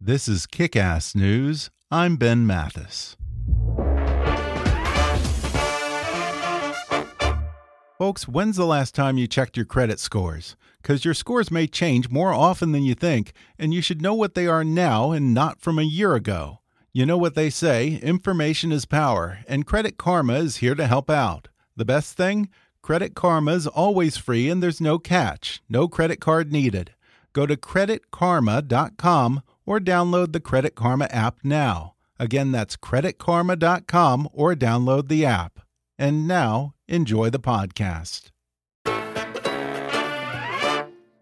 This 0.00 0.28
is 0.28 0.46
Kick 0.46 0.76
Ass 0.76 1.16
News. 1.16 1.70
I'm 1.90 2.14
Ben 2.14 2.46
Mathis. 2.46 3.16
Folks, 7.98 8.28
when's 8.28 8.54
the 8.54 8.64
last 8.64 8.94
time 8.94 9.18
you 9.18 9.26
checked 9.26 9.56
your 9.56 9.66
credit 9.66 9.98
scores? 9.98 10.54
Because 10.80 11.04
your 11.04 11.14
scores 11.14 11.50
may 11.50 11.66
change 11.66 12.10
more 12.10 12.32
often 12.32 12.70
than 12.70 12.84
you 12.84 12.94
think, 12.94 13.32
and 13.58 13.74
you 13.74 13.82
should 13.82 14.00
know 14.00 14.14
what 14.14 14.36
they 14.36 14.46
are 14.46 14.62
now 14.62 15.10
and 15.10 15.34
not 15.34 15.60
from 15.60 15.80
a 15.80 15.82
year 15.82 16.14
ago. 16.14 16.60
You 16.92 17.04
know 17.04 17.18
what 17.18 17.34
they 17.34 17.50
say 17.50 17.96
information 17.96 18.70
is 18.70 18.84
power, 18.84 19.40
and 19.48 19.66
Credit 19.66 19.98
Karma 19.98 20.34
is 20.34 20.58
here 20.58 20.76
to 20.76 20.86
help 20.86 21.10
out. 21.10 21.48
The 21.76 21.84
best 21.84 22.16
thing? 22.16 22.50
Credit 22.82 23.16
Karma 23.16 23.50
is 23.50 23.66
always 23.66 24.16
free 24.16 24.48
and 24.48 24.62
there's 24.62 24.80
no 24.80 25.00
catch, 25.00 25.60
no 25.68 25.88
credit 25.88 26.20
card 26.20 26.52
needed. 26.52 26.94
Go 27.32 27.46
to 27.46 27.56
creditkarma.com 27.56 29.42
or 29.68 29.78
download 29.78 30.32
the 30.32 30.40
Credit 30.40 30.74
Karma 30.74 31.04
app 31.10 31.40
now. 31.44 31.92
Again, 32.18 32.52
that's 32.52 32.74
creditkarma.com 32.74 34.26
or 34.32 34.54
download 34.54 35.08
the 35.08 35.26
app. 35.26 35.60
And 35.98 36.26
now, 36.26 36.72
enjoy 36.88 37.28
the 37.28 37.38
podcast. 37.38 38.30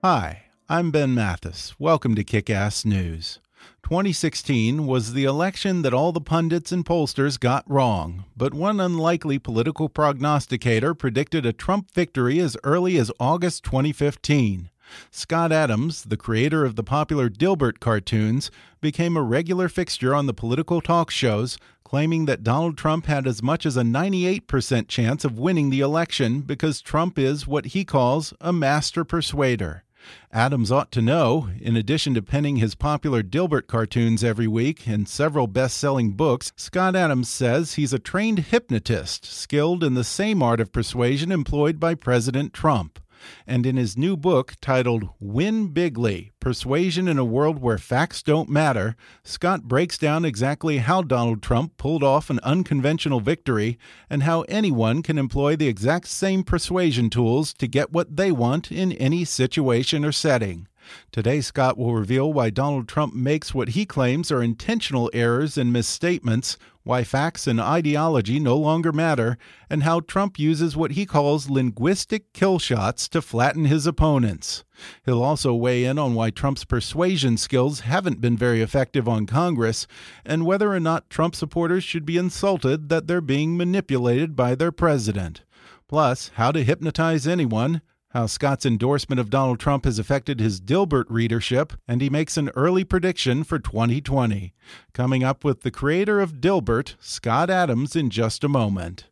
Hi, 0.04 0.42
I'm 0.68 0.92
Ben 0.92 1.12
Mathis. 1.12 1.74
Welcome 1.80 2.14
to 2.14 2.22
Kick 2.22 2.48
Ass 2.48 2.84
News. 2.84 3.40
2016 3.82 4.86
was 4.86 5.12
the 5.12 5.24
election 5.24 5.82
that 5.82 5.92
all 5.92 6.12
the 6.12 6.20
pundits 6.20 6.70
and 6.70 6.84
pollsters 6.84 7.40
got 7.40 7.68
wrong, 7.68 8.26
but 8.36 8.54
one 8.54 8.78
unlikely 8.78 9.40
political 9.40 9.88
prognosticator 9.88 10.94
predicted 10.94 11.44
a 11.44 11.52
Trump 11.52 11.90
victory 11.92 12.38
as 12.38 12.56
early 12.62 12.96
as 12.96 13.10
August 13.18 13.64
2015. 13.64 14.70
Scott 15.10 15.52
Adams, 15.52 16.04
the 16.04 16.16
creator 16.16 16.64
of 16.64 16.76
the 16.76 16.82
popular 16.84 17.28
Dilbert 17.28 17.80
cartoons, 17.80 18.50
became 18.80 19.16
a 19.16 19.22
regular 19.22 19.68
fixture 19.68 20.14
on 20.14 20.26
the 20.26 20.34
political 20.34 20.80
talk 20.80 21.10
shows, 21.10 21.58
claiming 21.84 22.26
that 22.26 22.42
Donald 22.42 22.76
Trump 22.76 23.06
had 23.06 23.26
as 23.26 23.42
much 23.42 23.64
as 23.64 23.76
a 23.76 23.82
98% 23.82 24.88
chance 24.88 25.24
of 25.24 25.38
winning 25.38 25.70
the 25.70 25.80
election 25.80 26.40
because 26.40 26.80
Trump 26.80 27.18
is 27.18 27.46
what 27.46 27.66
he 27.66 27.84
calls 27.84 28.34
a 28.40 28.52
master 28.52 29.04
persuader. 29.04 29.84
Adams 30.32 30.70
ought 30.70 30.92
to 30.92 31.02
know, 31.02 31.48
in 31.60 31.76
addition 31.76 32.14
to 32.14 32.22
penning 32.22 32.56
his 32.56 32.74
popular 32.74 33.22
Dilbert 33.22 33.66
cartoons 33.66 34.22
every 34.22 34.46
week 34.46 34.86
and 34.86 35.08
several 35.08 35.46
best 35.46 35.76
selling 35.76 36.12
books, 36.12 36.52
Scott 36.56 36.94
Adams 36.94 37.28
says 37.28 37.74
he's 37.74 37.92
a 37.92 37.98
trained 37.98 38.40
hypnotist, 38.40 39.24
skilled 39.24 39.82
in 39.82 39.94
the 39.94 40.04
same 40.04 40.42
art 40.42 40.60
of 40.60 40.72
persuasion 40.72 41.32
employed 41.32 41.80
by 41.80 41.94
President 41.94 42.52
Trump. 42.52 43.00
And 43.46 43.66
in 43.66 43.76
his 43.76 43.96
new 43.96 44.16
book 44.16 44.54
titled 44.60 45.08
Win 45.20 45.72
Bigly 45.72 46.30
Persuasion 46.40 47.08
in 47.08 47.18
a 47.18 47.24
World 47.24 47.60
Where 47.60 47.78
Facts 47.78 48.22
Don't 48.22 48.48
Matter, 48.48 48.96
Scott 49.24 49.64
breaks 49.64 49.98
down 49.98 50.24
exactly 50.24 50.78
how 50.78 51.02
Donald 51.02 51.42
Trump 51.42 51.76
pulled 51.76 52.02
off 52.02 52.30
an 52.30 52.40
unconventional 52.42 53.20
victory 53.20 53.78
and 54.08 54.22
how 54.22 54.42
anyone 54.42 55.02
can 55.02 55.18
employ 55.18 55.56
the 55.56 55.68
exact 55.68 56.06
same 56.08 56.42
persuasion 56.42 57.10
tools 57.10 57.52
to 57.54 57.66
get 57.66 57.92
what 57.92 58.16
they 58.16 58.30
want 58.30 58.70
in 58.70 58.92
any 58.92 59.24
situation 59.24 60.04
or 60.04 60.12
setting. 60.12 60.68
Today, 61.12 61.40
Scott 61.40 61.76
will 61.76 61.94
reveal 61.94 62.32
why 62.32 62.50
Donald 62.50 62.88
Trump 62.88 63.14
makes 63.14 63.54
what 63.54 63.70
he 63.70 63.86
claims 63.86 64.30
are 64.30 64.42
intentional 64.42 65.10
errors 65.12 65.56
and 65.58 65.72
misstatements, 65.72 66.56
why 66.86 67.02
facts 67.02 67.48
and 67.48 67.60
ideology 67.60 68.38
no 68.38 68.56
longer 68.56 68.92
matter, 68.92 69.36
and 69.68 69.82
how 69.82 69.98
Trump 69.98 70.38
uses 70.38 70.76
what 70.76 70.92
he 70.92 71.04
calls 71.04 71.50
linguistic 71.50 72.32
kill 72.32 72.60
shots 72.60 73.08
to 73.08 73.20
flatten 73.20 73.64
his 73.64 73.86
opponents. 73.86 74.62
He'll 75.04 75.22
also 75.22 75.52
weigh 75.52 75.84
in 75.84 75.98
on 75.98 76.14
why 76.14 76.30
Trump's 76.30 76.64
persuasion 76.64 77.36
skills 77.38 77.80
haven't 77.80 78.20
been 78.20 78.36
very 78.36 78.62
effective 78.62 79.08
on 79.08 79.26
Congress, 79.26 79.88
and 80.24 80.46
whether 80.46 80.72
or 80.72 80.78
not 80.78 81.10
Trump 81.10 81.34
supporters 81.34 81.82
should 81.82 82.06
be 82.06 82.18
insulted 82.18 82.88
that 82.88 83.08
they're 83.08 83.20
being 83.20 83.56
manipulated 83.56 84.36
by 84.36 84.54
their 84.54 84.70
president. 84.70 85.42
Plus, 85.88 86.30
how 86.34 86.52
to 86.52 86.62
hypnotize 86.62 87.26
anyone 87.26 87.80
how 88.16 88.24
Scott's 88.24 88.64
endorsement 88.64 89.20
of 89.20 89.28
Donald 89.28 89.60
Trump 89.60 89.84
has 89.84 89.98
affected 89.98 90.40
his 90.40 90.58
Dilbert 90.58 91.04
readership, 91.10 91.74
and 91.86 92.00
he 92.00 92.08
makes 92.08 92.38
an 92.38 92.48
early 92.56 92.82
prediction 92.82 93.44
for 93.44 93.58
2020. 93.58 94.54
Coming 94.94 95.22
up 95.22 95.44
with 95.44 95.60
the 95.60 95.70
creator 95.70 96.18
of 96.22 96.40
Dilbert, 96.40 96.94
Scott 96.98 97.50
Adams, 97.50 97.94
in 97.94 98.08
just 98.08 98.42
a 98.42 98.48
moment. 98.48 99.04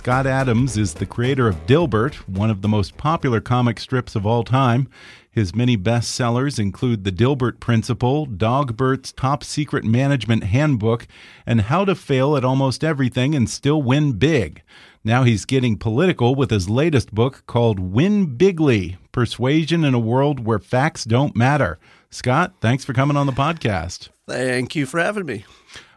Scott 0.00 0.26
Adams 0.26 0.78
is 0.78 0.94
the 0.94 1.04
creator 1.04 1.46
of 1.46 1.66
Dilbert, 1.66 2.14
one 2.26 2.48
of 2.48 2.62
the 2.62 2.68
most 2.68 2.96
popular 2.96 3.38
comic 3.38 3.78
strips 3.78 4.16
of 4.16 4.24
all 4.24 4.42
time. 4.42 4.88
His 5.30 5.54
many 5.54 5.76
bestsellers 5.76 6.58
include 6.58 7.04
The 7.04 7.12
Dilbert 7.12 7.60
Principle, 7.60 8.26
Dogbert's 8.26 9.12
Top 9.12 9.44
Secret 9.44 9.84
Management 9.84 10.44
Handbook, 10.44 11.06
and 11.44 11.60
How 11.60 11.84
to 11.84 11.94
Fail 11.94 12.34
at 12.34 12.46
Almost 12.46 12.82
Everything 12.82 13.34
and 13.34 13.50
Still 13.50 13.82
Win 13.82 14.12
Big. 14.12 14.62
Now 15.04 15.24
he's 15.24 15.44
getting 15.44 15.76
political 15.76 16.34
with 16.34 16.50
his 16.50 16.70
latest 16.70 17.14
book 17.14 17.42
called 17.46 17.78
Win 17.78 18.38
Bigly 18.38 18.96
Persuasion 19.12 19.84
in 19.84 19.92
a 19.92 19.98
World 19.98 20.46
Where 20.46 20.58
Facts 20.58 21.04
Don't 21.04 21.36
Matter. 21.36 21.78
Scott, 22.08 22.54
thanks 22.62 22.86
for 22.86 22.94
coming 22.94 23.18
on 23.18 23.26
the 23.26 23.32
podcast. 23.32 24.08
Thank 24.26 24.74
you 24.74 24.86
for 24.86 24.98
having 24.98 25.26
me. 25.26 25.44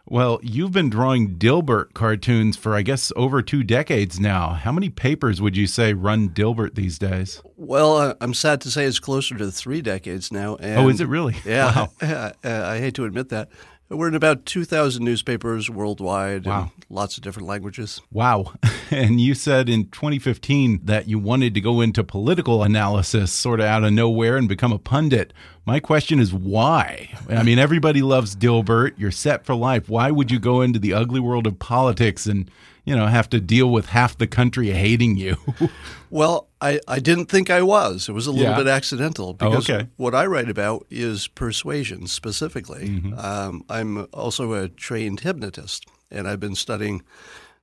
Well, 0.06 0.38
you've 0.42 0.72
been 0.72 0.90
drawing 0.90 1.36
Dilbert 1.36 1.94
cartoons 1.94 2.58
for, 2.58 2.74
I 2.74 2.82
guess, 2.82 3.10
over 3.16 3.40
two 3.40 3.62
decades 3.62 4.20
now. 4.20 4.50
How 4.50 4.70
many 4.70 4.90
papers 4.90 5.40
would 5.40 5.56
you 5.56 5.66
say 5.66 5.94
run 5.94 6.28
Dilbert 6.28 6.74
these 6.74 6.98
days? 6.98 7.40
Well, 7.56 7.96
uh, 7.96 8.14
I'm 8.20 8.34
sad 8.34 8.60
to 8.62 8.70
say 8.70 8.84
it's 8.84 8.98
closer 8.98 9.34
to 9.38 9.50
three 9.50 9.80
decades 9.80 10.30
now. 10.30 10.58
oh, 10.60 10.88
is 10.88 11.00
it 11.00 11.08
really? 11.08 11.36
Yeah. 11.44 11.86
Wow. 12.02 12.32
I 12.42 12.78
hate 12.78 12.94
to 12.96 13.04
admit 13.04 13.30
that. 13.30 13.48
We're 13.90 14.08
in 14.08 14.14
about 14.14 14.46
2,000 14.46 15.04
newspapers 15.04 15.68
worldwide 15.68 16.46
wow. 16.46 16.72
lots 16.88 17.18
of 17.18 17.22
different 17.22 17.48
languages. 17.48 18.00
Wow. 18.10 18.54
And 18.90 19.20
you 19.20 19.34
said 19.34 19.68
in 19.68 19.88
2015 19.88 20.82
that 20.84 21.08
you 21.08 21.18
wanted 21.18 21.54
to 21.54 21.60
go 21.60 21.80
into 21.80 22.04
political 22.04 22.62
analysis 22.62 23.32
sort 23.32 23.58
of 23.58 23.66
out 23.66 23.82
of 23.82 23.92
nowhere 23.92 24.36
and 24.36 24.48
become 24.48 24.70
a 24.72 24.78
pundit. 24.78 25.32
My 25.66 25.80
question 25.80 26.20
is 26.20 26.32
why? 26.32 27.10
I 27.28 27.42
mean, 27.42 27.58
everybody 27.58 28.02
loves 28.02 28.36
Dilbert. 28.36 28.92
You're 28.96 29.10
set 29.10 29.44
for 29.44 29.56
life. 29.56 29.88
Why 29.88 30.12
would 30.12 30.30
you 30.30 30.38
go 30.38 30.60
into 30.60 30.78
the 30.78 30.92
ugly 30.92 31.18
world 31.18 31.48
of 31.48 31.58
politics 31.58 32.26
and 32.26 32.48
you 32.84 32.94
know, 32.94 33.06
have 33.06 33.28
to 33.30 33.40
deal 33.40 33.70
with 33.70 33.86
half 33.86 34.16
the 34.18 34.26
country 34.26 34.70
hating 34.70 35.16
you. 35.16 35.36
well, 36.10 36.48
I, 36.60 36.80
I 36.86 36.98
didn't 36.98 37.26
think 37.26 37.50
I 37.50 37.62
was. 37.62 38.08
It 38.08 38.12
was 38.12 38.26
a 38.26 38.32
little 38.32 38.50
yeah. 38.50 38.58
bit 38.58 38.66
accidental 38.66 39.32
because 39.32 39.70
oh, 39.70 39.74
okay. 39.74 39.88
what 39.96 40.14
I 40.14 40.26
write 40.26 40.50
about 40.50 40.86
is 40.90 41.28
persuasion 41.28 42.06
specifically. 42.06 42.88
Mm 42.88 43.02
-hmm. 43.02 43.24
um, 43.24 43.64
I'm 43.68 44.06
also 44.12 44.52
a 44.52 44.68
trained 44.68 45.20
hypnotist, 45.20 45.84
and 46.10 46.26
I've 46.26 46.40
been 46.40 46.56
studying 46.56 47.02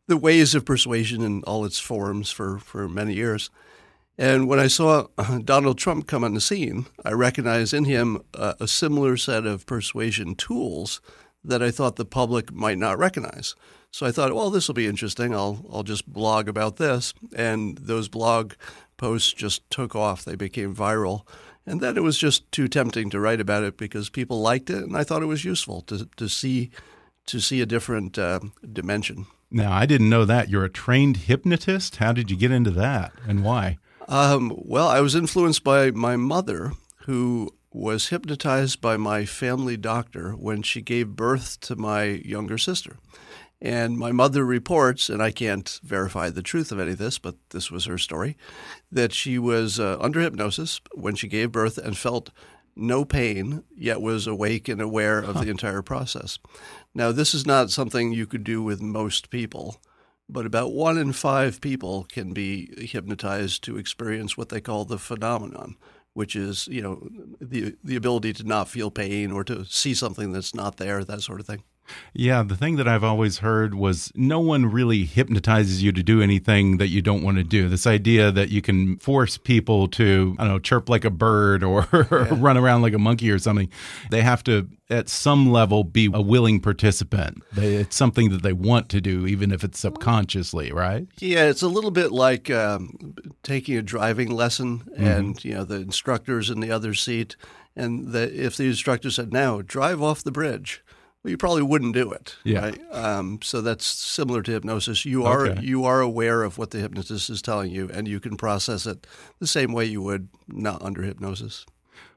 the 0.07 0.17
ways 0.17 0.55
of 0.55 0.65
persuasion 0.65 1.21
in 1.21 1.43
all 1.43 1.65
its 1.65 1.79
forms 1.79 2.31
for, 2.31 2.59
for 2.59 2.89
many 2.89 3.13
years. 3.13 3.51
And 4.17 4.47
when 4.47 4.59
I 4.59 4.67
saw 4.67 5.07
uh, 5.17 5.39
Donald 5.43 5.77
Trump 5.77 6.05
come 6.05 6.25
on 6.25 6.33
the 6.33 6.41
scene, 6.41 6.85
I 7.05 7.13
recognized 7.13 7.73
in 7.73 7.85
him 7.85 8.21
a, 8.33 8.55
a 8.59 8.67
similar 8.67 9.17
set 9.17 9.45
of 9.45 9.65
persuasion 9.65 10.35
tools 10.35 11.01
that 11.43 11.63
I 11.63 11.71
thought 11.71 11.95
the 11.95 12.05
public 12.05 12.51
might 12.51 12.77
not 12.77 12.99
recognize. 12.99 13.55
So 13.91 14.05
I 14.05 14.11
thought, 14.11 14.33
well, 14.33 14.49
this 14.49 14.67
will 14.67 14.75
be 14.75 14.87
interesting. 14.87 15.35
I'll 15.35 15.65
I'll 15.71 15.83
just 15.83 16.11
blog 16.11 16.47
about 16.47 16.77
this, 16.77 17.13
and 17.35 17.77
those 17.77 18.07
blog 18.07 18.53
posts 18.97 19.33
just 19.33 19.69
took 19.69 19.95
off. 19.95 20.23
They 20.23 20.35
became 20.35 20.73
viral, 20.73 21.27
and 21.65 21.81
then 21.81 21.97
it 21.97 22.03
was 22.03 22.17
just 22.17 22.49
too 22.51 22.67
tempting 22.69 23.09
to 23.09 23.19
write 23.19 23.41
about 23.41 23.63
it 23.63 23.77
because 23.77 24.09
people 24.09 24.41
liked 24.41 24.69
it, 24.69 24.83
and 24.83 24.95
I 24.95 25.03
thought 25.03 25.21
it 25.21 25.27
was 25.27 25.43
useful 25.45 25.81
to 25.83 26.07
to 26.15 26.29
see 26.29 26.71
to 27.27 27.39
see 27.41 27.61
a 27.61 27.65
different 27.65 28.17
uh, 28.17 28.39
dimension. 28.71 29.27
Now, 29.51 29.73
I 29.73 29.85
didn't 29.85 30.09
know 30.09 30.23
that. 30.23 30.49
You're 30.49 30.63
a 30.63 30.69
trained 30.69 31.17
hypnotist. 31.17 31.97
How 31.97 32.13
did 32.13 32.31
you 32.31 32.37
get 32.37 32.51
into 32.51 32.71
that, 32.71 33.11
and 33.27 33.43
why? 33.43 33.77
Um, 34.07 34.53
well, 34.55 34.87
I 34.87 35.01
was 35.01 35.15
influenced 35.15 35.63
by 35.65 35.91
my 35.91 36.15
mother, 36.15 36.71
who 37.05 37.53
was 37.73 38.07
hypnotized 38.09 38.79
by 38.81 38.97
my 38.97 39.25
family 39.25 39.77
doctor 39.77 40.31
when 40.31 40.61
she 40.61 40.81
gave 40.81 41.09
birth 41.09 41.59
to 41.61 41.75
my 41.75 42.03
younger 42.03 42.57
sister. 42.57 42.97
And 43.61 43.97
my 43.97 44.11
mother 44.11 44.43
reports, 44.43 45.07
and 45.07 45.21
I 45.21 45.29
can't 45.29 45.79
verify 45.83 46.31
the 46.31 46.41
truth 46.41 46.71
of 46.71 46.79
any 46.79 46.91
of 46.91 46.97
this, 46.97 47.19
but 47.19 47.35
this 47.51 47.69
was 47.69 47.85
her 47.85 47.99
story, 47.99 48.35
that 48.91 49.13
she 49.13 49.37
was 49.37 49.79
uh, 49.79 49.97
under 50.01 50.19
hypnosis 50.19 50.81
when 50.93 51.15
she 51.15 51.27
gave 51.27 51.51
birth 51.51 51.77
and 51.77 51.95
felt 51.95 52.31
no 52.75 53.05
pain, 53.05 53.63
yet 53.75 54.01
was 54.01 54.25
awake 54.25 54.67
and 54.67 54.81
aware 54.81 55.19
of 55.19 55.35
huh. 55.35 55.43
the 55.43 55.49
entire 55.51 55.83
process. 55.83 56.39
Now, 56.95 57.11
this 57.11 57.35
is 57.35 57.45
not 57.45 57.69
something 57.69 58.11
you 58.11 58.25
could 58.25 58.43
do 58.43 58.63
with 58.63 58.81
most 58.81 59.29
people, 59.29 59.79
but 60.27 60.45
about 60.45 60.73
one 60.73 60.97
in 60.97 61.11
five 61.13 61.61
people 61.61 62.05
can 62.09 62.33
be 62.33 62.73
hypnotized 62.77 63.63
to 63.65 63.77
experience 63.77 64.37
what 64.37 64.49
they 64.49 64.61
call 64.61 64.85
the 64.85 64.97
phenomenon, 64.97 65.75
which 66.13 66.35
is, 66.35 66.67
you 66.67 66.81
know, 66.81 67.07
the 67.39 67.75
the 67.83 67.95
ability 67.97 68.33
to 68.33 68.43
not 68.43 68.69
feel 68.69 68.89
pain 68.89 69.31
or 69.31 69.43
to 69.43 69.65
see 69.65 69.93
something 69.93 70.31
that's 70.31 70.55
not 70.55 70.77
there, 70.77 71.03
that 71.03 71.21
sort 71.21 71.41
of 71.41 71.45
thing. 71.45 71.63
Yeah, 72.13 72.43
the 72.43 72.55
thing 72.55 72.75
that 72.75 72.87
I've 72.87 73.03
always 73.03 73.39
heard 73.39 73.73
was 73.73 74.11
no 74.15 74.39
one 74.39 74.65
really 74.65 75.05
hypnotizes 75.05 75.81
you 75.81 75.91
to 75.93 76.03
do 76.03 76.21
anything 76.21 76.77
that 76.77 76.87
you 76.87 77.01
don't 77.01 77.23
want 77.23 77.37
to 77.37 77.43
do. 77.43 77.69
This 77.69 77.87
idea 77.87 78.31
that 78.31 78.49
you 78.49 78.61
can 78.61 78.97
force 78.97 79.37
people 79.37 79.87
to, 79.89 80.35
I 80.37 80.43
don't 80.43 80.53
know, 80.53 80.59
chirp 80.59 80.89
like 80.89 81.05
a 81.05 81.09
bird 81.09 81.63
or 81.63 81.87
yeah. 81.93 82.27
run 82.31 82.57
around 82.57 82.81
like 82.81 82.93
a 82.93 82.99
monkey 82.99 83.31
or 83.31 83.39
something. 83.39 83.69
They 84.09 84.21
have 84.21 84.43
to, 84.43 84.67
at 84.89 85.09
some 85.09 85.51
level, 85.51 85.83
be 85.83 86.09
a 86.13 86.21
willing 86.21 86.59
participant. 86.59 87.43
It's 87.55 87.95
something 87.95 88.29
that 88.29 88.43
they 88.43 88.53
want 88.53 88.89
to 88.89 89.01
do, 89.01 89.25
even 89.25 89.51
if 89.51 89.63
it's 89.63 89.79
subconsciously, 89.79 90.71
right? 90.71 91.07
Yeah, 91.19 91.45
it's 91.45 91.61
a 91.61 91.69
little 91.69 91.91
bit 91.91 92.11
like 92.11 92.49
um, 92.49 93.15
taking 93.43 93.77
a 93.77 93.81
driving 93.81 94.31
lesson 94.31 94.79
mm 94.79 94.93
-hmm. 94.95 95.17
and, 95.17 95.45
you 95.45 95.53
know, 95.53 95.65
the 95.65 95.81
instructor's 95.81 96.49
in 96.49 96.59
the 96.59 96.75
other 96.75 96.93
seat. 96.93 97.37
And 97.73 98.11
the, 98.11 98.45
if 98.45 98.55
the 98.57 98.65
instructor 98.65 99.11
said, 99.11 99.31
now 99.31 99.61
drive 99.61 100.01
off 100.01 100.23
the 100.23 100.31
bridge 100.31 100.83
well, 101.23 101.31
you 101.31 101.37
probably 101.37 101.61
wouldn't 101.61 101.93
do 101.93 102.11
it. 102.11 102.35
Yeah. 102.43 102.59
Right? 102.61 102.81
Um, 102.91 103.39
so 103.43 103.61
that's 103.61 103.85
similar 103.85 104.41
to 104.43 104.51
hypnosis. 104.51 105.05
You 105.05 105.25
are 105.25 105.47
okay. 105.47 105.61
you 105.61 105.85
are 105.85 106.01
aware 106.01 106.43
of 106.43 106.57
what 106.57 106.71
the 106.71 106.79
hypnotist 106.79 107.29
is 107.29 107.41
telling 107.41 107.71
you, 107.71 107.89
and 107.93 108.07
you 108.07 108.19
can 108.19 108.37
process 108.37 108.85
it 108.85 109.05
the 109.39 109.47
same 109.47 109.71
way 109.71 109.85
you 109.85 110.01
would 110.01 110.29
not 110.47 110.81
under 110.81 111.03
hypnosis. 111.03 111.65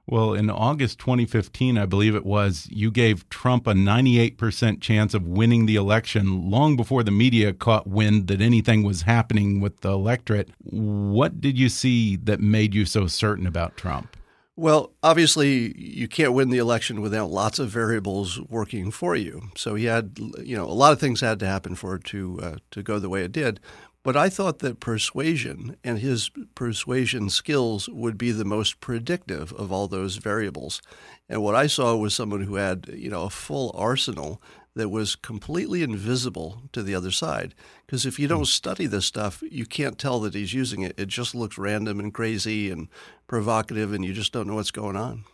Well, 0.06 0.34
in 0.34 0.50
August 0.50 0.98
2015, 0.98 1.78
I 1.78 1.86
believe 1.86 2.14
it 2.14 2.26
was, 2.26 2.68
you 2.70 2.90
gave 2.90 3.26
Trump 3.30 3.66
a 3.66 3.72
98% 3.72 4.82
chance 4.82 5.14
of 5.14 5.26
winning 5.26 5.64
the 5.64 5.76
election 5.76 6.50
long 6.50 6.76
before 6.76 7.02
the 7.02 7.10
media 7.10 7.54
caught 7.54 7.86
wind 7.86 8.26
that 8.26 8.42
anything 8.42 8.82
was 8.82 9.02
happening 9.02 9.60
with 9.60 9.80
the 9.80 9.92
electorate. 9.92 10.50
What 10.58 11.40
did 11.40 11.58
you 11.58 11.70
see 11.70 12.16
that 12.16 12.40
made 12.40 12.74
you 12.74 12.84
so 12.84 13.06
certain 13.06 13.46
about 13.46 13.78
Trump? 13.78 14.14
Well, 14.56 14.92
obviously, 15.02 15.76
you 15.76 16.06
can't 16.06 16.32
win 16.32 16.50
the 16.50 16.58
election 16.58 17.00
without 17.00 17.30
lots 17.30 17.58
of 17.58 17.70
variables 17.70 18.40
working 18.40 18.92
for 18.92 19.16
you. 19.16 19.48
So 19.56 19.74
he 19.74 19.86
had, 19.86 20.16
you 20.42 20.56
know, 20.56 20.64
a 20.64 20.70
lot 20.72 20.92
of 20.92 21.00
things 21.00 21.20
had 21.20 21.40
to 21.40 21.46
happen 21.46 21.74
for 21.74 21.96
it 21.96 22.04
to 22.04 22.38
uh, 22.40 22.56
to 22.70 22.82
go 22.82 23.00
the 23.00 23.08
way 23.08 23.24
it 23.24 23.32
did. 23.32 23.58
But 24.04 24.16
I 24.16 24.28
thought 24.28 24.60
that 24.60 24.80
persuasion 24.80 25.76
and 25.82 25.98
his 25.98 26.30
persuasion 26.54 27.30
skills 27.30 27.88
would 27.88 28.18
be 28.18 28.30
the 28.30 28.44
most 28.44 28.78
predictive 28.80 29.52
of 29.54 29.72
all 29.72 29.88
those 29.88 30.16
variables. 30.16 30.82
And 31.28 31.42
what 31.42 31.54
I 31.54 31.66
saw 31.66 31.96
was 31.96 32.14
someone 32.14 32.42
who 32.42 32.56
had, 32.56 32.86
you 32.94 33.08
know, 33.08 33.22
a 33.22 33.30
full 33.30 33.74
arsenal 33.74 34.40
that 34.74 34.88
was 34.88 35.16
completely 35.16 35.82
invisible 35.82 36.62
to 36.72 36.82
the 36.82 36.94
other 36.94 37.10
side. 37.10 37.54
Because 37.86 38.04
if 38.06 38.18
you 38.18 38.26
don't 38.26 38.40
hmm. 38.40 38.44
study 38.44 38.86
this 38.86 39.06
stuff, 39.06 39.42
you 39.50 39.66
can't 39.66 39.98
tell 39.98 40.20
that 40.20 40.34
he's 40.34 40.54
using 40.54 40.82
it. 40.82 40.98
It 40.98 41.08
just 41.08 41.34
looks 41.34 41.58
random 41.58 42.00
and 42.00 42.12
crazy 42.12 42.70
and 42.70 42.88
provocative, 43.26 43.92
and 43.92 44.04
you 44.04 44.12
just 44.12 44.32
don't 44.32 44.46
know 44.46 44.56
what's 44.56 44.70
going 44.70 44.96
on. 44.96 45.24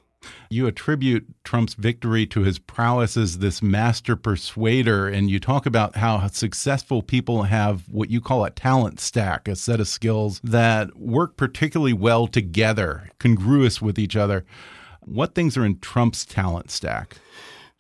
You 0.51 0.67
attribute 0.67 1.27
Trump's 1.45 1.75
victory 1.75 2.27
to 2.27 2.41
his 2.41 2.59
prowess 2.59 3.17
as 3.17 3.39
this 3.39 3.63
master 3.63 4.17
persuader, 4.17 5.09
and 5.09 5.31
you 5.31 5.41
talk 5.41 5.65
about 5.65 5.97
how 5.97 6.27
successful 6.29 7.03
people 7.03 7.45
have 7.45 7.89
what 7.89 8.11
you 8.11 8.21
call 8.21 8.45
a 8.45 8.51
talent 8.51 9.01
stack, 9.01 9.49
a 9.49 9.57
set 9.57 9.81
of 9.81 9.89
skills 9.89 10.41
that 10.45 10.97
work 10.97 11.37
particularly 11.39 11.95
well 11.95 12.27
together, 12.27 13.11
congruous 13.19 13.81
with 13.81 13.99
each 13.99 14.17
other. 14.17 14.45
What 15.01 15.35
things 15.35 15.57
are 15.57 15.65
in 15.65 15.79
Trump's 15.79 16.27
talent 16.27 16.71
stack? 16.71 17.17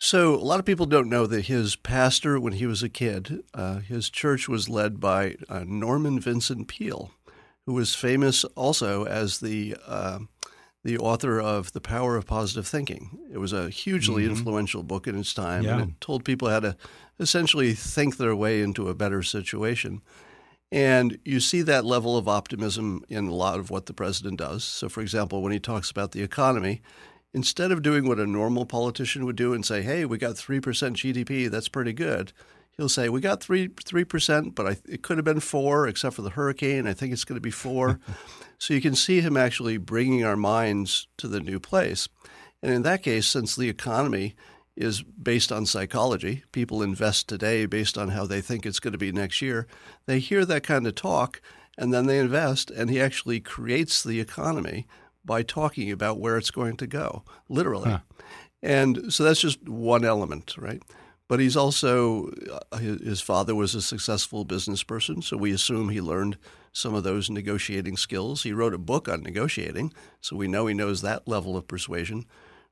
So, 0.02 0.34
a 0.34 0.36
lot 0.36 0.58
of 0.58 0.64
people 0.64 0.86
don't 0.86 1.10
know 1.10 1.26
that 1.26 1.44
his 1.44 1.76
pastor, 1.76 2.40
when 2.40 2.54
he 2.54 2.64
was 2.64 2.82
a 2.82 2.88
kid, 2.88 3.44
uh, 3.52 3.80
his 3.80 4.08
church 4.08 4.48
was 4.48 4.66
led 4.66 4.98
by 4.98 5.36
uh, 5.46 5.62
Norman 5.66 6.18
Vincent 6.18 6.68
Peale, 6.68 7.10
who 7.66 7.74
was 7.74 7.94
famous 7.94 8.44
also 8.56 9.04
as 9.04 9.40
the 9.40 9.76
uh, 9.86 10.20
the 10.82 10.96
author 10.96 11.38
of 11.38 11.72
The 11.72 11.82
Power 11.82 12.16
of 12.16 12.26
Positive 12.26 12.66
Thinking. 12.66 13.18
It 13.30 13.36
was 13.36 13.52
a 13.52 13.68
hugely 13.68 14.22
mm-hmm. 14.22 14.36
influential 14.36 14.82
book 14.82 15.06
in 15.06 15.18
its 15.18 15.34
time, 15.34 15.64
yeah. 15.64 15.78
and 15.78 15.90
it 15.90 16.00
told 16.00 16.24
people 16.24 16.48
how 16.48 16.60
to 16.60 16.76
essentially 17.18 17.74
think 17.74 18.16
their 18.16 18.34
way 18.34 18.62
into 18.62 18.88
a 18.88 18.94
better 18.94 19.22
situation. 19.22 20.00
And 20.72 21.18
you 21.26 21.40
see 21.40 21.60
that 21.62 21.84
level 21.84 22.16
of 22.16 22.26
optimism 22.26 23.04
in 23.10 23.26
a 23.26 23.34
lot 23.34 23.58
of 23.58 23.70
what 23.70 23.84
the 23.84 23.92
president 23.92 24.38
does. 24.38 24.64
So, 24.64 24.88
for 24.88 25.02
example, 25.02 25.42
when 25.42 25.52
he 25.52 25.60
talks 25.60 25.90
about 25.90 26.12
the 26.12 26.22
economy, 26.22 26.80
instead 27.32 27.72
of 27.72 27.82
doing 27.82 28.06
what 28.06 28.18
a 28.18 28.26
normal 28.26 28.66
politician 28.66 29.24
would 29.24 29.36
do 29.36 29.52
and 29.52 29.64
say, 29.64 29.82
"Hey, 29.82 30.04
we 30.04 30.18
got 30.18 30.36
three 30.36 30.60
percent 30.60 30.96
GDP, 30.96 31.50
that's 31.50 31.68
pretty 31.68 31.92
good," 31.92 32.32
he'll 32.76 32.88
say, 32.88 33.08
"We 33.08 33.20
got 33.20 33.42
three 33.42 33.68
three 33.84 34.04
percent, 34.04 34.54
but 34.54 34.66
I, 34.66 34.76
it 34.88 35.02
could 35.02 35.18
have 35.18 35.24
been 35.24 35.40
four, 35.40 35.86
except 35.86 36.16
for 36.16 36.22
the 36.22 36.30
hurricane. 36.30 36.86
I 36.86 36.94
think 36.94 37.12
it's 37.12 37.24
going 37.24 37.36
to 37.36 37.40
be 37.40 37.50
four. 37.50 38.00
so 38.58 38.74
you 38.74 38.80
can 38.80 38.94
see 38.94 39.20
him 39.20 39.36
actually 39.36 39.76
bringing 39.78 40.24
our 40.24 40.36
minds 40.36 41.08
to 41.18 41.28
the 41.28 41.40
new 41.40 41.60
place. 41.60 42.08
And 42.62 42.72
in 42.72 42.82
that 42.82 43.02
case, 43.02 43.26
since 43.26 43.56
the 43.56 43.68
economy 43.68 44.34
is 44.76 45.02
based 45.02 45.50
on 45.50 45.66
psychology, 45.66 46.44
people 46.52 46.82
invest 46.82 47.28
today 47.28 47.66
based 47.66 47.98
on 47.98 48.08
how 48.08 48.26
they 48.26 48.40
think 48.40 48.64
it's 48.64 48.80
going 48.80 48.92
to 48.92 48.98
be 48.98 49.12
next 49.12 49.42
year. 49.42 49.66
They 50.06 50.18
hear 50.20 50.44
that 50.44 50.62
kind 50.62 50.86
of 50.86 50.94
talk 50.94 51.40
and 51.80 51.94
then 51.94 52.06
they 52.06 52.18
invest, 52.18 52.70
and 52.70 52.90
he 52.90 53.00
actually 53.00 53.40
creates 53.40 54.02
the 54.02 54.20
economy 54.20 54.86
by 55.24 55.42
talking 55.42 55.90
about 55.90 56.18
where 56.18 56.36
it's 56.36 56.50
going 56.50 56.76
to 56.78 56.86
go, 56.86 57.24
literally. 57.48 57.90
Huh. 57.90 58.00
And 58.62 59.12
so 59.12 59.24
that's 59.24 59.40
just 59.40 59.68
one 59.68 60.04
element, 60.04 60.56
right? 60.58 60.82
But 61.28 61.40
he's 61.40 61.56
also, 61.56 62.30
uh, 62.72 62.78
his 62.78 63.20
father 63.20 63.54
was 63.54 63.74
a 63.74 63.82
successful 63.82 64.44
business 64.44 64.82
person, 64.82 65.22
so 65.22 65.36
we 65.36 65.52
assume 65.52 65.88
he 65.88 66.00
learned 66.00 66.36
some 66.72 66.94
of 66.94 67.04
those 67.04 67.30
negotiating 67.30 67.96
skills. 67.96 68.42
He 68.42 68.52
wrote 68.52 68.74
a 68.74 68.78
book 68.78 69.08
on 69.08 69.22
negotiating, 69.22 69.92
so 70.20 70.36
we 70.36 70.48
know 70.48 70.66
he 70.66 70.74
knows 70.74 71.02
that 71.02 71.28
level 71.28 71.56
of 71.56 71.68
persuasion. 71.68 72.26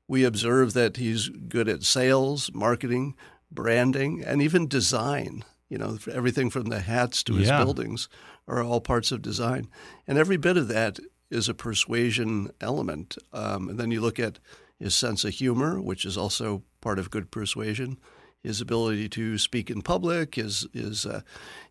We 0.07 0.25
observe 0.25 0.73
that 0.73 0.97
he's 0.97 1.29
good 1.29 1.69
at 1.69 1.83
sales, 1.83 2.51
marketing, 2.53 3.15
branding, 3.49 4.23
and 4.25 4.41
even 4.41 4.67
design. 4.67 5.45
You 5.69 5.77
know, 5.77 5.97
everything 6.11 6.49
from 6.49 6.65
the 6.65 6.81
hats 6.81 7.23
to 7.23 7.35
his 7.35 7.47
yeah. 7.47 7.63
buildings 7.63 8.09
are 8.47 8.63
all 8.63 8.81
parts 8.81 9.11
of 9.11 9.21
design. 9.21 9.69
And 10.07 10.17
every 10.17 10.37
bit 10.37 10.57
of 10.57 10.67
that 10.67 10.99
is 11.29 11.49
a 11.49 11.53
persuasion 11.53 12.51
element. 12.61 13.17
Um, 13.33 13.69
and 13.69 13.79
then 13.79 13.91
you 13.91 14.01
look 14.01 14.19
at 14.19 14.39
his 14.79 14.95
sense 14.95 15.23
of 15.25 15.33
humor, 15.33 15.81
which 15.81 16.05
is 16.05 16.17
also 16.17 16.63
part 16.81 16.99
of 16.99 17.11
good 17.11 17.31
persuasion. 17.31 17.97
His 18.41 18.61
ability 18.61 19.09
to 19.09 19.37
speak 19.37 19.69
in 19.69 19.81
public, 19.81 20.35
his 20.35 20.65
his 20.73 21.05
uh, 21.05 21.21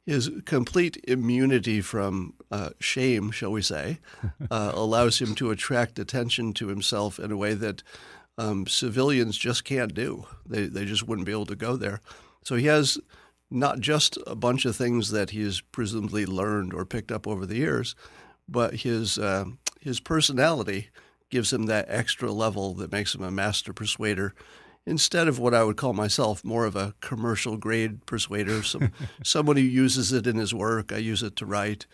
his 0.04 0.30
complete 0.44 1.02
immunity 1.08 1.80
from 1.80 2.34
uh, 2.50 2.70
shame, 2.78 3.30
shall 3.30 3.50
we 3.50 3.62
say, 3.62 4.00
uh, 4.50 4.72
allows 4.74 5.18
him 5.18 5.34
to 5.36 5.50
attract 5.50 5.98
attention 5.98 6.52
to 6.54 6.68
himself 6.68 7.18
in 7.18 7.32
a 7.32 7.38
way 7.38 7.54
that 7.54 7.82
um, 8.36 8.66
civilians 8.66 9.38
just 9.38 9.64
can't 9.64 9.94
do. 9.94 10.26
They 10.46 10.66
they 10.66 10.84
just 10.84 11.08
wouldn't 11.08 11.26
be 11.26 11.32
able 11.32 11.46
to 11.46 11.56
go 11.56 11.76
there. 11.76 12.00
So 12.44 12.56
he 12.56 12.66
has 12.66 12.98
not 13.50 13.80
just 13.80 14.18
a 14.26 14.34
bunch 14.34 14.66
of 14.66 14.76
things 14.76 15.10
that 15.10 15.30
he 15.30 15.42
has 15.42 15.60
presumably 15.60 16.26
learned 16.26 16.74
or 16.74 16.84
picked 16.84 17.10
up 17.10 17.26
over 17.26 17.46
the 17.46 17.56
years, 17.56 17.94
but 18.48 18.76
his 18.76 19.18
uh, 19.18 19.44
his 19.80 20.00
personality 20.00 20.88
gives 21.30 21.52
him 21.52 21.66
that 21.66 21.86
extra 21.88 22.32
level 22.32 22.74
that 22.74 22.90
makes 22.90 23.14
him 23.14 23.22
a 23.22 23.30
master 23.30 23.72
persuader 23.72 24.34
instead 24.86 25.28
of 25.28 25.38
what 25.38 25.52
I 25.52 25.64
would 25.64 25.76
call 25.76 25.92
myself 25.92 26.42
more 26.42 26.64
of 26.64 26.74
a 26.74 26.94
commercial 27.02 27.58
grade 27.58 28.06
persuader, 28.06 28.62
some, 28.62 28.92
someone 29.22 29.56
who 29.56 29.62
uses 29.62 30.12
it 30.12 30.26
in 30.26 30.36
his 30.36 30.54
work. 30.54 30.90
I 30.90 30.96
use 30.96 31.22
it 31.22 31.36
to 31.36 31.46
write 31.46 31.86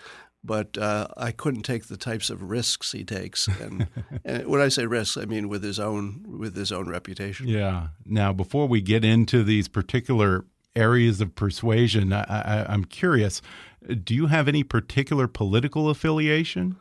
but 0.44 0.76
uh, 0.76 1.08
I 1.16 1.32
couldn't 1.32 1.62
take 1.62 1.87
the 1.87 1.96
types 1.96 2.28
of 2.28 2.42
risks 2.42 2.92
he 2.92 3.02
takes. 3.02 3.49
And, 3.49 3.88
and, 4.25 4.46
when 4.46 4.61
I 4.61 4.68
say 4.68 4.84
risks, 4.87 5.16
I 5.16 5.25
mean 5.25 5.49
with 5.49 5.62
his 5.64 5.80
own 5.80 6.38
with 6.38 6.54
his 6.54 6.70
own 6.70 6.88
reputation. 6.88 7.49
Yeah. 7.49 7.88
Now, 8.04 8.32
before 8.32 8.68
we 8.68 8.82
get 8.82 9.04
into 9.04 9.42
these 9.42 9.68
particular 9.68 10.44
areas 10.76 11.20
of 11.20 11.34
persuasion, 11.34 12.12
I, 12.12 12.72
am 12.72 12.84
curious: 12.84 13.42
Do 14.02 14.14
you 14.14 14.26
have 14.26 14.48
any 14.48 14.62
particular 14.62 15.28
political 15.28 15.88
affiliation? 15.88 16.76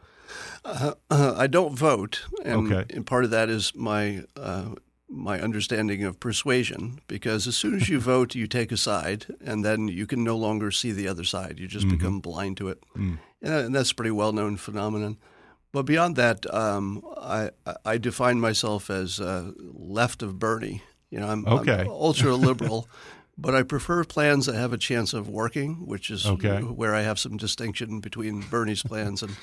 Uh, 0.66 0.94
uh, 1.10 1.36
I 1.38 1.48
don't 1.48 1.76
vote, 1.76 2.26
and, 2.44 2.72
okay. 2.72 2.96
and, 2.96 3.06
part 3.06 3.24
of 3.24 3.32
that 3.32 3.50
is 3.50 3.76
my 3.76 4.24
uh, 4.36 4.70
my 5.08 5.40
understanding 5.40 6.04
of 6.04 6.20
persuasion 6.20 7.00
because 7.08 7.46
as 7.48 7.56
soon 7.56 7.76
as 7.76 7.90
you 7.90 8.00
vote, 8.14 8.34
you 8.34 8.48
take 8.48 8.72
a 8.72 8.78
side, 8.78 9.28
and 9.44 9.64
then 9.64 9.88
you 9.88 10.08
can 10.08 10.24
no 10.24 10.36
longer 10.36 10.72
see 10.72 10.92
the 10.92 11.08
other 11.08 11.24
side. 11.24 11.60
You 11.60 11.68
just 11.68 11.86
mm 11.86 11.92
-hmm. 11.92 11.98
become 11.98 12.20
blind 12.22 12.58
to 12.58 12.70
it, 12.70 12.84
mm. 12.96 13.18
and 13.42 13.76
that's 13.76 13.92
a 13.92 13.96
pretty 13.96 14.16
well 14.16 14.32
known 14.32 14.58
phenomenon. 14.58 15.18
But 15.74 15.88
beyond 15.88 16.16
that, 16.16 16.46
um, 16.54 17.04
I, 17.18 17.50
I 17.84 17.98
define 17.98 18.40
myself 18.40 18.90
as 18.92 19.20
uh, 19.20 19.52
left 19.74 20.22
of 20.22 20.38
Bernie. 20.38 20.84
You 21.10 21.20
know, 21.20 21.28
I'm, 21.28 21.46
okay. 21.48 21.82
I'm 21.82 21.90
ultra 21.90 22.36
liberal, 22.36 22.88
but 23.38 23.56
I 23.56 23.64
prefer 23.64 24.04
plans 24.04 24.46
that 24.46 24.56
have 24.56 24.74
a 24.74 24.78
chance 24.78 25.14
of 25.14 25.28
working, 25.28 25.86
which 25.86 26.10
is 26.10 26.26
okay. 26.26 26.60
where 26.60 26.94
I 26.94 27.02
have 27.02 27.20
some 27.20 27.38
distinction 27.38 28.00
between 28.00 28.42
Bernie's 28.42 28.84
plans 28.84 29.24
and 29.24 29.36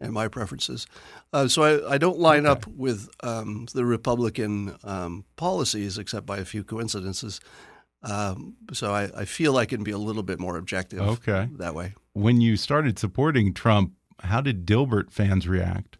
and 0.00 0.12
my 0.12 0.28
preferences. 0.28 0.86
Uh, 1.32 1.48
so 1.48 1.62
I, 1.62 1.94
I, 1.94 1.98
don't 1.98 2.18
line 2.18 2.46
okay. 2.46 2.50
up 2.50 2.66
with 2.66 3.08
um, 3.22 3.66
the 3.72 3.84
Republican 3.84 4.76
um, 4.84 5.24
policies, 5.36 5.96
except 5.96 6.26
by 6.26 6.38
a 6.38 6.44
few 6.44 6.64
coincidences. 6.64 7.40
Um, 8.02 8.56
so 8.72 8.92
I, 8.92 9.10
I, 9.16 9.24
feel 9.24 9.56
I 9.56 9.64
can 9.64 9.82
be 9.82 9.90
a 9.90 9.98
little 9.98 10.22
bit 10.22 10.38
more 10.38 10.58
objective 10.58 11.00
okay. 11.00 11.48
that 11.52 11.74
way. 11.74 11.94
When 12.12 12.40
you 12.40 12.56
started 12.56 12.98
supporting 12.98 13.54
Trump, 13.54 13.92
how 14.20 14.40
did 14.40 14.66
Dilbert 14.66 15.10
fans 15.10 15.48
react? 15.48 15.98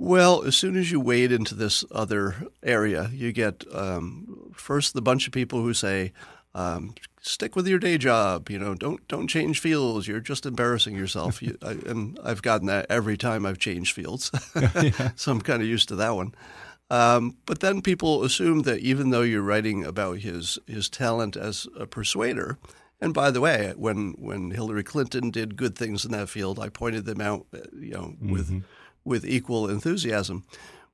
Well, 0.00 0.44
as 0.44 0.54
soon 0.54 0.76
as 0.76 0.92
you 0.92 1.00
wade 1.00 1.32
into 1.32 1.56
this 1.56 1.84
other 1.90 2.46
area, 2.62 3.10
you 3.12 3.32
get 3.32 3.64
um, 3.74 4.52
first 4.54 4.94
the 4.94 5.02
bunch 5.02 5.26
of 5.26 5.32
people 5.32 5.60
who 5.60 5.74
say, 5.74 6.12
um, 6.54 6.94
stick 7.20 7.56
with 7.56 7.66
your 7.66 7.80
day 7.80 7.98
job. 7.98 8.48
You 8.48 8.60
know, 8.60 8.74
don't 8.74 9.06
don't 9.08 9.26
change 9.26 9.58
fields. 9.58 10.06
You're 10.06 10.20
just 10.20 10.46
embarrassing 10.46 10.94
yourself. 10.94 11.42
you, 11.42 11.58
I, 11.62 11.72
and 11.72 12.16
I've 12.22 12.42
gotten 12.42 12.68
that 12.68 12.86
every 12.88 13.16
time 13.16 13.44
I've 13.44 13.58
changed 13.58 13.92
fields, 13.92 14.30
so 15.16 15.32
I'm 15.32 15.40
kind 15.40 15.62
of 15.62 15.68
used 15.68 15.88
to 15.88 15.96
that 15.96 16.14
one. 16.14 16.32
Um, 16.90 17.36
but 17.44 17.58
then 17.60 17.82
people 17.82 18.22
assume 18.24 18.62
that 18.62 18.78
even 18.78 19.10
though 19.10 19.22
you're 19.22 19.42
writing 19.42 19.84
about 19.84 20.18
his 20.18 20.60
his 20.66 20.88
talent 20.88 21.36
as 21.36 21.66
a 21.76 21.86
persuader, 21.86 22.56
and 23.00 23.12
by 23.12 23.30
the 23.30 23.40
way, 23.40 23.74
when 23.76 24.14
when 24.18 24.52
Hillary 24.52 24.84
Clinton 24.84 25.30
did 25.30 25.56
good 25.56 25.76
things 25.76 26.04
in 26.04 26.12
that 26.12 26.28
field, 26.28 26.58
I 26.58 26.68
pointed 26.68 27.04
them 27.04 27.20
out, 27.20 27.46
uh, 27.52 27.58
you 27.78 27.92
know, 27.92 28.14
mm-hmm. 28.22 28.60
With 29.08 29.24
equal 29.26 29.68
enthusiasm. 29.68 30.44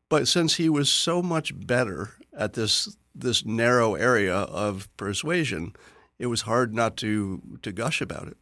But 0.08 0.28
since 0.28 0.56
he 0.56 0.68
was 0.68 0.88
so 0.88 1.22
much 1.22 1.52
better 1.66 2.12
at 2.36 2.54
this 2.54 2.96
this 3.14 3.44
narrow 3.44 3.94
area 3.94 4.34
of 4.34 4.88
persuasion, 4.96 5.74
it 6.18 6.26
was 6.26 6.42
hard 6.42 6.74
not 6.74 6.96
to 6.98 7.42
to 7.62 7.72
gush 7.72 8.00
about 8.00 8.28
it. 8.28 8.36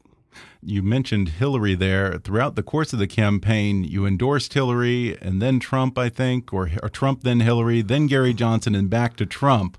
You 0.63 0.83
mentioned 0.83 1.31
Hillary 1.31 1.75
there. 1.75 2.19
Throughout 2.19 2.55
the 2.55 2.63
course 2.63 2.93
of 2.93 2.99
the 2.99 3.07
campaign, 3.07 3.85
you 3.85 4.07
endorsed 4.07 4.55
Hillary 4.55 5.19
and 5.21 5.43
then 5.43 5.61
Trump, 5.61 5.99
I 5.99 6.09
think, 6.09 6.53
or, 6.53 6.71
or 6.83 6.89
Trump, 6.89 7.23
then 7.23 7.41
Hillary, 7.41 7.83
then 7.83 8.07
Gary 8.07 8.33
Johnson, 8.33 8.75
and 8.75 8.89
back 8.89 9.17
to 9.17 9.27
Trump. 9.27 9.77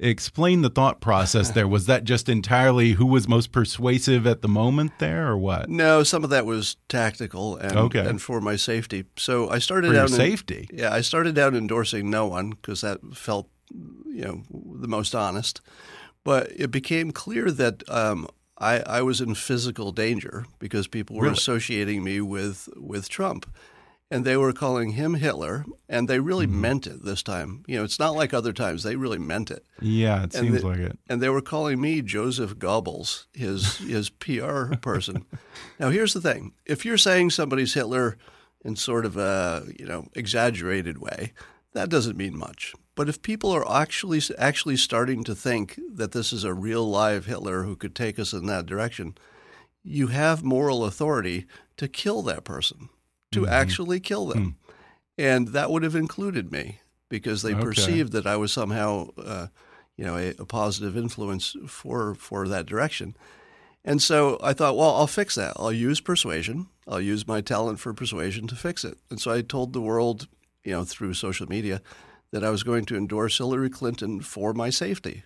Explain 0.00 0.62
the 0.62 0.70
thought 0.70 1.00
process 1.00 1.50
there. 1.50 1.68
Was 1.68 1.86
that 1.86 2.02
just 2.02 2.28
entirely 2.28 2.92
who 2.92 3.06
was 3.06 3.28
most 3.28 3.52
persuasive 3.52 4.26
at 4.26 4.42
the 4.42 4.48
moment 4.48 4.98
there, 4.98 5.28
or 5.28 5.38
what? 5.38 5.68
No, 5.68 6.02
some 6.02 6.24
of 6.24 6.30
that 6.30 6.44
was 6.44 6.76
tactical 6.88 7.56
and, 7.56 7.76
okay. 7.76 8.04
and 8.04 8.20
for 8.20 8.40
my 8.40 8.56
safety. 8.56 9.04
So 9.16 9.48
I 9.48 9.60
started 9.60 9.92
for 9.92 9.98
out 9.98 10.10
safety. 10.10 10.68
yeah, 10.72 10.92
I 10.92 11.00
started 11.00 11.38
out 11.38 11.54
endorsing 11.54 12.10
no 12.10 12.26
one 12.26 12.50
because 12.50 12.80
that 12.80 12.98
felt 13.14 13.48
you 13.70 14.24
know 14.24 14.42
the 14.80 14.88
most 14.88 15.14
honest. 15.14 15.60
But 16.24 16.50
it 16.56 16.70
became 16.70 17.12
clear 17.12 17.50
that 17.50 17.88
um, 17.88 18.26
I, 18.58 18.80
I, 18.80 19.02
was 19.02 19.20
in 19.20 19.34
physical 19.34 19.92
danger 19.92 20.46
because 20.58 20.88
people 20.88 21.16
were 21.16 21.24
really? 21.24 21.34
associating 21.34 22.02
me 22.02 22.20
with 22.20 22.68
with 22.76 23.08
Trump, 23.08 23.46
and 24.10 24.24
they 24.24 24.36
were 24.36 24.52
calling 24.52 24.90
him 24.90 25.14
Hitler, 25.14 25.64
and 25.88 26.08
they 26.08 26.20
really 26.20 26.46
mm-hmm. 26.46 26.60
meant 26.60 26.86
it 26.86 27.04
this 27.04 27.22
time. 27.22 27.64
You 27.66 27.78
know, 27.78 27.84
it's 27.84 27.98
not 27.98 28.14
like 28.14 28.34
other 28.34 28.52
times; 28.52 28.82
they 28.82 28.96
really 28.96 29.18
meant 29.18 29.50
it. 29.50 29.64
Yeah, 29.80 30.18
it 30.24 30.34
and 30.34 30.46
seems 30.46 30.60
the, 30.60 30.66
like 30.66 30.78
it. 30.78 30.98
And 31.08 31.20
they 31.20 31.28
were 31.28 31.40
calling 31.40 31.80
me 31.80 32.02
Joseph 32.02 32.56
Goebbels, 32.56 33.26
his 33.32 33.78
his 33.78 34.10
PR 34.10 34.74
person. 34.76 35.24
now, 35.78 35.90
here's 35.90 36.14
the 36.14 36.20
thing: 36.20 36.52
if 36.66 36.84
you're 36.84 36.98
saying 36.98 37.30
somebody's 37.30 37.74
Hitler 37.74 38.16
in 38.64 38.76
sort 38.76 39.04
of 39.04 39.16
a 39.16 39.64
you 39.78 39.86
know 39.86 40.08
exaggerated 40.14 40.98
way, 40.98 41.32
that 41.72 41.88
doesn't 41.88 42.16
mean 42.16 42.36
much. 42.36 42.74
But 42.94 43.08
if 43.08 43.22
people 43.22 43.50
are 43.52 43.68
actually 43.70 44.20
actually 44.38 44.76
starting 44.76 45.24
to 45.24 45.34
think 45.34 45.78
that 45.94 46.12
this 46.12 46.32
is 46.32 46.44
a 46.44 46.54
real 46.54 46.88
live 46.88 47.26
Hitler 47.26 47.64
who 47.64 47.76
could 47.76 47.94
take 47.94 48.18
us 48.18 48.32
in 48.32 48.46
that 48.46 48.66
direction, 48.66 49.16
you 49.82 50.08
have 50.08 50.44
moral 50.44 50.84
authority 50.84 51.46
to 51.76 51.88
kill 51.88 52.22
that 52.22 52.44
person, 52.44 52.88
to 53.34 53.40
mm-hmm. 53.40 53.52
actually 53.52 54.00
kill 54.00 54.26
them, 54.26 54.56
mm. 54.68 54.74
and 55.18 55.48
that 55.48 55.70
would 55.70 55.82
have 55.82 55.96
included 55.96 56.50
me 56.50 56.80
because 57.08 57.42
they 57.42 57.54
okay. 57.54 57.62
perceived 57.62 58.12
that 58.12 58.26
I 58.26 58.36
was 58.36 58.52
somehow, 58.52 59.08
uh, 59.18 59.46
you 59.96 60.04
know, 60.04 60.16
a, 60.16 60.30
a 60.38 60.44
positive 60.44 60.96
influence 60.96 61.56
for 61.66 62.14
for 62.14 62.48
that 62.48 62.66
direction. 62.66 63.16
And 63.84 64.00
so 64.00 64.38
I 64.42 64.54
thought, 64.54 64.76
well, 64.76 64.94
I'll 64.96 65.06
fix 65.06 65.34
that. 65.34 65.52
I'll 65.56 65.72
use 65.72 66.00
persuasion. 66.00 66.68
I'll 66.88 67.00
use 67.00 67.28
my 67.28 67.42
talent 67.42 67.78
for 67.80 67.92
persuasion 67.92 68.46
to 68.46 68.56
fix 68.56 68.84
it. 68.84 68.96
And 69.10 69.20
so 69.20 69.30
I 69.30 69.42
told 69.42 69.72
the 69.72 69.80
world, 69.80 70.26
you 70.64 70.72
know, 70.72 70.84
through 70.84 71.14
social 71.14 71.46
media 71.46 71.82
that 72.30 72.42
I 72.42 72.50
was 72.50 72.62
going 72.62 72.86
to 72.86 72.96
endorse 72.96 73.38
Hillary 73.38 73.70
Clinton 73.70 74.20
for 74.20 74.54
my 74.54 74.70
safety. 74.70 75.24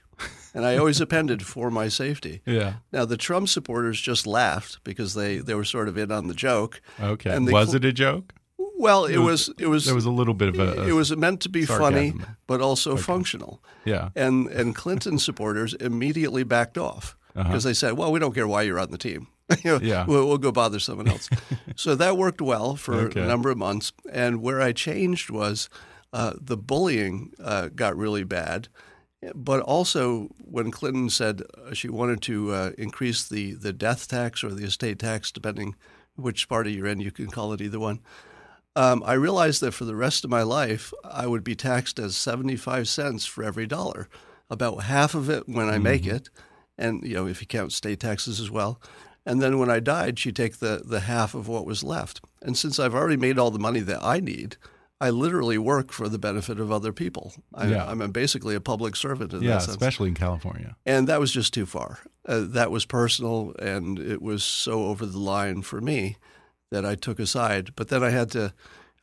And 0.54 0.64
I 0.66 0.76
always 0.76 1.00
appended 1.00 1.44
for 1.46 1.70
my 1.70 1.88
safety. 1.88 2.40
Yeah. 2.48 2.74
Now 2.92 3.04
the 3.04 3.16
Trump 3.16 3.48
supporters 3.48 4.00
just 4.00 4.26
laughed 4.26 4.82
because 4.82 5.14
they, 5.14 5.36
they 5.36 5.54
were 5.54 5.64
sort 5.64 5.86
of 5.86 5.98
in 5.98 6.10
on 6.10 6.26
the 6.26 6.34
joke. 6.34 6.80
Okay. 6.98 7.30
And 7.30 7.50
was 7.52 7.74
it 7.74 7.84
a 7.84 7.92
joke? 7.92 8.32
Well, 8.78 9.04
it, 9.04 9.16
it 9.16 9.18
was, 9.18 9.48
was, 9.48 9.56
it 9.58 9.66
was 9.66 9.84
there 9.84 9.94
was 9.94 10.04
a 10.04 10.10
little 10.10 10.34
bit 10.34 10.48
of 10.48 10.58
a, 10.58 10.82
a 10.82 10.88
it 10.88 10.92
was 10.92 11.14
meant 11.16 11.40
to 11.42 11.48
be 11.48 11.64
sarcasm. 11.64 11.94
funny, 11.94 12.14
but 12.46 12.60
also 12.60 12.92
okay. 12.92 13.02
functional. 13.02 13.62
Yeah. 13.84 14.10
And 14.16 14.46
and 14.48 14.74
Clinton 14.74 15.18
supporters 15.28 15.74
immediately 15.74 16.44
backed 16.44 16.78
off 16.78 17.16
because 17.34 17.46
uh-huh. 17.46 17.58
they 17.58 17.74
said, 17.74 17.92
"Well, 17.94 18.12
we 18.12 18.18
don't 18.18 18.34
care 18.34 18.48
why 18.48 18.62
you're 18.62 18.78
on 18.78 18.90
the 18.90 18.98
team. 18.98 19.28
you 19.64 19.72
know, 19.72 19.80
yeah. 19.82 20.06
We'll, 20.06 20.26
we'll, 20.26 20.38
go 20.38 20.52
bother 20.52 20.78
someone 20.78 21.08
else." 21.08 21.28
so 21.76 21.94
that 21.96 22.16
worked 22.16 22.40
well 22.40 22.76
for 22.76 22.94
okay. 22.94 23.20
a 23.20 23.26
number 23.26 23.50
of 23.50 23.58
months. 23.58 23.92
And 24.12 24.42
where 24.42 24.60
I 24.60 24.72
changed 24.72 25.30
was 25.30 25.68
uh, 26.12 26.34
the 26.40 26.56
bullying 26.56 27.32
uh, 27.42 27.68
got 27.74 27.96
really 27.96 28.24
bad. 28.24 28.68
But 29.34 29.60
also, 29.62 30.28
when 30.38 30.70
Clinton 30.70 31.10
said 31.10 31.42
uh, 31.56 31.74
she 31.74 31.88
wanted 31.88 32.22
to 32.22 32.52
uh, 32.52 32.70
increase 32.78 33.28
the, 33.28 33.54
the 33.54 33.72
death 33.72 34.08
tax 34.08 34.44
or 34.44 34.50
the 34.50 34.64
estate 34.64 35.00
tax, 35.00 35.32
depending 35.32 35.74
which 36.14 36.48
party 36.48 36.72
you're 36.72 36.86
in, 36.86 37.00
you 37.00 37.10
can 37.10 37.28
call 37.28 37.52
it 37.52 37.60
either 37.60 37.80
one. 37.80 38.00
Um, 38.76 39.02
I 39.04 39.14
realized 39.14 39.60
that 39.62 39.72
for 39.72 39.84
the 39.84 39.96
rest 39.96 40.24
of 40.24 40.30
my 40.30 40.42
life, 40.42 40.92
I 41.04 41.26
would 41.26 41.42
be 41.42 41.56
taxed 41.56 41.98
as 41.98 42.16
75 42.16 42.86
cents 42.86 43.26
for 43.26 43.42
every 43.42 43.66
dollar, 43.66 44.08
about 44.50 44.84
half 44.84 45.16
of 45.16 45.28
it 45.28 45.48
when 45.48 45.68
I 45.68 45.74
mm-hmm. 45.74 45.82
make 45.82 46.06
it, 46.06 46.30
and 46.76 47.02
you 47.02 47.14
know 47.14 47.26
if 47.26 47.40
you 47.40 47.46
count 47.46 47.72
state 47.72 47.98
taxes 48.00 48.38
as 48.40 48.52
well. 48.52 48.80
And 49.26 49.42
then 49.42 49.58
when 49.58 49.68
I 49.68 49.80
died, 49.80 50.18
she'd 50.18 50.36
take 50.36 50.58
the, 50.58 50.82
the 50.84 51.00
half 51.00 51.34
of 51.34 51.48
what 51.48 51.66
was 51.66 51.84
left. 51.84 52.20
And 52.40 52.56
since 52.56 52.78
I've 52.78 52.94
already 52.94 53.16
made 53.16 53.38
all 53.38 53.50
the 53.50 53.58
money 53.58 53.80
that 53.80 54.02
I 54.02 54.20
need, 54.20 54.56
I 55.00 55.10
literally 55.10 55.58
work 55.58 55.92
for 55.92 56.08
the 56.08 56.18
benefit 56.18 56.58
of 56.58 56.72
other 56.72 56.92
people. 56.92 57.32
I, 57.54 57.68
yeah. 57.68 57.86
I'm 57.86 58.10
basically 58.10 58.54
a 58.54 58.60
public 58.60 58.96
servant 58.96 59.32
in 59.32 59.42
yeah, 59.42 59.50
that 59.50 59.62
sense. 59.62 59.70
especially 59.70 60.08
in 60.08 60.14
California. 60.14 60.76
And 60.84 61.06
that 61.08 61.20
was 61.20 61.32
just 61.32 61.54
too 61.54 61.66
far. 61.66 62.00
Uh, 62.26 62.44
that 62.48 62.70
was 62.70 62.84
personal, 62.84 63.54
and 63.58 63.98
it 63.98 64.20
was 64.20 64.42
so 64.42 64.84
over 64.86 65.06
the 65.06 65.18
line 65.18 65.62
for 65.62 65.80
me 65.80 66.16
that 66.70 66.84
I 66.84 66.96
took 66.96 67.18
aside. 67.20 67.74
But 67.76 67.88
then 67.88 68.02
I 68.02 68.10
had 68.10 68.30
to. 68.32 68.52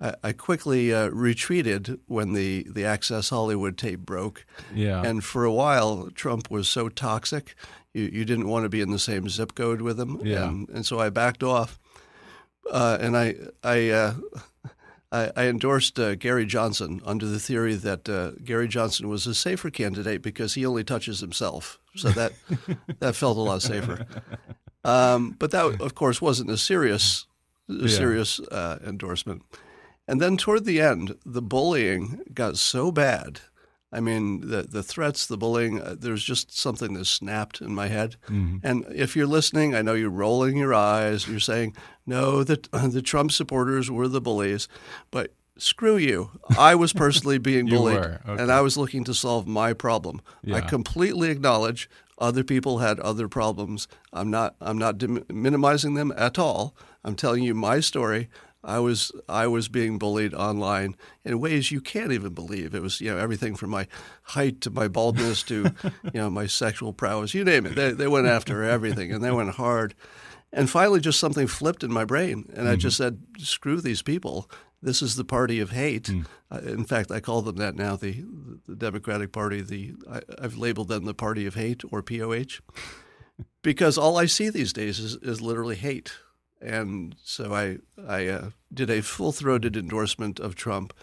I, 0.02 0.16
I 0.22 0.34
quickly 0.34 0.94
uh, 0.94 1.08
retreated 1.08 2.00
when 2.08 2.34
the 2.34 2.68
the 2.70 2.84
Access 2.84 3.30
Hollywood 3.30 3.78
tape 3.78 4.02
broke. 4.02 4.46
Yeah. 4.74 5.02
And 5.02 5.24
for 5.24 5.46
a 5.46 5.54
while, 5.54 6.10
Trump 6.14 6.52
was 6.52 6.68
so 6.68 6.90
toxic, 6.90 7.56
you, 7.96 8.10
you 8.12 8.26
didn't 8.26 8.50
want 8.50 8.64
to 8.64 8.70
be 8.70 8.82
in 8.82 8.92
the 8.92 9.00
same 9.00 9.30
zip 9.30 9.56
code 9.56 9.82
with 9.82 10.00
him. 10.00 10.20
Yeah. 10.22 10.50
And, 10.50 10.70
and 10.70 10.86
so 10.86 11.00
I 11.00 11.10
backed 11.10 11.44
off. 11.44 11.80
Uh, 12.70 12.98
and 13.00 13.16
I 13.16 13.36
I 13.64 13.90
uh, 13.90 14.14
I, 15.16 15.32
I 15.36 15.46
endorsed 15.48 15.98
uh, 15.98 16.16
Gary 16.16 16.46
Johnson 16.46 17.02
under 17.06 17.26
the 17.26 17.40
theory 17.40 17.76
that 17.76 18.10
uh, 18.10 18.32
Gary 18.44 18.68
Johnson 18.68 19.08
was 19.08 19.26
a 19.26 19.34
safer 19.34 19.70
candidate 19.70 20.22
because 20.22 20.56
he 20.56 20.66
only 20.66 20.84
touches 20.84 21.22
himself. 21.22 21.80
So 21.96 22.10
that 22.10 22.34
that 23.00 23.16
felt 23.16 23.38
a 23.38 23.42
lot 23.42 23.62
safer. 23.62 24.06
Um, 24.84 25.36
but 25.40 25.52
that, 25.52 25.82
of 25.82 25.96
course, 25.96 26.22
wasn't 26.22 26.50
a 26.52 26.58
serious, 26.58 27.26
a 27.70 27.88
serious 27.88 28.40
uh, 28.40 28.80
endorsement. 28.86 29.44
And 30.08 30.22
then 30.22 30.38
toward 30.38 30.66
the 30.66 30.82
end, 30.82 31.16
the 31.26 31.42
bullying 31.42 32.22
got 32.34 32.58
so 32.58 32.92
bad. 32.92 33.40
I 33.92 34.00
mean, 34.00 34.50
the 34.50 34.64
the 34.64 34.84
threats, 34.84 35.26
the 35.26 35.38
bullying. 35.38 35.82
Uh, 35.82 35.96
there's 35.98 36.24
just 36.24 36.58
something 36.58 36.94
that 36.94 37.06
snapped 37.06 37.62
in 37.62 37.74
my 37.74 37.88
head. 37.88 38.18
Mm-hmm. 38.28 38.58
And 38.64 38.86
if 38.90 39.16
you're 39.16 39.28
listening, 39.28 39.74
I 39.76 39.82
know 39.82 39.94
you're 39.94 40.10
rolling 40.10 40.58
your 40.58 40.74
eyes. 40.74 41.28
You're 41.28 41.40
saying, 41.40 41.76
"No, 42.06 42.44
the 42.44 42.58
the 42.92 43.02
Trump 43.02 43.32
supporters 43.32 43.90
were 43.90 44.08
the 44.08 44.22
bullies," 44.22 44.68
but 45.12 45.34
screw 45.58 45.98
you. 45.98 46.32
I 46.58 46.76
was 46.76 46.94
personally 46.94 47.38
being 47.52 47.68
bullied, 47.68 47.98
okay. 47.98 48.20
and 48.26 48.52
I 48.52 48.62
was 48.62 48.76
looking 48.76 49.04
to 49.06 49.14
solve 49.14 49.48
my 49.48 49.74
problem. 49.74 50.22
I 50.52 50.62
completely 50.62 51.30
acknowledge 51.30 51.90
other 52.18 52.44
people 52.44 52.80
had 52.80 53.00
other 53.00 53.28
problems. 53.28 53.88
I'm 54.14 54.30
not 54.30 54.56
I'm 54.62 54.78
not 54.78 54.98
dim- 54.98 55.26
minimizing 55.30 55.96
them 55.96 56.14
at 56.18 56.40
all. 56.40 56.76
I'm 57.04 57.16
telling 57.16 57.44
you 57.44 57.54
my 57.54 57.80
story. 57.80 58.30
I 58.66 58.80
was 58.80 59.12
I 59.30 59.48
was 59.48 59.68
being 59.68 59.98
bullied 59.98 60.34
online 60.34 60.96
in 61.24 61.40
ways 61.40 61.72
you 61.72 61.80
can't 61.80 62.12
even 62.12 62.34
believe. 62.34 62.74
It 62.74 62.82
was 62.82 63.00
you 63.00 63.12
know 63.12 63.18
everything 63.18 63.56
from 63.56 63.70
my 63.70 63.88
height 64.24 64.60
to 64.62 64.70
my 64.72 64.88
baldness 64.88 65.44
to 65.44 65.64
you 66.04 66.20
know 66.20 66.30
my 66.30 66.48
sexual 66.48 66.92
prowess. 66.92 67.34
You 67.34 67.46
name 67.46 67.66
it. 67.66 67.76
They 67.76 67.92
they 67.92 68.08
went 68.08 68.28
after 68.28 68.64
everything 68.64 69.12
and 69.12 69.24
they 69.24 69.32
went 69.32 69.52
hard. 69.52 69.94
And 70.52 70.70
finally, 70.70 71.02
just 71.02 71.20
something 71.20 71.48
flipped 71.48 71.84
in 71.84 71.92
my 71.92 72.06
brain, 72.06 72.50
and 72.56 72.68
I 72.68 72.76
just 72.78 72.98
said, 72.98 73.22
"Screw 73.38 73.82
these 73.82 74.02
people. 74.02 74.50
This 74.82 75.02
is 75.02 75.16
the 75.16 75.26
party 75.26 75.60
of 75.60 75.72
hate." 75.72 76.10
Uh, 76.50 76.60
in 76.60 76.86
fact, 76.86 77.12
I 77.12 77.20
call 77.20 77.42
them 77.42 77.58
that 77.58 77.76
now. 77.76 77.98
The 77.98 78.24
the 78.66 78.76
Democratic 78.76 79.32
Party. 79.32 79.62
The 79.62 79.94
I, 80.10 80.22
I've 80.42 80.58
labeled 80.58 80.88
them 80.88 81.06
the 81.06 81.14
party 81.14 81.46
of 81.46 81.56
hate 81.56 81.82
or 81.92 82.02
POH, 82.02 82.62
because 83.64 83.98
all 83.98 84.18
I 84.18 84.28
see 84.28 84.50
these 84.50 84.72
days 84.72 84.98
is, 85.00 85.16
is 85.18 85.42
literally 85.42 85.76
hate. 85.76 86.14
And 86.66 87.16
so 87.24 87.54
I 87.54 87.78
I 88.08 88.28
uh, 88.28 88.50
did 88.74 88.90
a 88.90 89.02
full 89.02 89.32
throated 89.32 89.78
endorsement 89.78 90.40
of 90.40 90.56
Trump, 90.56 90.94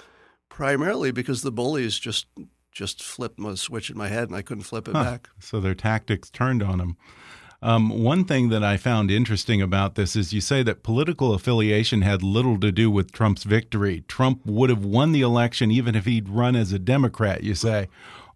primarily 0.48 1.12
because 1.12 1.42
the 1.42 1.52
bullies 1.52 1.98
just 1.98 2.26
just 2.72 3.02
flipped 3.02 3.38
my 3.38 3.54
switch 3.54 3.90
in 3.90 3.96
my 3.96 4.08
head, 4.08 4.28
and 4.28 4.36
I 4.36 4.42
couldn't 4.42 4.64
flip 4.64 4.88
it 4.88 4.94
back. 4.94 5.28
So 5.38 5.60
their 5.60 5.74
tactics 5.74 6.30
turned 6.30 6.62
on 6.62 6.80
him. 6.80 6.96
Um, 7.60 7.90
one 7.90 8.24
thing 8.24 8.48
that 8.48 8.64
I 8.64 8.76
found 8.76 9.08
interesting 9.08 9.62
about 9.62 9.94
this 9.94 10.16
is 10.16 10.32
you 10.32 10.40
say 10.40 10.64
that 10.64 10.82
political 10.82 11.32
affiliation 11.32 12.02
had 12.02 12.22
little 12.22 12.58
to 12.58 12.72
do 12.72 12.90
with 12.90 13.12
Trump's 13.12 13.44
victory. 13.44 14.02
Trump 14.08 14.44
would 14.44 14.68
have 14.68 14.84
won 14.84 15.12
the 15.12 15.20
election 15.20 15.70
even 15.70 15.94
if 15.94 16.04
he'd 16.04 16.28
run 16.28 16.56
as 16.56 16.72
a 16.72 16.78
Democrat, 16.80 17.44
you 17.44 17.54
say. 17.54 17.88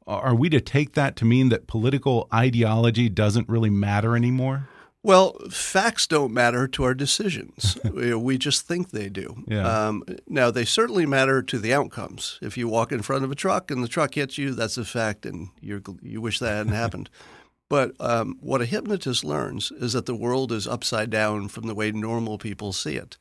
Are 0.06 0.36
we 0.36 0.48
to 0.50 0.60
take 0.60 0.92
that 0.92 1.16
to 1.16 1.24
mean 1.24 1.48
that 1.48 1.66
political 1.66 2.28
ideology 2.32 3.08
doesn't 3.08 3.48
really 3.48 3.70
matter 3.70 4.14
anymore? 4.14 4.68
Well, 5.06 5.36
facts 5.50 6.08
don't 6.08 6.34
matter 6.34 6.66
to 6.66 6.82
our 6.82 6.92
decisions. 6.92 7.78
we 7.92 8.38
just 8.38 8.66
think 8.66 8.90
they 8.90 9.08
do. 9.08 9.44
Yeah. 9.46 9.62
Um, 9.62 10.02
now, 10.26 10.50
they 10.50 10.64
certainly 10.64 11.06
matter 11.06 11.42
to 11.42 11.58
the 11.60 11.72
outcomes. 11.72 12.40
If 12.42 12.58
you 12.58 12.66
walk 12.66 12.90
in 12.90 13.02
front 13.02 13.22
of 13.22 13.30
a 13.30 13.36
truck 13.36 13.70
and 13.70 13.84
the 13.84 13.88
truck 13.88 14.16
hits 14.16 14.36
you, 14.36 14.52
that's 14.52 14.76
a 14.76 14.84
fact, 14.84 15.24
and 15.24 15.50
you're, 15.60 15.80
you 16.02 16.20
wish 16.20 16.40
that 16.40 16.56
hadn't 16.56 16.72
happened. 16.72 17.08
But 17.68 17.96
um, 17.98 18.36
what 18.40 18.62
a 18.62 18.64
hypnotist 18.64 19.24
learns 19.24 19.72
is 19.72 19.94
that 19.94 20.06
the 20.06 20.14
world 20.14 20.52
is 20.52 20.68
upside 20.68 21.10
down 21.10 21.48
from 21.48 21.66
the 21.66 21.74
way 21.74 21.90
normal 21.90 22.38
people 22.38 22.72
see 22.72 22.94
it. 22.94 23.16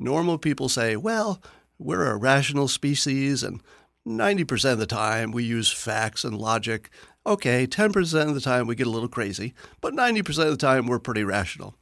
Normal 0.00 0.36
people 0.36 0.68
say, 0.68 0.96
well, 0.96 1.40
we're 1.78 2.10
a 2.10 2.16
rational 2.16 2.66
species, 2.66 3.44
and 3.44 3.60
90% 4.04 4.72
of 4.72 4.78
the 4.80 4.86
time 4.86 5.30
we 5.30 5.44
use 5.44 5.70
facts 5.70 6.24
and 6.24 6.36
logic. 6.36 6.90
Okay, 7.26 7.66
10% 7.66 8.28
of 8.28 8.34
the 8.34 8.40
time 8.40 8.66
we 8.66 8.74
get 8.74 8.86
a 8.86 8.90
little 8.90 9.08
crazy, 9.08 9.54
but 9.80 9.94
90% 9.94 10.28
of 10.44 10.50
the 10.50 10.56
time 10.56 10.86
we're 10.86 10.98
pretty 10.98 11.24
rational. 11.24 11.74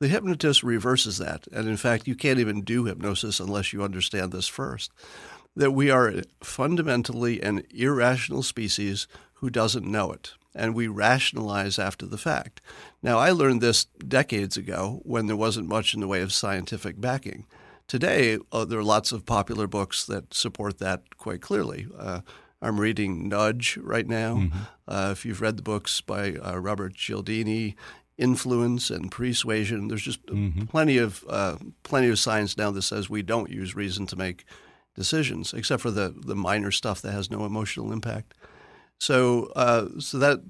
The 0.00 0.08
hypnotist 0.08 0.62
reverses 0.62 1.18
that. 1.18 1.46
And 1.52 1.66
in 1.68 1.76
fact, 1.76 2.06
you 2.06 2.14
can't 2.14 2.38
even 2.38 2.62
do 2.62 2.84
hypnosis 2.84 3.40
unless 3.40 3.72
you 3.72 3.82
understand 3.82 4.32
this 4.32 4.48
first 4.48 4.90
that 5.54 5.70
we 5.72 5.90
are 5.90 6.22
fundamentally 6.42 7.42
an 7.42 7.62
irrational 7.70 8.42
species 8.42 9.06
who 9.34 9.50
doesn't 9.50 9.86
know 9.86 10.12
it. 10.12 10.32
And 10.54 10.74
we 10.74 10.88
rationalize 10.88 11.78
after 11.78 12.04
the 12.04 12.18
fact. 12.18 12.60
Now, 13.02 13.18
I 13.18 13.30
learned 13.30 13.60
this 13.60 13.84
decades 13.84 14.56
ago 14.56 15.00
when 15.04 15.26
there 15.26 15.36
wasn't 15.36 15.68
much 15.68 15.94
in 15.94 16.00
the 16.00 16.08
way 16.08 16.20
of 16.20 16.32
scientific 16.32 17.00
backing. 17.00 17.46
Today, 17.88 18.38
uh, 18.50 18.64
there 18.64 18.78
are 18.78 18.84
lots 18.84 19.12
of 19.12 19.24
popular 19.24 19.66
books 19.66 20.04
that 20.06 20.34
support 20.34 20.78
that 20.78 21.16
quite 21.16 21.40
clearly. 21.40 21.86
Uh, 21.98 22.20
I'm 22.62 22.80
reading 22.80 23.28
Nudge 23.28 23.76
right 23.82 24.06
now. 24.06 24.48
Uh, 24.86 25.08
if 25.12 25.24
you've 25.26 25.40
read 25.40 25.56
the 25.56 25.62
books 25.62 26.00
by 26.00 26.34
uh, 26.34 26.56
Robert 26.56 26.94
Cialdini, 26.94 27.74
Influence 28.16 28.88
and 28.88 29.10
Pre-Suasion, 29.10 29.88
there's 29.88 30.02
just 30.02 30.20
plenty 30.68 30.96
of 30.98 31.24
uh, 31.28 31.56
plenty 31.82 32.08
of 32.08 32.18
science 32.18 32.56
now 32.56 32.70
that 32.70 32.82
says 32.82 33.10
we 33.10 33.22
don't 33.22 33.50
use 33.50 33.74
reason 33.74 34.06
to 34.06 34.16
make 34.16 34.44
decisions, 34.94 35.52
except 35.52 35.82
for 35.82 35.90
the 35.90 36.14
the 36.26 36.36
minor 36.36 36.70
stuff 36.70 37.02
that 37.02 37.12
has 37.12 37.30
no 37.30 37.44
emotional 37.44 37.92
impact. 37.92 38.34
So, 38.98 39.50
uh, 39.56 39.88
so 39.98 40.18
that 40.18 40.40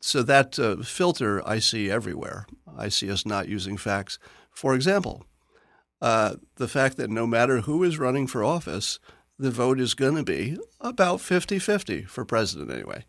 so 0.00 0.22
that 0.22 0.58
uh, 0.58 0.82
filter 0.82 1.46
I 1.48 1.58
see 1.60 1.90
everywhere. 1.90 2.46
I 2.76 2.88
see 2.90 3.10
us 3.10 3.24
not 3.24 3.48
using 3.48 3.78
facts. 3.78 4.18
For 4.50 4.74
example, 4.74 5.24
uh, 6.02 6.34
the 6.56 6.68
fact 6.68 6.96
that 6.96 7.08
no 7.08 7.26
matter 7.26 7.62
who 7.62 7.82
is 7.82 7.98
running 7.98 8.26
for 8.26 8.44
office, 8.44 8.98
the 9.40 9.50
vote 9.50 9.80
is 9.80 9.94
going 9.94 10.16
to 10.16 10.22
be 10.22 10.58
about 10.80 11.20
50 11.20 11.58
50 11.58 12.02
for 12.02 12.24
president 12.24 12.70
anyway. 12.70 13.04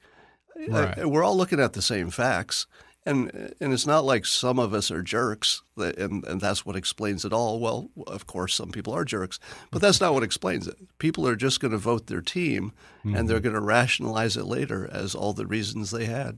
Right. 0.68 1.04
Uh, 1.04 1.10
we're 1.10 1.24
all 1.24 1.36
looking 1.36 1.60
at 1.60 1.74
the 1.74 1.82
same 1.82 2.10
facts. 2.10 2.68
And, 3.04 3.56
and 3.60 3.74
it's 3.74 3.88
not 3.88 4.06
like 4.06 4.28
some 4.28 4.60
of 4.60 4.76
us 4.76 4.92
are 4.92 5.02
jerks, 5.02 5.64
and, 5.76 6.24
and 6.24 6.40
that's 6.40 6.68
what 6.68 6.76
explains 6.76 7.26
it 7.26 7.34
all. 7.34 7.60
Well, 7.60 7.90
of 8.06 8.28
course, 8.28 8.54
some 8.54 8.70
people 8.70 8.94
are 8.94 9.04
jerks, 9.04 9.40
but 9.72 9.82
that's 9.82 10.00
not 10.00 10.14
what 10.14 10.22
explains 10.22 10.68
it. 10.68 10.76
People 11.00 11.28
are 11.28 11.36
just 11.36 11.60
going 11.60 11.72
to 11.72 11.80
vote 11.80 12.06
their 12.06 12.22
team, 12.22 12.74
and 13.04 13.28
they're 13.28 13.40
going 13.40 13.56
to 13.56 13.60
rationalize 13.60 14.38
it 14.38 14.46
later 14.46 14.88
as 14.92 15.16
all 15.16 15.34
the 15.34 15.48
reasons 15.48 15.90
they 15.90 16.06
had. 16.06 16.38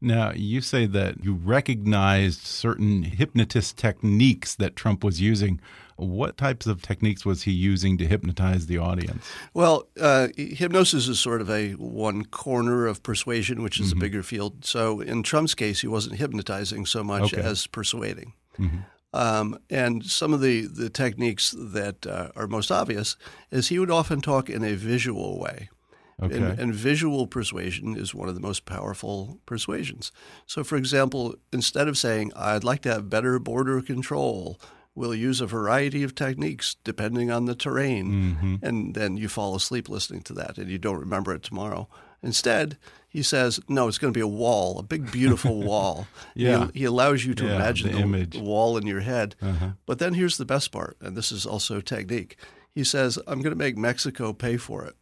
Now, 0.00 0.32
you 0.34 0.60
say 0.60 0.86
that 0.86 1.22
you 1.24 1.34
recognized 1.34 2.40
certain 2.40 3.04
hypnotist 3.04 3.76
techniques 3.76 4.56
that 4.56 4.74
Trump 4.74 5.04
was 5.04 5.20
using. 5.20 5.60
What 5.96 6.36
types 6.36 6.66
of 6.66 6.82
techniques 6.82 7.24
was 7.24 7.42
he 7.42 7.52
using 7.52 7.98
to 7.98 8.06
hypnotize 8.06 8.66
the 8.66 8.78
audience? 8.78 9.24
Well, 9.54 9.88
uh, 10.00 10.28
hypnosis 10.36 11.08
is 11.08 11.20
sort 11.20 11.40
of 11.40 11.50
a 11.50 11.72
one 11.72 12.24
corner 12.24 12.86
of 12.86 13.02
persuasion, 13.02 13.62
which 13.62 13.78
is 13.78 13.92
a 13.92 13.96
bigger 13.96 14.22
field. 14.22 14.64
So 14.64 15.00
in 15.00 15.22
Trump's 15.22 15.54
case, 15.54 15.80
he 15.80 15.86
wasn't 15.88 16.16
hypnotizing 16.16 16.86
so 16.86 17.04
much 17.04 17.34
Okay. 17.34 17.42
as 17.42 17.66
persuading. 17.66 18.34
Um, 19.14 19.58
and 19.68 20.04
some 20.06 20.32
of 20.32 20.40
the, 20.40 20.62
the 20.66 20.88
techniques 20.88 21.54
that 21.58 22.06
uh, 22.06 22.30
are 22.34 22.46
most 22.46 22.70
obvious 22.70 23.16
is 23.50 23.68
he 23.68 23.78
would 23.78 23.90
often 23.90 24.22
talk 24.22 24.48
in 24.48 24.64
a 24.64 24.74
visual 24.74 25.38
way. 25.38 25.68
Okay. 26.22 26.36
And, 26.36 26.58
and 26.58 26.74
visual 26.74 27.26
persuasion 27.26 27.96
is 27.96 28.14
one 28.14 28.28
of 28.28 28.34
the 28.34 28.40
most 28.40 28.64
powerful 28.64 29.40
persuasions. 29.44 30.12
So, 30.46 30.62
for 30.62 30.76
example, 30.76 31.34
instead 31.52 31.88
of 31.88 31.98
saying, 31.98 32.32
I'd 32.36 32.64
like 32.64 32.80
to 32.82 32.92
have 32.92 33.10
better 33.10 33.38
border 33.38 33.82
control, 33.82 34.60
we'll 34.94 35.14
use 35.14 35.40
a 35.40 35.46
variety 35.46 36.02
of 36.02 36.14
techniques 36.14 36.76
depending 36.84 37.30
on 37.30 37.46
the 37.46 37.54
terrain. 37.54 38.58
And 38.62 38.94
then 38.94 39.16
you 39.16 39.28
fall 39.28 39.54
asleep 39.54 39.88
listening 39.88 40.22
to 40.22 40.32
that 40.34 40.58
and 40.58 40.70
you 40.70 40.78
don't 40.78 40.98
remember 41.00 41.34
it 41.34 41.42
tomorrow. 41.42 41.88
Instead, 42.22 42.78
he 43.08 43.22
says, 43.22 43.58
no, 43.68 43.88
it's 43.88 43.98
going 43.98 44.12
to 44.12 44.16
be 44.16 44.22
a 44.22 44.26
wall, 44.28 44.78
a 44.78 44.82
big, 44.82 45.10
beautiful 45.10 45.60
wall. 45.64 46.06
Yeah. 46.34 46.68
He, 46.72 46.80
he 46.80 46.84
allows 46.84 47.24
you 47.24 47.34
to 47.34 47.46
Yeah, 47.46 47.56
imagine 47.56 48.10
the 48.10 48.24
the 48.26 48.40
wall 48.40 48.76
in 48.76 48.86
your 48.86 49.00
head. 49.00 49.34
Uh-huh. 49.42 49.70
But 49.86 49.98
then 49.98 50.14
here's 50.14 50.36
the 50.36 50.44
best 50.44 50.70
part, 50.70 50.96
and 51.00 51.16
this 51.16 51.32
is 51.32 51.44
also 51.44 51.80
technique. 51.80 52.36
He 52.74 52.84
says, 52.84 53.18
I'm 53.26 53.42
going 53.42 53.52
to 53.52 53.58
make 53.58 53.76
Mexico 53.76 54.32
pay 54.32 54.56
for 54.56 54.84
it. 54.84 54.94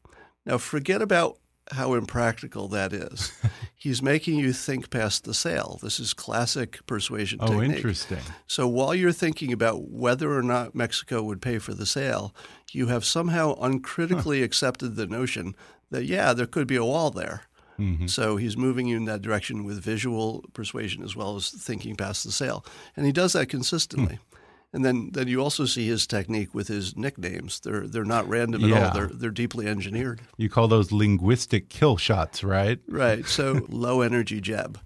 Now, 0.46 0.56
forget 0.56 1.02
about 1.02 1.38
how 1.70 1.94
impractical 1.94 2.68
that 2.68 2.92
is. 2.92 3.32
He's 3.76 4.02
making 4.02 4.38
you 4.38 4.52
think 4.52 4.90
past 4.90 5.24
the 5.24 5.34
sale. 5.34 5.78
This 5.82 5.98
is 6.00 6.12
classic 6.12 6.84
persuasion 6.86 7.38
Oh, 7.42 7.46
technique. 7.60 7.76
interesting. 7.76 8.18
So 8.46 8.66
while 8.68 8.94
you're 8.94 9.12
thinking 9.12 9.52
about 9.52 9.88
whether 9.88 10.36
or 10.36 10.42
not 10.42 10.74
Mexico 10.74 11.22
would 11.22 11.40
pay 11.40 11.58
for 11.58 11.72
the 11.72 11.86
sale, 11.86 12.34
you 12.72 12.88
have 12.88 13.04
somehow 13.04 13.54
uncritically 13.60 14.42
accepted 14.42 14.96
the 14.96 15.06
notion 15.06 15.54
that, 15.90 16.04
yeah, 16.04 16.32
there 16.32 16.46
could 16.46 16.66
be 16.66 16.76
a 16.76 16.84
wall 16.84 17.10
there. 17.10 17.42
Mm-hmm. 17.78 18.08
So 18.08 18.36
he's 18.36 18.56
moving 18.58 18.86
you 18.86 18.98
in 18.98 19.06
that 19.06 19.22
direction 19.22 19.64
with 19.64 19.82
visual 19.82 20.44
persuasion 20.52 21.02
as 21.02 21.16
well 21.16 21.36
as 21.36 21.48
thinking 21.50 21.96
past 21.96 22.24
the 22.24 22.32
sale. 22.32 22.64
And 22.94 23.06
he 23.06 23.12
does 23.12 23.32
that 23.32 23.48
consistently. 23.48 24.16
Hmm. 24.16 24.29
And 24.72 24.84
then, 24.84 25.10
then 25.12 25.26
you 25.26 25.40
also 25.42 25.64
see 25.64 25.88
his 25.88 26.06
technique 26.06 26.54
with 26.54 26.68
his 26.68 26.96
nicknames. 26.96 27.58
They're 27.58 27.88
they're 27.88 28.04
not 28.04 28.28
random 28.28 28.64
at 28.64 28.72
all. 28.82 28.94
They're 28.94 29.08
they're 29.08 29.30
deeply 29.32 29.66
engineered. 29.66 30.20
You 30.36 30.48
call 30.48 30.68
those 30.68 30.92
linguistic 30.92 31.68
kill 31.68 31.96
shots, 31.96 32.44
right? 32.44 32.78
Right. 32.86 33.26
So 33.26 33.66
low 33.68 34.00
energy 34.00 34.40
Jeb. 34.40 34.78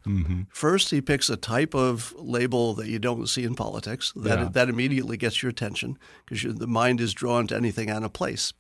First, 0.49 0.91
he 0.91 1.03
picks 1.03 1.29
a 1.29 1.37
type 1.37 1.75
of 1.75 2.15
label 2.17 2.73
that 2.75 2.87
you 2.89 2.99
don't 2.99 3.27
see 3.29 3.45
in 3.45 3.55
politics. 3.55 4.13
That 4.17 4.39
Yeah. 4.39 4.49
that 4.53 4.69
immediately 4.71 5.19
gets 5.19 5.43
your 5.43 5.51
attention 5.51 5.99
because 6.27 6.55
the 6.55 6.67
mind 6.67 7.01
is 7.01 7.13
drawn 7.13 7.47
to 7.49 7.57
anything 7.57 7.91
out 7.91 8.05
of 8.05 8.15
place. 8.15 8.55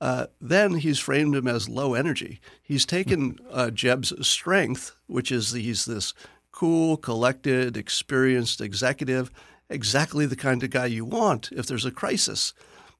Uh, 0.00 0.26
then 0.40 0.74
he's 0.76 0.98
framed 0.98 1.36
him 1.36 1.46
as 1.46 1.68
low 1.68 1.94
energy. 1.94 2.40
He's 2.62 2.86
taken 2.86 3.38
uh, 3.52 3.70
Jeb's 3.70 4.12
strength, 4.26 4.96
which 5.06 5.30
is 5.30 5.52
he's 5.52 5.84
this 5.84 6.14
cool, 6.50 6.96
collected, 6.96 7.76
experienced 7.76 8.60
executive, 8.62 9.30
exactly 9.70 10.26
the 10.26 10.36
kind 10.36 10.62
of 10.62 10.70
guy 10.70 10.86
you 10.86 11.04
want 11.04 11.50
if 11.52 11.66
there's 11.66 11.86
a 11.86 11.90
crisis. 11.90 12.52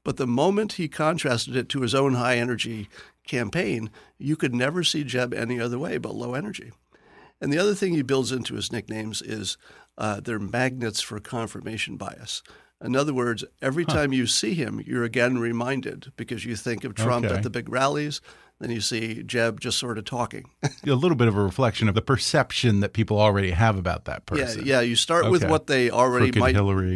But 0.02 0.16
the 0.16 0.26
moment 0.26 0.74
he 0.74 0.88
contrasted 0.88 1.54
it 1.56 1.68
to 1.70 1.83
his 1.83 1.94
own 1.94 2.14
high 2.14 2.38
energy 2.38 2.88
campaign, 3.26 3.90
you 4.18 4.37
could 4.37 4.54
never 4.54 4.83
see 4.83 5.04
Jeb 5.04 5.35
any 5.35 5.61
other 5.61 5.78
way 5.78 5.98
but 5.98 6.14
low 6.14 6.35
energy. 6.35 6.72
And 7.40 7.52
the 7.52 7.59
other 7.59 7.74
thing 7.74 7.92
he 7.92 8.02
builds 8.02 8.33
into 8.33 8.54
his 8.54 8.72
nicknames 8.72 9.20
is 9.20 9.59
uh, 9.98 10.20
they're 10.20 10.38
magnets 10.38 11.00
for 11.00 11.20
confirmation 11.20 11.96
bias. 11.96 12.42
In 12.83 12.96
other 12.96 13.12
words, 13.12 13.44
every 13.61 13.85
huh. 13.85 13.94
time 13.94 14.12
you 14.12 14.26
see 14.26 14.54
him, 14.54 14.83
you're 14.87 15.04
again 15.04 15.38
reminded 15.38 16.12
because 16.16 16.44
you 16.44 16.56
think 16.56 16.85
of 16.85 16.94
Trump 16.94 17.26
okay. 17.26 17.35
at 17.35 17.42
the 17.42 17.50
big 17.50 17.68
rallies, 17.68 18.20
then 18.61 18.70
you 18.70 18.81
see 18.83 19.23
Jeb 19.23 19.59
just 19.59 19.79
sort 19.79 19.96
of 19.96 20.05
talking. 20.05 20.51
a 20.62 20.92
little 20.92 21.16
bit 21.16 21.29
of 21.29 21.37
a 21.37 21.42
reflection 21.42 21.88
of 21.88 21.94
the 21.94 22.03
perception 22.03 22.81
that 22.81 22.92
people 22.92 23.18
already 23.18 23.53
have 23.53 23.79
about 23.79 24.05
that 24.05 24.27
person. 24.27 24.66
Yeah, 24.66 24.77
yeah. 24.77 24.81
You 24.83 24.96
start 24.96 25.25
okay. 25.25 25.31
with 25.31 25.44
what 25.44 25.66
they 25.66 25.90
already 25.90 26.31
might, 26.38 26.55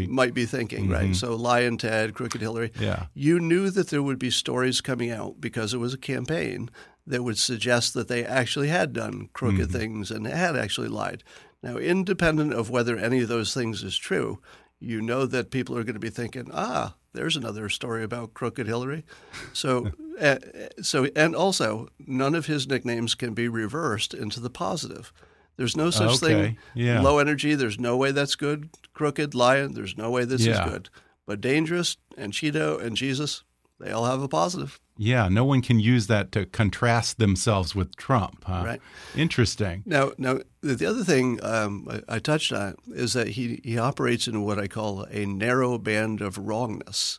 might 0.09 0.35
be 0.35 0.45
thinking, 0.45 0.85
mm 0.85 0.89
-hmm. 0.89 0.93
right? 0.93 1.11
Mm-hmm. 1.11 1.15
So 1.15 1.37
Lyin' 1.37 1.79
Ted, 1.79 2.13
Crooked 2.13 2.41
Hillary. 2.41 2.71
Yeah. 2.79 3.07
You 3.15 3.39
knew 3.39 3.71
that 3.71 3.89
there 3.89 4.03
would 4.03 4.19
be 4.19 4.31
stories 4.31 4.81
coming 4.81 5.11
out 5.11 5.41
because 5.41 5.77
it 5.77 5.81
was 5.81 5.95
a 5.95 5.99
campaign 6.15 6.71
that 7.07 7.23
would 7.23 7.39
suggest 7.39 7.95
that 7.95 8.09
they 8.09 8.25
actually 8.27 8.69
had 8.69 8.93
done 8.93 9.29
crooked 9.33 9.69
mm 9.69 9.75
-hmm. 9.75 9.79
things 9.79 10.11
and 10.11 10.27
had 10.27 10.57
actually 10.57 10.89
lied. 10.89 11.23
Now, 11.63 11.79
independent 11.79 12.53
of 12.53 12.71
whether 12.71 12.99
any 12.99 13.23
of 13.23 13.29
those 13.29 13.61
things 13.61 13.83
is 13.83 13.99
true, 13.99 14.39
you 14.79 15.01
know 15.01 15.27
that 15.27 15.51
people 15.51 15.75
are 15.77 15.85
going 15.85 16.01
to 16.01 16.09
be 16.09 16.11
thinking, 16.11 16.51
ah, 16.53 16.95
there's 17.15 17.37
another 17.37 17.69
story 17.69 18.03
about 18.03 18.35
crooked 18.35 18.67
Hillary. 18.67 19.05
So, 19.53 19.93
uh, 20.21 20.39
so, 20.83 21.07
and 21.17 21.35
also, 21.35 21.89
none 21.99 22.35
of 22.35 22.47
his 22.47 22.67
nicknames 22.67 23.15
can 23.15 23.35
be 23.35 23.49
reversed 23.49 24.13
into 24.13 24.41
the 24.41 24.51
positive. 24.51 25.13
There's 25.57 25.77
no 25.77 25.91
such 25.91 26.23
okay. 26.23 26.27
thing. 26.27 26.59
Yeah. 26.75 27.01
Low 27.01 27.19
energy. 27.19 27.55
There's 27.55 27.79
no 27.79 27.97
way 27.97 28.11
that's 28.11 28.35
good. 28.35 28.71
Crooked, 28.93 29.35
lyin'. 29.35 29.75
There's 29.75 29.97
no 29.97 30.11
way 30.11 30.25
this 30.25 30.45
yeah. 30.45 30.65
is 30.65 30.71
good. 30.71 30.91
But 31.27 31.41
dangerous 31.41 31.97
and 32.17 32.33
Cheeto 32.33 32.81
and 32.83 32.97
Jesus, 32.97 33.45
they 33.85 33.93
all 33.93 34.07
have 34.07 34.23
a 34.23 34.29
positive. 34.29 34.81
Yeah, 34.97 35.29
no 35.29 35.45
one 35.45 35.61
can 35.61 35.79
use 35.79 36.07
that 36.07 36.33
to 36.33 36.47
contrast 36.47 37.19
themselves 37.19 37.75
with 37.75 37.95
Trump. 37.97 38.45
Huh? 38.47 38.63
Right. 38.65 38.81
Interesting. 39.15 39.83
Now, 39.85 40.13
now 40.17 40.39
the 40.63 40.87
other 40.87 41.05
thing 41.05 41.39
um, 41.45 41.87
I, 41.91 42.17
I, 42.17 42.19
touched 42.19 42.51
on 42.51 42.77
is 42.89 43.13
that 43.13 43.29
he, 43.29 43.61
he 43.63 43.77
operates 43.77 44.27
in 44.27 44.43
what 44.43 44.59
I 44.59 44.69
call 44.69 45.03
a 45.11 45.27
narrow 45.27 45.77
band 45.77 46.23
of 46.23 46.39
wrongness, 46.39 47.19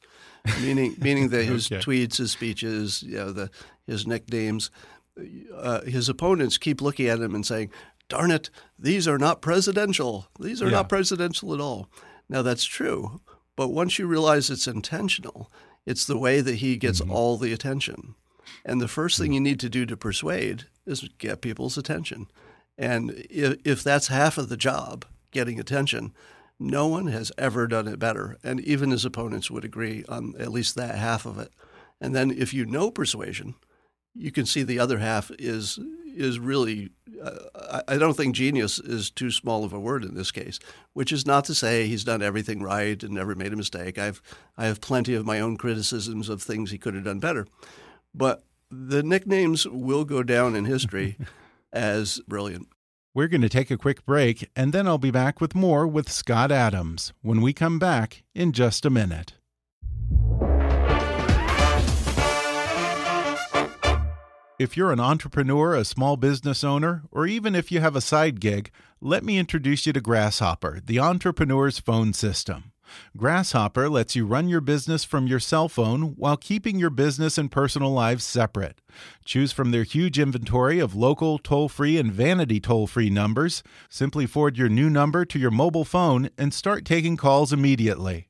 meaning 0.60 0.96
meaning 1.00 1.30
that 1.30 1.44
his 1.44 1.72
okay. 1.72 1.82
tweets, 1.82 2.18
his 2.18 2.32
speeches, 2.32 3.04
you 3.04 3.18
know, 3.18 3.32
the 3.32 3.52
his 3.86 4.08
nicknames, 4.08 4.72
uh, 5.56 5.82
his 5.82 6.10
opponents 6.10 6.58
keep 6.58 6.82
looking 6.82 7.08
at 7.08 7.20
him 7.20 7.36
and 7.36 7.46
saying, 7.46 7.70
"Darn 8.10 8.32
it, 8.32 8.50
these 8.80 9.08
are 9.08 9.20
not 9.20 9.44
presidential. 9.44 10.30
These 10.40 10.64
are 10.64 10.66
yeah. 10.66 10.78
not 10.78 10.90
presidential 10.90 11.54
at 11.54 11.62
all." 11.62 11.90
Now 12.28 12.42
that's 12.42 12.66
true, 12.66 13.22
but 13.56 13.68
once 13.68 14.00
you 14.00 14.08
realize 14.08 14.50
it's 14.50 14.66
intentional 14.66 15.52
it's 15.86 16.06
the 16.06 16.18
way 16.18 16.42
that 16.42 16.56
he 16.56 16.78
gets 16.78 17.02
mm-hmm. 17.02 17.12
all 17.12 17.38
the 17.38 17.54
attention. 17.54 18.16
And 18.64 18.82
the 18.82 18.88
first 18.88 19.18
thing 19.18 19.34
you 19.34 19.40
need 19.40 19.60
to 19.60 19.70
do 19.70 19.86
to 19.86 19.98
persuade 19.98 20.66
is 20.86 21.08
get 21.18 21.42
people's 21.42 21.78
attention. 21.78 22.28
And 22.78 23.12
if, 23.30 23.60
if 23.64 23.84
that's 23.84 24.08
half 24.08 24.38
of 24.38 24.50
the 24.50 24.58
job, 24.58 25.06
getting 25.32 25.60
attention, 25.60 26.14
no 26.60 26.88
one 26.88 27.08
has 27.08 27.32
ever 27.38 27.68
done 27.68 27.88
it 27.88 28.00
better. 28.00 28.38
And 28.44 28.60
even 28.62 28.92
his 28.92 29.06
opponents 29.06 29.52
would 29.52 29.66
agree 29.66 30.04
on 30.08 30.34
at 30.40 30.52
least 30.52 30.76
that 30.76 30.96
half 30.96 31.26
of 31.26 31.38
it. 31.38 31.52
And 32.02 32.16
then 32.16 32.32
if 32.32 32.54
you 32.54 32.66
know 32.66 32.92
persuasion, 32.92 33.56
you 34.14 34.32
can 34.32 34.46
see 34.46 34.64
the 34.64 34.80
other 34.80 35.00
half 35.00 35.32
is 35.38 35.80
is 36.16 36.40
really 36.40 36.90
uh, 37.22 37.82
I 37.88 37.98
don't 37.98 38.16
think 38.16 38.36
genius 38.36 38.80
is 38.80 39.10
too 39.10 39.32
small 39.32 39.64
of 39.64 39.74
a 39.74 39.80
word 39.80 40.04
in 40.04 40.16
this 40.16 40.32
case, 40.32 40.60
which 40.94 41.12
is 41.12 41.26
not 41.26 41.46
to 41.46 41.56
say 41.56 41.88
he's 41.88 42.04
done 42.04 42.22
everything 42.22 42.62
right 42.62 43.02
and 43.02 43.14
never 43.14 43.36
made 43.36 43.54
a 43.54 43.58
mistake. 43.58 43.98
I've 43.98 44.22
I 44.58 44.66
have 44.66 44.82
plenty 44.82 45.14
of 45.14 45.26
my 45.26 45.40
own 45.40 45.58
criticisms 45.58 46.30
of 46.30 46.42
things 46.42 46.72
he 46.72 46.78
could 46.78 46.96
have 46.96 47.04
done 47.04 47.20
better. 47.20 47.48
But 48.14 48.44
the 48.70 49.04
nicknames 49.04 49.68
will 49.68 50.06
go 50.06 50.24
down 50.24 50.56
in 50.56 50.66
history 50.66 51.18
as 51.74 52.20
brilliant. 52.28 52.68
We're 53.14 53.28
going 53.28 53.42
to 53.42 53.50
take 53.50 53.72
a 53.72 53.78
quick 53.78 54.06
break 54.06 54.50
and 54.56 54.74
then 54.74 54.88
I'll 54.88 54.98
be 54.98 55.12
back 55.12 55.40
with 55.40 55.56
more 55.56 55.88
with 55.88 56.12
Scott 56.12 56.52
Adams 56.52 57.14
when 57.22 57.42
we 57.42 57.54
come 57.54 57.80
back 57.80 58.24
in 58.34 58.52
just 58.52 58.86
a 58.86 58.90
minute. 58.90 59.34
If 64.58 64.78
you're 64.78 64.94
an 64.94 65.02
entrepreneur, 65.02 65.76
a 65.76 65.84
small 65.84 66.16
business 66.16 66.64
owner, 66.64 67.04
or 67.12 67.28
even 67.28 67.56
if 67.56 67.74
you 67.74 67.82
have 67.82 67.98
a 67.98 68.00
side 68.00 68.40
gig, 68.40 68.72
let 69.02 69.22
me 69.22 69.38
introduce 69.38 69.86
you 69.86 69.92
to 69.92 70.00
Grasshopper, 70.00 70.80
the 70.86 70.98
entrepreneur's 70.98 71.78
phone 71.78 72.14
system. 72.14 72.72
Grasshopper 73.18 73.90
lets 73.90 74.16
you 74.16 74.26
run 74.26 74.48
your 74.48 74.62
business 74.62 75.04
from 75.04 75.28
your 75.28 75.42
cell 75.42 75.68
phone 75.68 76.16
while 76.16 76.38
keeping 76.38 76.80
your 76.80 76.90
business 76.90 77.38
and 77.38 77.52
personal 77.52 77.92
lives 77.92 78.24
separate. 78.24 78.80
Choose 79.26 79.52
from 79.52 79.72
their 79.72 79.84
huge 79.84 80.18
inventory 80.18 80.80
of 80.80 80.96
local, 80.96 81.38
toll 81.38 81.68
free, 81.68 81.98
and 81.98 82.14
vanity 82.14 82.62
toll 82.62 82.88
free 82.88 83.10
numbers. 83.10 83.62
Simply 83.90 84.26
forward 84.26 84.58
your 84.58 84.70
new 84.70 84.90
number 84.90 85.26
to 85.26 85.38
your 85.38 85.52
mobile 85.52 85.84
phone 85.84 86.30
and 86.38 86.54
start 86.54 86.86
taking 86.86 87.18
calls 87.18 87.52
immediately. 87.52 88.30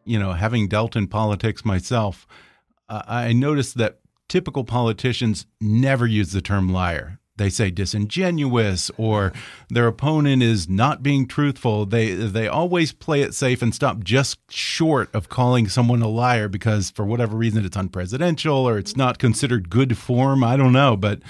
you 0.06 0.20
know, 0.20 0.34
having 0.34 0.68
dealt 0.68 0.96
in 0.96 1.08
politics 1.08 1.66
myself, 1.66 2.28
uh, 2.90 3.02
I 3.08 3.34
noticed 3.34 3.78
that 3.78 4.00
typical 4.28 4.64
politicians 4.64 5.46
never 5.62 6.06
use 6.08 6.32
the 6.32 6.42
term 6.42 6.72
liar. 6.72 7.20
They 7.36 7.50
say 7.50 7.72
disingenuous 7.72 8.92
or 8.96 9.34
their 9.68 9.88
opponent 9.88 10.44
is 10.44 10.70
not 10.70 11.02
being 11.02 11.28
truthful. 11.28 11.88
They 11.88 12.14
they 12.14 12.48
always 12.48 12.92
play 12.92 13.22
it 13.22 13.34
safe 13.34 13.64
and 13.64 13.74
stop 13.74 14.04
just 14.04 14.38
short 14.52 15.10
of 15.16 15.30
calling 15.30 15.68
someone 15.68 16.04
a 16.04 16.08
liar 16.08 16.48
because 16.48 16.92
for 16.92 17.06
whatever 17.06 17.36
reason 17.36 17.66
it's 17.66 17.76
unpresidential 17.76 18.58
or 18.58 18.78
it's 18.78 18.96
not 18.96 19.18
considered 19.18 19.72
good 19.72 19.98
form. 19.98 20.44
I 20.44 20.56
don't 20.56 20.74
know, 20.74 20.96
but 20.96 21.22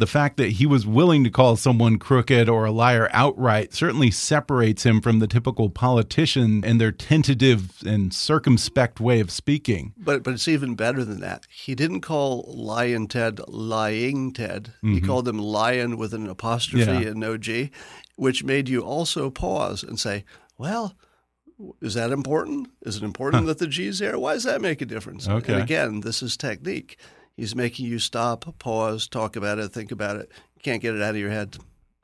the 0.00 0.06
fact 0.06 0.38
that 0.38 0.52
he 0.52 0.66
was 0.66 0.86
willing 0.86 1.22
to 1.24 1.30
call 1.30 1.56
someone 1.56 1.98
crooked 1.98 2.48
or 2.48 2.64
a 2.64 2.70
liar 2.70 3.08
outright 3.12 3.74
certainly 3.74 4.10
separates 4.10 4.84
him 4.84 5.00
from 5.00 5.18
the 5.18 5.26
typical 5.26 5.70
politician 5.70 6.64
and 6.64 6.80
their 6.80 6.90
tentative 6.90 7.82
and 7.86 8.12
circumspect 8.12 8.98
way 8.98 9.20
of 9.20 9.30
speaking. 9.30 9.92
But 9.96 10.22
but 10.22 10.34
it's 10.34 10.48
even 10.48 10.74
better 10.74 11.04
than 11.04 11.20
that. 11.20 11.46
He 11.48 11.74
didn't 11.74 12.00
call 12.00 12.44
Lyin' 12.48 13.08
Ted 13.08 13.40
lying 13.46 14.32
Ted. 14.32 14.72
Mm 14.82 14.88
-hmm. 14.88 14.94
He 14.94 14.96
mm-hmm. 14.96 15.06
called 15.06 15.28
him 15.28 15.38
lion 15.38 15.98
with 15.98 16.14
an 16.14 16.28
apostrophe 16.28 17.02
yeah. 17.02 17.10
and 17.10 17.16
no 17.16 17.36
G, 17.36 17.70
which 18.16 18.44
made 18.44 18.68
you 18.68 18.82
also 18.82 19.30
pause 19.30 19.86
and 19.86 20.00
say, 20.00 20.24
well, 20.58 20.96
is 21.80 21.94
that 21.94 22.10
important? 22.10 22.68
Is 22.82 22.96
it 22.96 23.02
important 23.02 23.42
huh. 23.42 23.48
that 23.48 23.58
the 23.58 23.66
G's 23.66 23.98
there? 23.98 24.18
Why 24.18 24.34
does 24.34 24.44
that 24.44 24.60
make 24.60 24.80
a 24.82 24.86
difference? 24.86 25.28
Okay. 25.28 25.52
And 25.52 25.62
again, 25.62 26.00
this 26.00 26.22
is 26.22 26.36
technique. 26.36 26.96
He's 27.36 27.54
making 27.54 27.86
you 27.86 27.98
stop, 27.98 28.58
pause, 28.58 29.08
talk 29.08 29.36
about 29.36 29.58
it, 29.58 29.72
think 29.72 29.92
about 29.92 30.16
it. 30.16 30.30
You 30.56 30.62
can't 30.62 30.82
get 30.82 30.94
it 30.94 31.02
out 31.02 31.14
of 31.14 31.20
your 31.20 31.30
head. 31.30 31.56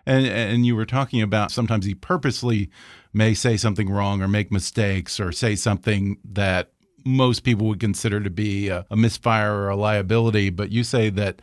And 0.07 0.25
and 0.27 0.65
you 0.65 0.77
were 0.77 0.87
talking 0.87 1.21
about 1.21 1.51
sometimes 1.51 1.85
he 1.85 1.95
purposely 1.95 2.71
may 3.12 3.35
say 3.35 3.57
something 3.57 3.91
wrong 3.91 4.23
or 4.23 4.29
make 4.29 4.53
mistakes 4.53 5.19
or 5.19 5.33
say 5.33 5.57
something 5.57 6.19
that 6.25 6.71
most 7.05 7.41
people 7.41 7.67
would 7.69 7.81
consider 7.81 8.21
to 8.21 8.31
be 8.31 8.69
a, 8.69 8.85
a 8.91 8.97
misfire 8.97 9.55
or 9.55 9.69
a 9.69 9.77
liability, 9.77 10.51
but 10.51 10.71
you 10.71 10.85
say 10.85 11.09
that 11.11 11.41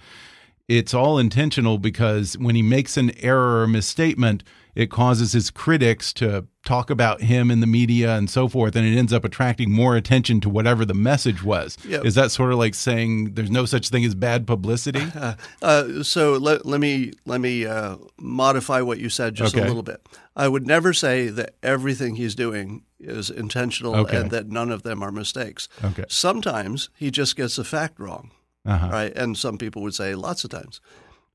it's 0.67 0.93
all 0.93 1.17
intentional 1.17 1.77
because 1.77 2.37
when 2.37 2.55
he 2.55 2.61
makes 2.61 2.97
an 2.97 3.11
error 3.19 3.61
or 3.61 3.67
misstatement, 3.67 4.43
it 4.75 4.89
causes 4.89 5.33
his 5.33 5.51
critics 5.51 6.11
to 6.13 6.45
talk 6.65 6.89
about 6.89 7.21
him 7.21 7.51
in 7.51 7.59
the 7.59 7.67
media 7.67 8.15
and 8.15 8.29
so 8.29 8.47
forth, 8.47 8.75
and 8.75 8.87
it 8.87 8.97
ends 8.97 9.11
up 9.13 9.23
attracting 9.25 9.71
more 9.71 9.95
attention 9.95 10.39
to 10.41 10.49
whatever 10.49 10.85
the 10.85 10.93
message 10.93 11.43
was. 11.43 11.77
Yep. 11.85 12.05
Is 12.05 12.15
that 12.15 12.31
sort 12.31 12.51
of 12.53 12.57
like 12.57 12.73
saying 12.73 13.33
there's 13.33 13.51
no 13.51 13.65
such 13.65 13.89
thing 13.89 14.03
as 14.05 14.15
bad 14.15 14.47
publicity? 14.47 15.03
Uh, 15.61 16.03
so 16.03 16.33
let, 16.33 16.65
let 16.65 16.79
me 16.81 17.11
let 17.25 17.39
me 17.41 17.65
uh, 17.65 17.95
modify 18.19 18.81
what 18.81 18.99
you 18.99 19.09
said 19.09 19.35
just 19.35 19.55
Okay. 19.55 19.63
a 19.63 19.67
little 19.67 19.83
bit. 19.83 20.01
I 20.35 20.47
would 20.47 20.65
never 20.67 20.93
say 20.93 21.27
that 21.29 21.55
everything 21.63 22.15
he's 22.15 22.35
doing 22.35 22.83
is 22.99 23.29
intentional 23.29 23.95
Okay. 23.95 24.17
and 24.17 24.31
that 24.31 24.47
none 24.49 24.71
of 24.71 24.83
them 24.83 25.01
are 25.03 25.11
mistakes. 25.11 25.69
Okay. 25.83 26.05
Sometimes 26.09 26.89
he 26.95 27.11
just 27.11 27.35
gets 27.35 27.57
a 27.57 27.63
fact 27.63 27.99
wrong, 27.99 28.31
Uh-huh. 28.65 28.89
right? 28.91 29.13
And 29.15 29.37
some 29.37 29.57
people 29.57 29.81
would 29.83 29.95
say 29.95 30.15
lots 30.15 30.43
of 30.43 30.49
times. 30.49 30.81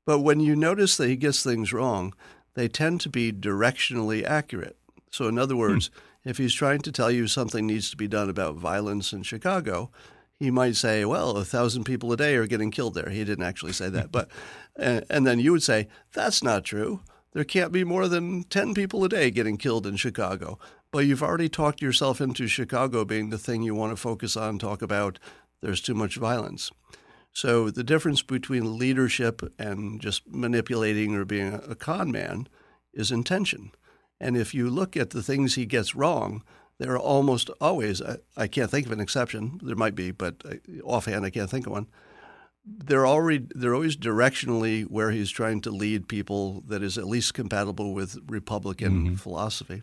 But 0.05 0.19
when 0.19 0.39
you 0.39 0.55
notice 0.55 0.97
that 0.97 1.07
he 1.09 1.15
gets 1.15 1.43
things 1.43 1.71
wrong, 1.73 2.13
they 2.59 2.67
tend 2.67 2.99
to 2.99 3.09
be 3.09 3.31
directionally 3.31 4.21
accurate. 4.25 4.75
So, 5.11 5.29
in 5.29 5.39
other 5.39 5.55
words, 5.55 5.89
if 6.25 6.37
he's 6.37 6.53
trying 6.53 6.81
to 6.81 6.91
tell 6.91 7.09
you 7.09 7.25
something 7.25 7.65
needs 7.65 7.89
to 7.89 7.95
be 7.95 8.09
done 8.09 8.29
about 8.29 8.55
violence 8.55 9.13
in 9.13 9.23
Chicago, 9.23 9.91
he 10.37 10.51
might 10.51 10.75
say, 10.75 11.05
"Well, 11.05 11.37
a 11.37 11.45
thousand 11.45 11.85
people 11.85 12.11
a 12.11 12.17
day 12.17 12.35
are 12.35 12.47
getting 12.47 12.69
killed 12.69 12.95
there." 12.95 13.09
He 13.09 13.23
didn't 13.23 13.45
actually 13.45 13.71
say 13.71 13.87
that, 13.89 14.11
but 14.11 14.27
and, 14.75 15.05
and 15.09 15.25
then 15.25 15.39
you 15.39 15.53
would 15.53 15.63
say, 15.63 15.87
"That's 16.13 16.43
not 16.43 16.65
true. 16.65 16.99
There 17.31 17.45
can't 17.45 17.71
be 17.71 17.85
more 17.85 18.09
than 18.09 18.43
ten 18.43 18.73
people 18.73 19.05
a 19.05 19.09
day 19.09 19.31
getting 19.31 19.57
killed 19.57 19.87
in 19.87 19.95
Chicago." 19.95 20.59
But 20.91 21.05
you've 21.05 21.23
already 21.23 21.47
talked 21.47 21.81
yourself 21.81 22.19
into 22.19 22.47
Chicago 22.47 23.05
being 23.05 23.29
the 23.29 23.37
thing 23.37 23.61
you 23.61 23.73
want 23.75 23.93
to 23.93 23.95
focus 23.95 24.35
on, 24.35 24.59
talk 24.59 24.81
about. 24.81 25.17
There's 25.61 25.81
too 25.81 25.93
much 25.93 26.17
violence. 26.17 26.71
So 27.31 27.69
the 27.69 27.83
difference 27.83 28.21
between 28.21 28.77
leadership 28.77 29.41
and 29.57 30.01
just 30.01 30.27
manipulating 30.27 31.15
or 31.15 31.25
being 31.25 31.53
a 31.53 31.75
con 31.75 32.11
man 32.11 32.47
is 32.93 33.11
intention. 33.11 33.71
And 34.19 34.35
if 34.35 34.53
you 34.53 34.69
look 34.69 34.97
at 34.97 35.11
the 35.11 35.23
things 35.23 35.55
he 35.55 35.65
gets 35.65 35.95
wrong, 35.95 36.43
they're 36.79 36.97
almost 36.97 37.49
always, 37.61 38.01
I, 38.01 38.17
I 38.35 38.47
can't 38.47 38.71
think 38.71 38.85
of 38.85 38.91
an 38.91 38.99
exception, 38.99 39.59
there 39.63 39.75
might 39.75 39.95
be, 39.95 40.11
but 40.11 40.43
offhand 40.83 41.25
I 41.25 41.29
can't 41.29 41.49
think 41.49 41.67
of 41.67 41.73
one. 41.73 41.87
They're 42.65 43.07
already 43.07 43.47
they're 43.55 43.73
always 43.73 43.97
directionally 43.97 44.83
where 44.83 45.11
he's 45.11 45.31
trying 45.31 45.61
to 45.61 45.71
lead 45.71 46.07
people 46.07 46.61
that 46.67 46.83
is 46.83 46.97
at 46.97 47.07
least 47.07 47.33
compatible 47.33 47.93
with 47.93 48.19
Republican 48.27 49.05
mm-hmm. 49.05 49.15
philosophy. 49.15 49.81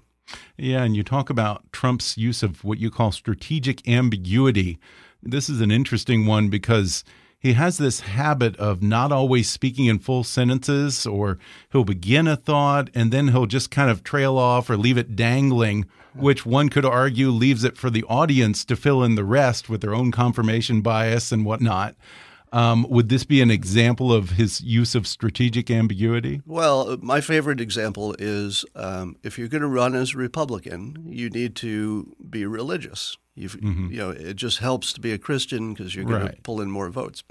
Yeah, 0.57 0.85
and 0.85 0.95
you 0.95 1.03
talk 1.03 1.31
about 1.31 1.71
Trump's 1.73 2.17
use 2.17 2.43
of 2.43 2.65
what 2.65 2.79
you 2.79 2.91
call 2.91 3.13
strategic 3.13 3.87
ambiguity. 3.89 4.79
This 5.23 5.49
is 5.49 5.61
an 5.61 5.71
interesting 5.71 6.27
one 6.27 6.49
because 6.49 7.03
he 7.47 7.53
has 7.53 7.79
this 7.79 8.01
habit 8.01 8.57
of 8.57 8.83
not 8.83 9.13
always 9.13 9.49
speaking 9.49 9.87
in 9.87 10.01
full 10.01 10.25
sentences, 10.25 11.07
or 11.07 11.39
he'll 11.71 11.85
begin 11.85 12.27
a 12.27 12.35
thought 12.35 12.91
and 12.93 13.13
then 13.13 13.29
he'll 13.29 13.47
just 13.47 13.71
kind 13.71 13.89
of 13.89 14.03
trail 14.03 14.37
off 14.37 14.69
or 14.69 14.77
leave 14.77 14.99
it 14.99 15.15
dangling, 15.15 15.87
which 16.13 16.45
one 16.45 16.69
could 16.69 16.85
argue 16.85 17.31
leaves 17.31 17.63
it 17.63 17.77
for 17.77 17.89
the 17.89 18.03
audience 18.09 18.65
to 18.65 18.75
fill 18.75 19.05
in 19.05 19.15
the 19.15 19.23
rest 19.23 19.69
with 19.69 19.81
their 19.81 19.95
own 19.95 20.11
confirmation 20.11 20.81
bias 20.81 21.31
and 21.31 21.45
whatnot. 21.45 21.95
Um, 22.53 22.85
would 22.89 23.11
this 23.11 23.23
be 23.23 23.41
an 23.41 23.51
example 23.53 24.13
of 24.13 24.31
his 24.31 24.61
use 24.61 24.97
of 24.97 25.07
strategic 25.07 25.71
ambiguity? 25.71 26.43
Well, 26.47 26.97
my 27.01 27.21
favorite 27.21 27.61
example 27.61 28.17
is 28.19 28.65
um, 28.75 29.15
if 29.23 29.39
you're 29.39 29.47
going 29.47 29.63
to 29.63 29.69
run 29.69 29.95
as 29.95 30.15
a 30.15 30.19
Republican, 30.19 31.05
you 31.07 31.31
need 31.31 31.55
to 31.57 32.17
be 32.29 32.45
religious. 32.45 33.17
You've, 33.37 33.57
You 33.93 33.99
know, 33.99 34.11
it 34.11 34.35
just 34.35 34.59
helps 34.59 34.93
to 34.95 35.01
be 35.01 35.13
a 35.13 35.19
Christian 35.19 35.75
because 35.75 35.95
you're 35.95 36.05
going 36.05 36.27
to 36.27 36.43
pull 36.43 36.61
in 36.61 36.71
more 36.71 36.89
votes. 36.91 37.23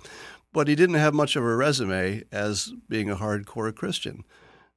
But 0.53 0.67
he 0.69 0.75
didn't 0.75 0.95
have 0.95 1.13
much 1.13 1.35
of 1.35 1.43
a 1.43 1.55
resume 1.55 2.23
as 2.31 2.71
being 2.87 3.09
a 3.09 3.15
hardcore 3.17 3.75
Christian. 3.75 4.23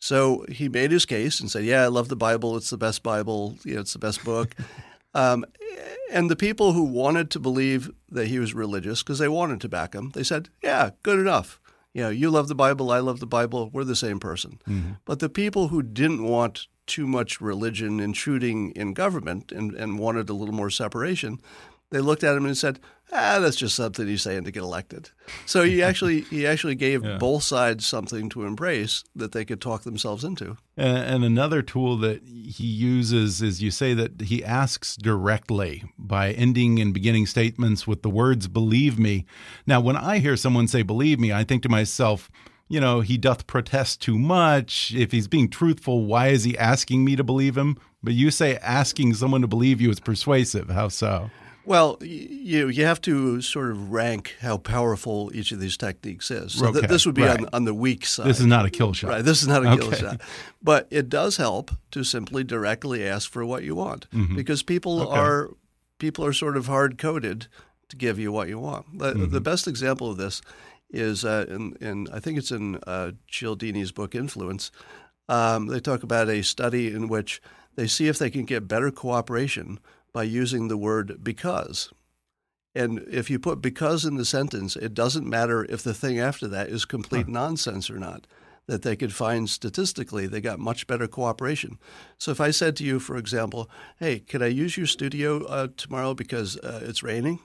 So 0.00 0.44
he 0.50 0.68
made 0.68 0.90
his 0.90 1.04
case 1.04 1.38
and 1.40 1.50
said, 1.50 1.64
"Yeah, 1.64 1.84
I 1.84 1.88
love 1.88 2.08
the 2.08 2.16
Bible. 2.16 2.56
It's 2.56 2.70
the 2.70 2.78
best 2.78 3.02
Bible. 3.02 3.58
You 3.64 3.74
know, 3.74 3.80
it's 3.80 3.92
the 3.92 3.98
best 3.98 4.24
book." 4.24 4.54
um, 5.14 5.44
and 6.10 6.30
the 6.30 6.36
people 6.36 6.72
who 6.72 6.84
wanted 6.84 7.30
to 7.32 7.40
believe 7.40 7.90
that 8.10 8.28
he 8.28 8.38
was 8.38 8.54
religious 8.54 9.02
because 9.02 9.18
they 9.18 9.28
wanted 9.28 9.60
to 9.60 9.68
back 9.68 9.94
him, 9.94 10.10
they 10.10 10.22
said, 10.22 10.48
"Yeah, 10.62 10.90
good 11.02 11.18
enough. 11.18 11.60
You 11.94 12.02
know, 12.04 12.10
you 12.10 12.30
love 12.30 12.48
the 12.48 12.54
Bible. 12.54 12.90
I 12.90 13.00
love 13.00 13.20
the 13.20 13.26
Bible. 13.26 13.70
We're 13.72 13.84
the 13.84 13.96
same 13.96 14.20
person." 14.20 14.60
Mm-hmm. 14.68 14.92
But 15.04 15.18
the 15.18 15.28
people 15.28 15.68
who 15.68 15.82
didn't 15.82 16.24
want 16.24 16.68
too 16.86 17.06
much 17.06 17.40
religion 17.40 18.00
intruding 18.00 18.70
in 18.70 18.94
government 18.94 19.52
and, 19.52 19.74
and 19.74 19.98
wanted 19.98 20.28
a 20.28 20.32
little 20.32 20.54
more 20.54 20.70
separation, 20.70 21.38
they 21.90 22.00
looked 22.00 22.24
at 22.24 22.36
him 22.36 22.44
and 22.46 22.56
said, 22.56 22.78
"Ah, 23.12 23.38
that's 23.40 23.56
just 23.56 23.74
something 23.74 24.06
he's 24.06 24.22
saying 24.22 24.44
to 24.44 24.50
get 24.50 24.62
elected." 24.62 25.10
So 25.46 25.62
he 25.62 25.82
actually 25.88 26.22
he 26.22 26.46
actually 26.46 26.74
gave 26.74 27.04
Yeah. 27.04 27.16
both 27.18 27.42
sides 27.42 27.86
something 27.86 28.28
to 28.30 28.44
embrace 28.44 29.04
that 29.16 29.32
they 29.32 29.44
could 29.44 29.60
talk 29.60 29.82
themselves 29.84 30.24
into. 30.24 30.56
And, 30.76 30.98
and 30.98 31.24
another 31.24 31.62
tool 31.62 31.96
that 31.98 32.22
he 32.26 32.66
uses 32.66 33.40
is 33.42 33.62
you 33.62 33.70
say 33.70 33.94
that 33.94 34.20
he 34.22 34.44
asks 34.44 34.96
directly 34.96 35.84
by 35.98 36.32
ending 36.32 36.78
and 36.80 36.92
beginning 36.94 37.26
statements 37.26 37.86
with 37.86 38.02
the 38.02 38.10
words, 38.10 38.48
believe 38.48 38.98
me. 38.98 39.24
Now, 39.66 39.80
when 39.80 39.96
I 39.96 40.18
hear 40.18 40.36
someone 40.36 40.68
say, 40.68 40.82
believe 40.82 41.18
me, 41.18 41.32
I 41.32 41.44
think 41.44 41.62
to 41.64 41.68
myself, 41.68 42.30
you 42.68 42.80
know, 42.80 43.00
he 43.00 43.16
doth 43.16 43.46
protest 43.46 44.02
too 44.02 44.18
much. 44.18 44.92
If 44.94 45.10
he's 45.12 45.26
being 45.26 45.48
truthful, 45.48 46.04
why 46.04 46.28
is 46.28 46.44
he 46.44 46.56
asking 46.58 47.04
me 47.04 47.16
to 47.16 47.24
believe 47.24 47.56
him? 47.56 47.78
But 48.02 48.12
you 48.14 48.30
say 48.30 48.56
asking 48.58 49.14
someone 49.14 49.40
to 49.40 49.48
believe 49.48 49.80
you 49.80 49.90
is 49.90 50.00
persuasive. 50.00 50.68
How 50.70 50.88
so? 50.88 51.30
Well, 51.68 51.98
you 52.00 52.68
you 52.68 52.84
have 52.86 53.00
to 53.02 53.42
sort 53.42 53.70
of 53.70 53.90
rank 53.92 54.36
how 54.40 54.56
powerful 54.56 55.30
each 55.34 55.52
of 55.52 55.60
these 55.60 55.76
techniques 55.76 56.30
is. 56.30 56.54
So 56.54 56.72
th- 56.72 56.86
this 56.88 57.04
would 57.04 57.14
be 57.14 57.22
right. 57.22 57.38
on, 57.38 57.48
on 57.52 57.64
the 57.66 57.74
weak 57.74 58.06
side. 58.06 58.26
This 58.26 58.40
is 58.40 58.46
not 58.46 58.64
a 58.64 58.70
kill 58.70 58.94
shot. 58.94 59.10
Right, 59.10 59.24
this 59.24 59.42
is 59.42 59.48
not 59.48 59.66
a 59.66 59.76
kill 59.76 59.92
shot. 59.92 60.20
But 60.62 60.88
it 60.90 61.08
does 61.10 61.36
help 61.36 61.70
to 61.90 62.04
simply 62.04 62.42
directly 62.42 63.06
ask 63.06 63.30
for 63.30 63.44
what 63.44 63.62
you 63.64 63.74
want 63.74 64.06
because 64.34 64.62
people 64.62 64.98
Mm-hmm. 65.00 65.08
Okay. 65.12 65.20
are 65.20 65.50
people 65.98 66.24
are 66.24 66.32
sort 66.32 66.56
of 66.56 66.66
hard 66.66 66.96
coded 66.96 67.48
to 67.90 67.96
give 67.96 68.18
you 68.18 68.32
what 68.32 68.48
you 68.48 68.58
want. 68.58 68.98
The, 68.98 69.12
Mm-hmm. 69.12 69.32
the 69.32 69.40
best 69.40 69.68
example 69.68 70.10
of 70.10 70.16
this 70.16 70.40
is 70.90 71.24
uh, 71.24 71.44
in, 71.50 71.76
in 71.80 72.08
I 72.12 72.18
think 72.20 72.38
it's 72.38 72.50
in 72.50 72.76
uh, 72.86 73.10
Cialdini's 73.30 73.92
book 73.92 74.14
Influence. 74.14 74.70
Um, 75.28 75.66
they 75.66 75.80
talk 75.80 76.02
about 76.02 76.30
a 76.30 76.42
study 76.42 76.86
in 76.94 77.08
which 77.08 77.42
they 77.76 77.86
see 77.86 78.08
if 78.08 78.18
they 78.18 78.30
can 78.30 78.46
get 78.46 78.66
better 78.68 78.90
cooperation 78.90 79.78
by 80.12 80.22
using 80.24 80.68
the 80.68 80.76
word 80.76 81.18
because. 81.22 81.90
And 82.74 83.00
if 83.10 83.30
you 83.30 83.38
put 83.38 83.60
because 83.60 84.04
in 84.04 84.16
the 84.16 84.24
sentence, 84.24 84.76
it 84.76 84.94
doesn't 84.94 85.26
matter 85.28 85.64
if 85.64 85.82
the 85.82 85.94
thing 85.94 86.18
after 86.20 86.46
that 86.48 86.68
is 86.68 86.84
complete 86.84 87.26
nonsense 87.28 87.90
or 87.90 87.98
not. 87.98 88.26
That 88.66 88.82
they 88.82 88.96
could 88.96 89.14
find 89.14 89.48
statistically, 89.48 90.26
they 90.26 90.42
got 90.42 90.58
much 90.58 90.86
better 90.86 91.06
cooperation. 91.08 91.78
So 92.18 92.30
if 92.32 92.38
I 92.40 92.50
said 92.50 92.76
to 92.76 92.84
you, 92.84 93.00
for 93.00 93.16
example, 93.16 93.70
"Hey, 93.98 94.18
could 94.20 94.42
I 94.42 94.48
use 94.48 94.76
your 94.76 94.86
studio 94.86 95.42
uh, 95.46 95.68
tomorrow 95.78 96.12
because 96.12 96.58
uh, 96.58 96.80
it's 96.84 97.02
raining?" 97.02 97.38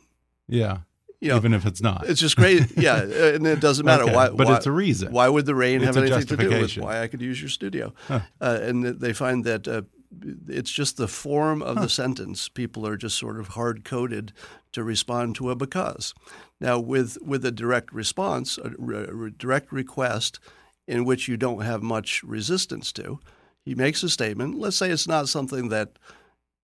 Yeah. 0.50 0.80
You 1.22 1.30
know, 1.30 1.38
Even 1.38 1.54
if 1.54 1.66
it's 1.66 1.82
not. 1.82 2.06
it's 2.10 2.20
just 2.20 2.36
great. 2.36 2.64
yeah, 2.78 3.02
and 3.02 3.48
it 3.48 3.62
doesn't 3.62 3.86
matter 3.86 4.04
Okay, 4.04 4.14
why. 4.14 4.30
but 4.32 4.48
why- 4.48 4.58
it's 4.58 4.66
a 4.66 4.72
reason. 4.74 5.14
Why 5.14 5.30
would 5.30 5.46
the 5.46 5.56
rain 5.56 5.78
It's 5.78 5.86
have 5.86 5.96
anything 5.96 6.26
to 6.26 6.36
do 6.36 6.50
with 6.50 6.76
why 6.78 7.02
I 7.02 7.08
could 7.08 7.22
use 7.22 7.40
your 7.42 7.50
studio? 7.50 7.94
Uh, 8.10 8.20
and 8.42 8.84
they 8.84 9.14
find 9.14 9.46
that 9.46 9.66
uh, 9.66 9.84
it's 10.48 10.72
just 10.72 10.98
the 10.98 11.08
form 11.08 11.62
of 11.62 11.78
the 11.78 11.90
sentence. 11.90 12.50
People 12.50 12.86
are 12.88 12.98
just 12.98 13.18
sort 13.18 13.40
of 13.40 13.50
hard 13.50 13.84
coded 13.84 14.34
to 14.72 14.84
respond 14.84 15.36
to 15.36 15.50
a 15.50 15.56
because. 15.56 16.14
Now, 16.60 16.80
with 16.80 17.18
with 17.22 17.46
a 17.46 17.52
direct 17.52 17.94
response, 17.94 18.58
a, 18.58 18.72
re- 18.78 19.32
direct 19.38 19.72
request, 19.72 20.40
in 20.88 21.06
which 21.06 21.28
you 21.28 21.38
don't 21.38 21.62
have 21.62 21.82
much 21.82 22.24
resistance 22.24 22.92
to, 22.94 23.20
he 23.64 23.76
makes 23.76 24.04
a 24.04 24.10
statement. 24.10 24.58
Let's 24.58 24.78
say 24.78 24.90
it's 24.90 25.08
not 25.08 25.30
something 25.30 25.70
that 25.70 25.98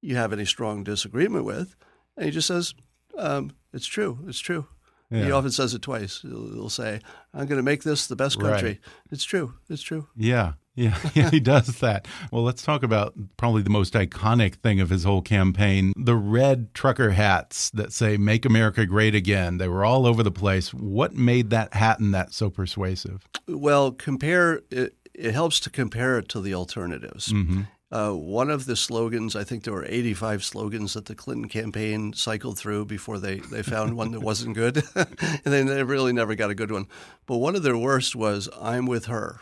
you 0.01 0.15
have 0.15 0.33
any 0.33 0.45
strong 0.45 0.83
disagreement 0.83 1.45
with, 1.45 1.75
and 2.15 2.25
he 2.25 2.31
just 2.31 2.47
says, 2.47 2.73
um, 3.17 3.51
"It's 3.73 3.87
true. 3.87 4.19
It's 4.27 4.39
true." 4.39 4.67
He 5.11 5.31
often 5.31 5.49
says 5.49 5.73
it 5.73 5.81
twice. 5.81 6.21
He'll, 6.21 6.53
he'll 6.53 6.69
say, 6.69 7.01
"I'm 7.33 7.47
going 7.47 7.57
to 7.57 7.63
make 7.63 7.81
this 7.83 8.05
the 8.05 8.15
best 8.15 8.39
country." 8.39 8.69
Right. 8.69 8.79
It's 9.11 9.23
true. 9.23 9.55
It's 9.67 9.81
true. 9.81 10.07
Yeah, 10.15 10.53
yeah, 10.79 10.97
yeah, 11.13 11.29
he 11.29 11.39
does 11.39 11.79
that. 11.79 12.07
Well, 12.31 12.43
let's 12.43 12.63
talk 12.63 12.83
about 12.83 13.13
probably 13.37 13.61
the 13.61 13.69
most 13.69 13.93
iconic 13.93 14.55
thing 14.55 14.79
of 14.79 14.89
his 14.89 15.03
whole 15.03 15.21
campaign 15.21 15.93
the 15.95 16.15
red 16.15 16.73
trucker 16.73 17.11
hats 17.11 17.69
that 17.71 17.91
say, 17.91 18.17
Make 18.17 18.45
America 18.45 18.85
Great 18.85 19.13
Again. 19.13 19.57
They 19.57 19.67
were 19.67 19.83
all 19.83 20.05
over 20.05 20.23
the 20.23 20.31
place. 20.31 20.73
What 20.73 21.13
made 21.13 21.49
that 21.49 21.73
hat 21.73 21.99
and 21.99 22.13
that 22.13 22.33
so 22.33 22.49
persuasive? 22.49 23.27
Well, 23.47 23.91
compare 23.91 24.61
it. 24.71 24.95
It 25.13 25.33
helps 25.33 25.59
to 25.61 25.69
compare 25.69 26.17
it 26.17 26.29
to 26.29 26.39
the 26.39 26.53
alternatives. 26.53 27.27
Mm-hmm. 27.27 27.63
Uh, 27.91 28.11
one 28.11 28.49
of 28.49 28.65
the 28.65 28.75
slogans, 28.75 29.35
I 29.35 29.43
think 29.43 29.63
there 29.63 29.73
were 29.73 29.85
85 29.85 30.43
slogans 30.43 30.93
that 30.93 31.05
the 31.05 31.15
Clinton 31.15 31.49
campaign 31.49 32.13
cycled 32.13 32.57
through 32.57 32.85
before 32.85 33.17
they, 33.17 33.39
they 33.39 33.63
found 33.63 33.97
one 33.97 34.11
that 34.11 34.21
wasn't 34.21 34.55
good. 34.55 34.83
and 34.95 35.39
they 35.43 35.83
really 35.83 36.13
never 36.13 36.35
got 36.35 36.51
a 36.51 36.55
good 36.55 36.71
one. 36.71 36.85
But 37.25 37.37
one 37.37 37.55
of 37.55 37.63
their 37.63 37.77
worst 37.77 38.15
was, 38.15 38.47
I'm 38.61 38.85
with 38.85 39.05
her. 39.05 39.41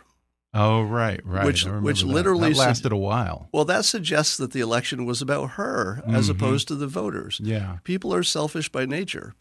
Oh, 0.54 0.82
right, 0.84 1.20
right. 1.26 1.46
Which- 1.46 1.66
which 1.66 2.02
that. 2.02 2.08
literally 2.08 2.54
that 2.54 2.60
lasted 2.60 2.92
a 2.92 2.98
while. 2.98 3.50
Well, 3.52 3.66
that 3.66 3.86
suggests 3.86 4.38
that 4.38 4.52
the 4.52 4.62
election 4.62 5.06
was 5.06 5.22
about 5.22 5.52
her 5.52 6.02
as 6.08 6.30
mm-hmm. 6.30 6.32
opposed 6.32 6.68
to 6.70 6.76
the 6.76 6.88
voters. 6.88 7.40
Yeah. 7.44 7.78
People 7.84 8.14
are 8.14 8.24
selfish 8.24 8.70
by 8.70 8.86
nature. 8.86 9.34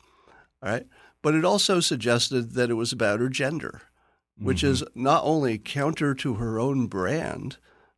All 0.62 0.70
right. 0.70 0.86
But 1.22 1.34
it 1.34 1.44
also 1.44 1.80
suggested 1.80 2.52
that 2.54 2.70
it 2.70 2.74
was 2.74 2.92
about 2.92 3.20
her 3.20 3.28
gender, 3.28 3.82
which 4.38 4.58
mm-hmm. 4.58 4.72
is 4.72 4.84
not 4.94 5.24
only 5.24 5.58
counter 5.58 6.14
to 6.14 6.34
her 6.34 6.58
own 6.58 6.86
brand, 6.86 7.56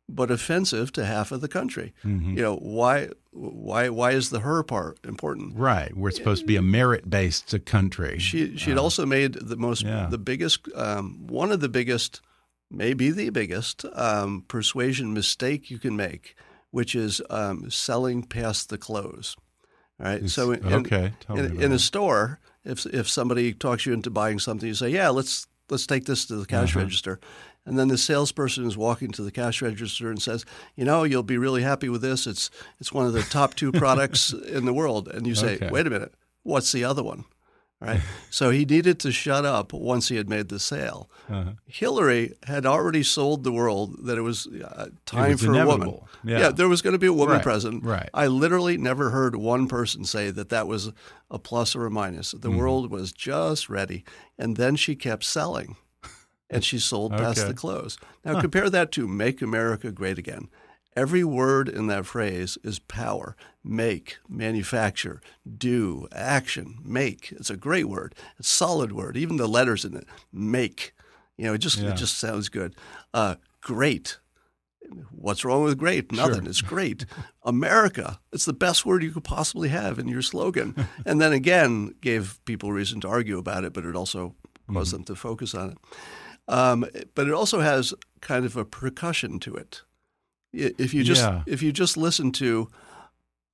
but 0.09 0.31
offensive 0.31 0.91
to 0.93 1.05
half 1.05 1.31
of 1.31 1.41
the 1.41 1.47
country. 1.47 1.93
Mm-hmm. 2.03 2.37
You 2.37 2.41
know 2.41 2.55
why? 2.55 3.09
Why? 3.31 3.89
Why 3.89 4.11
is 4.11 4.31
the 4.31 4.39
her 4.39 4.63
part 4.63 4.97
important? 5.03 5.55
Right. 5.57 5.95
We're 5.95 6.11
supposed 6.11 6.41
to 6.41 6.47
be 6.47 6.55
a 6.55 6.61
merit 6.61 7.09
based 7.09 7.53
country. 7.65 8.17
She 8.19 8.57
she 8.57 8.71
had 8.71 8.79
uh, 8.79 8.83
also 8.83 9.05
made 9.05 9.33
the 9.33 9.57
most 9.57 9.83
yeah. 9.83 10.07
the 10.09 10.17
biggest 10.17 10.67
um, 10.75 11.27
one 11.27 11.51
of 11.51 11.59
the 11.59 11.69
biggest, 11.69 12.21
maybe 12.71 13.11
the 13.11 13.29
biggest 13.29 13.85
um, 13.93 14.43
persuasion 14.47 15.13
mistake 15.13 15.69
you 15.71 15.79
can 15.79 15.95
make, 15.95 16.35
which 16.71 16.95
is 16.95 17.21
um, 17.29 17.69
selling 17.69 18.23
past 18.23 18.69
the 18.69 18.77
close. 18.77 19.35
All 19.99 20.05
right. 20.05 20.29
so 20.29 20.51
in, 20.51 20.65
okay, 20.65 21.13
in, 21.29 21.61
in 21.61 21.71
a 21.71 21.79
store, 21.79 22.39
if 22.63 22.85
if 22.85 23.09
somebody 23.09 23.53
talks 23.53 23.85
you 23.85 23.93
into 23.93 24.09
buying 24.09 24.39
something, 24.39 24.67
you 24.67 24.73
say, 24.75 24.89
"Yeah, 24.89 25.09
let's 25.09 25.45
let's 25.69 25.85
take 25.87 26.05
this 26.05 26.25
to 26.27 26.35
the 26.37 26.45
cash 26.45 26.75
Uh-huh. 26.75 26.85
register," 26.85 27.19
and 27.65 27.77
then 27.77 27.89
the 27.89 27.97
salesperson 27.97 28.65
is 28.65 28.77
walking 28.77 29.11
to 29.11 29.23
the 29.23 29.31
cash 29.31 29.61
register 29.61 30.09
and 30.09 30.21
says, 30.21 30.45
"You 30.77 30.85
know, 30.85 31.03
you'll 31.03 31.23
be 31.23 31.37
really 31.37 31.63
happy 31.63 31.89
with 31.89 32.01
this. 32.01 32.27
It's 32.27 32.49
it's 32.79 32.93
one 32.93 33.07
of 33.07 33.13
the 33.13 33.23
top 33.23 33.55
two 33.55 33.71
products 33.73 34.31
in 34.47 34.63
the 34.65 34.73
world." 34.73 35.09
And 35.09 35.27
you 35.27 35.35
say, 35.35 35.55
Okay. 35.55 35.69
"Wait 35.69 35.85
a 35.87 35.89
minute, 35.89 36.13
what's 36.43 36.71
the 36.71 36.85
other 36.85 37.03
one?" 37.03 37.25
Right. 37.81 38.01
so 38.29 38.49
he 38.49 38.65
needed 38.65 38.99
to 39.01 39.11
shut 39.11 39.45
up 39.45 39.71
once 39.71 40.09
he 40.09 40.17
had 40.17 40.27
made 40.27 40.49
the 40.49 40.59
sale. 40.59 41.09
Uh-huh. 41.29 41.51
Hillary 41.65 42.33
had 42.43 42.65
already 42.65 43.03
sold 43.03 43.43
the 43.45 43.53
world 43.53 44.05
that 44.05 44.17
it 44.17 44.21
was 44.21 44.47
uh, 44.47 44.87
time 45.05 45.31
was 45.31 45.41
for 45.41 45.47
a 45.47 45.49
woman. 45.51 45.65
inevitable. 45.67 46.07
Yeah. 46.25 46.49
there 46.49 46.67
was 46.67 46.81
going 46.81 46.91
to 46.93 46.99
be 46.99 47.07
a 47.07 47.13
woman 47.13 47.35
Right, 47.35 47.43
president. 47.43 47.85
right. 47.85 48.09
I 48.13 48.27
literally 48.27 48.77
never 48.77 49.11
heard 49.11 49.35
one 49.37 49.67
person 49.69 50.03
say 50.03 50.29
that 50.31 50.49
that 50.49 50.67
was 50.67 50.91
a 51.31 51.39
plus 51.39 51.73
or 51.75 51.85
a 51.85 51.91
minus. 51.91 52.31
The 52.31 52.49
Mm-hmm. 52.49 52.57
world 52.57 52.91
was 52.91 53.13
just 53.13 53.69
ready. 53.69 54.03
And 54.37 54.57
then 54.57 54.75
she 54.75 54.95
kept 54.95 55.23
selling 55.23 55.77
and 56.49 56.65
she 56.65 56.79
sold 56.79 57.11
past 57.13 57.47
the 57.47 57.53
close. 57.53 57.97
Now, 58.25 58.41
compare 58.41 58.69
that 58.69 58.91
to 58.93 59.07
Make 59.07 59.41
America 59.41 59.91
Great 59.91 60.17
Again. 60.17 60.49
Every 60.95 61.23
word 61.23 61.69
in 61.69 61.87
that 61.87 62.05
phrase 62.07 62.57
is 62.63 62.79
power. 62.79 63.37
Make, 63.63 64.17
manufacture, 64.27 65.21
do, 65.57 66.07
action, 66.13 66.79
make. 66.83 67.33
It's 67.33 67.49
a 67.49 67.57
great 67.57 67.89
word. 67.89 68.15
It's 68.37 68.49
a 68.49 68.53
solid 68.53 68.91
word. 68.93 69.17
Even 69.17 69.35
the 69.37 69.47
letters 69.47 69.83
in 69.83 69.95
it, 69.95 70.05
make. 70.31 70.93
You 71.37 71.45
know, 71.45 71.53
it 71.53 71.57
just 71.59 71.77
Yeah. 71.77 71.89
it 71.89 71.97
just 71.97 72.17
sounds 72.17 72.47
good. 72.49 72.75
Uh, 73.13 73.35
great. 73.61 74.17
What's 75.11 75.43
wrong 75.45 75.63
with 75.63 75.77
great? 75.77 76.11
Nothing. 76.11 76.47
It's 76.47 76.61
great. 76.61 77.05
America. 77.43 78.19
It's 78.31 78.45
the 78.45 78.53
best 78.53 78.85
word 78.85 79.03
you 79.03 79.11
could 79.11 79.23
possibly 79.25 79.69
have 79.69 79.99
in 79.99 80.07
your 80.07 80.21
slogan. 80.23 80.73
and 81.05 81.21
then 81.21 81.31
again, 81.33 81.93
gave 82.01 82.39
people 82.45 82.71
reason 82.71 83.01
to 83.01 83.07
argue 83.07 83.37
about 83.37 83.65
it, 83.65 83.73
but 83.73 83.85
it 83.85 83.95
also 83.95 84.35
caused 84.71 84.93
them 84.93 85.03
to 85.03 85.15
focus 85.15 85.53
on 85.53 85.71
it. 85.71 85.77
Um, 86.47 86.85
but 87.13 87.27
it 87.27 87.33
also 87.33 87.59
has 87.59 87.93
kind 88.21 88.45
of 88.45 88.55
a 88.57 88.65
percussion 88.65 89.39
to 89.41 89.53
it. 89.55 89.83
If 90.53 90.93
you 90.95 91.03
just 91.03 91.21
Yeah. 91.21 91.43
if 91.45 91.61
you 91.61 91.71
just 91.71 91.95
listen 91.97 92.31
to 92.33 92.69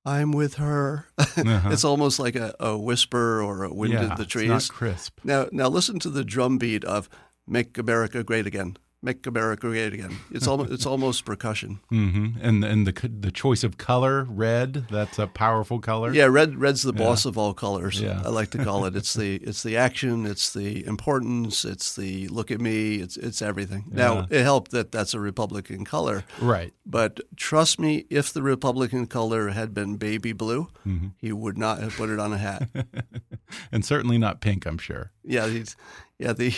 "I'm 0.06 0.30
with 0.32 0.54
her," 0.54 1.06
Uh-huh. 1.18 1.68
it's 1.72 1.84
almost 1.84 2.18
like 2.18 2.36
a, 2.36 2.54
a 2.60 2.78
whisper 2.78 3.42
or 3.42 3.64
a 3.64 3.72
wind 3.74 3.92
yeah, 3.94 4.02
in 4.04 4.08
the 4.16 4.22
it's 4.22 4.32
trees. 4.32 4.48
not 4.48 4.68
crisp. 4.68 5.18
Now, 5.24 5.48
now 5.52 5.68
listen 5.68 5.98
to 6.00 6.10
the 6.10 6.24
drum 6.24 6.58
beat 6.58 6.84
of 6.84 7.08
"Make 7.46 7.76
America 7.76 8.22
Great 8.22 8.46
Again." 8.46 8.76
Make 9.06 9.26
America 9.26 9.68
Great 9.68 9.92
Again. 9.94 10.16
It's 10.30 10.46
almost 10.48 10.72
it's 10.72 10.84
almost 10.86 11.24
percussion. 11.24 11.78
hmm 11.88 12.30
And 12.42 12.64
and 12.64 12.86
the 12.86 12.92
the 13.20 13.30
choice 13.30 13.62
of 13.64 13.78
color, 13.78 14.24
red, 14.24 14.86
that's 14.90 15.18
a 15.18 15.26
powerful 15.28 15.78
color. 15.80 16.12
Yeah, 16.12 16.24
red 16.26 16.56
red's 16.60 16.82
the 16.82 16.92
boss 16.92 17.24
of 17.24 17.38
all 17.38 17.54
colors. 17.54 18.00
Yeah. 18.00 18.20
I 18.24 18.30
like 18.30 18.50
to 18.50 18.64
call 18.64 18.84
it. 18.86 18.94
It's 19.00 19.14
the 19.14 19.36
it's 19.36 19.62
the 19.62 19.76
action. 19.76 20.26
It's 20.26 20.52
the 20.52 20.84
importance. 20.86 21.64
It's 21.64 21.94
the 21.94 22.26
look 22.28 22.50
at 22.50 22.60
me. 22.60 22.96
It's 23.04 23.16
it's 23.16 23.40
everything. 23.40 23.84
Now 23.92 24.26
it 24.30 24.42
helped 24.42 24.70
that 24.72 24.90
that's 24.90 25.14
a 25.14 25.20
Republican 25.20 25.84
color, 25.84 26.24
Right. 26.40 26.72
but 26.84 27.20
trust 27.36 27.78
me, 27.78 28.04
if 28.10 28.32
the 28.32 28.42
Republican 28.42 29.06
color 29.06 29.50
had 29.50 29.72
been 29.72 29.96
baby 29.98 30.32
blue, 30.34 30.66
Mm-hmm. 30.86 31.08
he 31.18 31.32
would 31.32 31.56
not 31.58 31.78
have 31.82 31.94
put 31.96 32.10
it 32.10 32.18
on 32.18 32.32
a 32.32 32.38
hat. 32.38 32.68
And 33.72 33.84
certainly 33.84 34.18
not 34.18 34.40
pink, 34.40 34.66
I'm 34.66 34.78
sure. 34.78 35.12
yeah, 35.24 35.46
he's, 35.48 35.76
yeah 36.18 36.32
the 36.32 36.52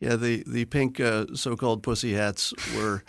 yeah 0.00 0.16
the 0.16 0.44
the 0.46 0.64
pink 0.66 1.00
uh, 1.00 1.26
so-called 1.34 1.82
pussy 1.82 2.12
hats 2.14 2.52
were 2.76 3.02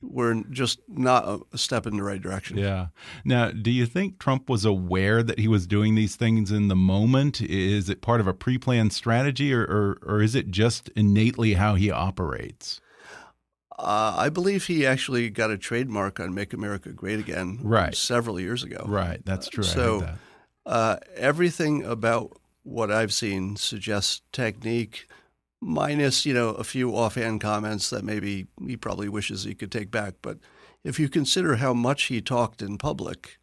were 0.00 0.42
just 0.50 0.78
not 0.88 1.24
a- 1.52 1.58
step 1.58 1.86
in 1.86 1.96
the 1.96 2.02
right 2.04 2.20
direction. 2.22 2.56
Yeah. 2.56 2.86
Now, 3.24 3.50
do 3.50 3.70
you 3.70 3.84
think 3.84 4.20
Trump 4.20 4.48
was 4.48 4.64
aware 4.64 5.24
that 5.24 5.40
he 5.40 5.48
was 5.48 5.66
doing 5.66 5.96
these 5.96 6.14
things 6.14 6.52
in 6.52 6.68
the 6.68 6.76
moment? 6.76 7.40
Is 7.40 7.88
it 7.88 8.00
part 8.00 8.20
of 8.20 8.28
a 8.28 8.32
pre-planned 8.34 8.92
strategy, 8.92 9.52
or 9.52 9.62
or, 9.62 9.98
or 10.06 10.22
is 10.22 10.34
it 10.36 10.50
just 10.52 10.88
innately 10.90 11.54
how 11.54 11.74
he 11.74 11.90
operates? 11.90 12.80
Uh, 13.78 14.14
I 14.16 14.28
believe 14.28 14.66
he 14.66 14.86
actually 14.86 15.30
got 15.30 15.50
a 15.50 15.58
trademark 15.58 16.20
on 16.20 16.32
"Make 16.34 16.52
America 16.52 16.90
Great 16.92 17.18
Again" 17.18 17.58
Right. 17.62 17.94
several 17.96 18.38
years 18.38 18.62
ago. 18.62 18.84
Right. 18.86 19.20
That's 19.24 19.48
true. 19.48 19.64
I 19.64 19.66
So- 19.66 20.00
that. 20.00 20.18
Uh, 20.64 20.96
everything 21.16 21.82
about 21.84 22.36
what 22.62 22.92
I've 22.92 23.12
seen 23.12 23.56
suggests 23.56 24.22
technique, 24.30 25.08
minus 25.62 26.26
you 26.26 26.34
know 26.34 26.50
a 26.50 26.64
few 26.64 26.94
offhand 26.94 27.40
comments 27.40 27.88
that 27.90 28.04
maybe 28.04 28.46
he 28.66 28.76
probably 28.76 29.08
wishes 29.08 29.44
he 29.44 29.54
could 29.54 29.72
take 29.72 29.90
back. 29.90 30.14
But 30.20 30.38
if 30.84 30.98
you 30.98 31.08
consider 31.08 31.56
how 31.56 31.72
much 31.72 32.04
he 32.04 32.20
talked 32.20 32.60
in 32.60 32.76
public, 32.76 33.38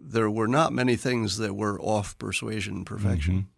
there 0.00 0.30
were 0.30 0.48
not 0.48 0.72
many 0.72 0.96
things 0.96 1.36
that 1.36 1.54
were 1.54 1.80
off 1.80 2.18
persuasion 2.18 2.84
perfection. 2.84 3.34
Mm-hmm. 3.34 3.48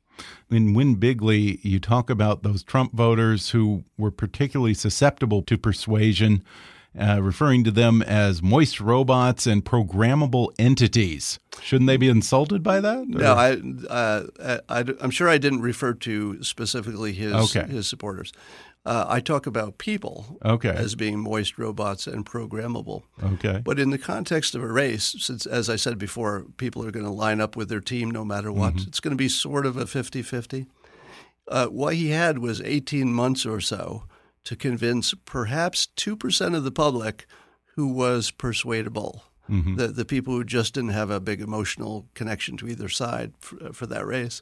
In 0.55 0.75
Win 0.75 0.97
Bigly, 0.97 1.59
you 1.63 1.81
talk 1.81 2.11
about 2.11 2.43
those 2.43 2.63
Trump 2.63 2.93
voters 2.93 3.51
who 3.51 3.85
were 3.97 4.13
particularly 4.13 4.75
susceptible 4.75 5.43
to 5.43 5.59
persuasion, 5.59 6.45
uh, 6.99 7.21
referring 7.23 7.65
to 7.65 7.71
them 7.71 8.03
as 8.03 8.43
moist 8.43 8.81
robots 8.81 9.47
and 9.47 9.65
programmable 9.65 10.53
entities. 10.59 11.39
Shouldn't 11.61 11.89
they 11.89 11.97
be 11.97 12.09
insulted 12.09 12.63
by 12.63 12.81
that? 12.81 13.09
No, 13.09 13.33
I, 13.33 13.61
uh, 13.89 14.59
I, 14.69 14.85
am 15.01 15.11
sure 15.11 15.29
I 15.29 15.39
didn't 15.39 15.63
refer 15.63 15.95
to 15.95 16.43
specifically 16.43 17.13
his 17.13 17.33
Okay. 17.33 17.67
his 17.67 17.89
supporters. 17.89 18.33
Uh, 18.87 19.07
I 19.09 19.21
talk 19.21 19.47
about 19.47 19.79
people 19.79 20.39
Okay. 20.45 20.69
as 20.69 20.95
being 20.95 21.19
moist 21.19 21.59
robots 21.59 22.07
and 22.07 22.27
programmable. 22.27 23.03
Okay. 23.23 23.63
But 23.65 23.79
in 23.81 23.89
the 23.91 23.99
context 23.99 24.55
of 24.55 24.63
a 24.63 24.71
race, 24.71 25.17
since, 25.19 25.47
as 25.47 25.71
I 25.71 25.77
said 25.77 25.97
before, 25.97 26.45
people 26.59 26.85
are 26.87 26.91
going 26.91 27.07
to 27.07 27.11
line 27.11 27.41
up 27.41 27.57
with 27.57 27.71
their 27.71 27.81
team 27.81 28.11
no 28.11 28.27
matter 28.27 28.53
what, 28.53 28.75
it's 28.87 29.01
going 29.01 29.13
to 29.13 29.17
be 29.17 29.29
sort 29.29 29.65
of 29.65 29.79
a 29.79 29.87
50 29.87 30.21
50. 30.21 30.67
Uh, 31.49 31.67
what 31.67 31.95
he 31.95 32.11
had 32.11 32.39
was 32.39 32.61
18 32.61 33.13
months 33.13 33.47
or 33.47 33.61
so 33.61 34.05
to 34.45 34.57
convince 34.57 35.15
perhaps 35.25 35.89
2% 35.97 36.55
of 36.57 36.65
the 36.65 36.71
public 36.71 37.27
who 37.77 37.89
was 37.89 38.31
persuadable. 38.31 39.25
The, 39.47 39.89
the 39.89 40.05
people 40.07 40.33
who 40.33 40.43
just 40.45 40.73
didn't 40.73 40.91
have 40.91 41.11
a 41.11 41.21
big 41.21 41.43
emotional 41.43 42.07
connection 42.15 42.57
to 42.59 42.69
either 42.69 42.89
side 42.89 43.35
for, 43.41 43.75
for 43.75 43.85
that 43.87 44.07
race. 44.07 44.41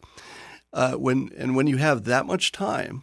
Uh, 0.73 0.93
when, 0.93 1.29
and 1.37 1.57
when 1.57 1.67
you 1.67 1.77
have 1.79 2.05
that 2.05 2.25
much 2.25 2.53
time 2.53 3.03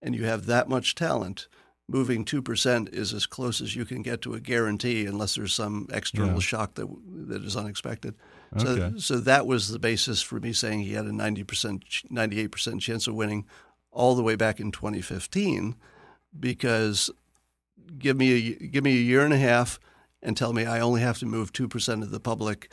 and 0.00 0.14
you 0.14 0.24
have 0.26 0.46
that 0.46 0.68
much 0.68 0.94
talent, 0.94 1.48
moving 1.88 2.24
2% 2.24 2.88
is 2.94 3.12
as 3.12 3.26
close 3.26 3.60
as 3.60 3.74
you 3.74 3.84
can 3.84 4.00
get 4.02 4.22
to 4.22 4.34
a 4.34 4.40
guarantee 4.40 5.06
unless 5.06 5.34
there's 5.34 5.52
some 5.52 5.88
external 5.92 6.34
Yeah. 6.34 6.38
shock 6.40 6.74
that 6.74 6.86
that 7.28 7.42
is 7.42 7.56
unexpected. 7.56 8.14
Okay. 8.56 8.92
So 8.92 8.98
so 8.98 9.16
that 9.18 9.44
was 9.46 9.68
the 9.70 9.80
basis 9.80 10.22
for 10.22 10.38
me 10.38 10.52
saying 10.52 10.80
he 10.80 10.92
had 10.92 11.06
a 11.06 11.10
90% 11.10 11.82
98% 12.12 12.80
chance 12.80 13.08
of 13.08 13.14
winning 13.16 13.44
all 13.90 14.14
the 14.14 14.22
way 14.22 14.36
back 14.36 14.60
in 14.60 14.70
2015 14.70 15.74
because 16.38 17.10
give 17.98 18.16
me 18.16 18.32
a 18.32 18.66
give 18.66 18.84
me 18.84 18.92
a 18.92 19.02
year 19.02 19.24
and 19.24 19.32
a 19.32 19.38
half 19.38 19.78
and 20.22 20.36
tell 20.36 20.52
me 20.52 20.64
I 20.64 20.80
only 20.80 21.00
have 21.00 21.18
to 21.18 21.26
move 21.26 21.52
2% 21.52 22.02
of 22.02 22.10
the 22.10 22.20
public 22.20 22.70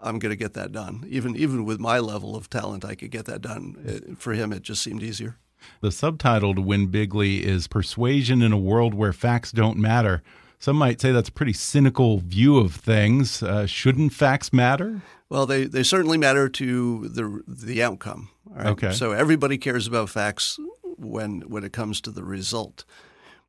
I'm 0.00 0.20
going 0.20 0.30
to 0.30 0.36
get 0.36 0.54
that 0.54 0.70
done. 0.72 1.04
Even 1.08 1.36
even 1.36 1.64
with 1.64 1.80
my 1.80 1.98
level 1.98 2.36
of 2.36 2.48
talent 2.48 2.84
I 2.84 2.94
could 2.94 3.10
get 3.10 3.26
that 3.26 3.40
done. 3.42 4.16
For 4.18 4.32
him 4.32 4.52
it 4.52 4.62
just 4.62 4.82
seemed 4.82 5.02
easier. 5.02 5.36
The 5.80 5.90
subtitle 5.90 6.54
to 6.54 6.60
Win 6.60 6.86
Bigly 6.88 7.40
is 7.40 7.66
Persuasion 7.66 8.42
in 8.42 8.52
a 8.52 8.58
World 8.58 8.94
Where 8.94 9.12
Facts 9.12 9.50
Don't 9.50 9.76
Matter. 9.76 10.22
Some 10.60 10.76
might 10.76 11.00
say 11.00 11.12
that's 11.12 11.28
a 11.28 11.32
pretty 11.32 11.52
cynical 11.52 12.18
view 12.18 12.58
of 12.58 12.74
things. 12.74 13.42
Uh, 13.42 13.66
shouldn't 13.66 14.12
facts 14.12 14.52
matter? 14.52 15.02
Well, 15.28 15.46
they, 15.46 15.64
they 15.64 15.82
certainly 15.82 16.18
matter 16.18 16.48
to 16.48 17.08
the 17.08 17.42
the 17.46 17.82
outcome. 17.82 18.30
all 18.50 18.56
right? 18.56 18.66
Okay. 18.68 18.92
So 18.92 19.12
everybody 19.12 19.58
cares 19.58 19.86
about 19.86 20.08
facts 20.08 20.58
when 20.98 21.40
when 21.42 21.64
it 21.64 21.72
comes 21.72 22.00
to 22.02 22.10
the 22.10 22.24
result, 22.24 22.84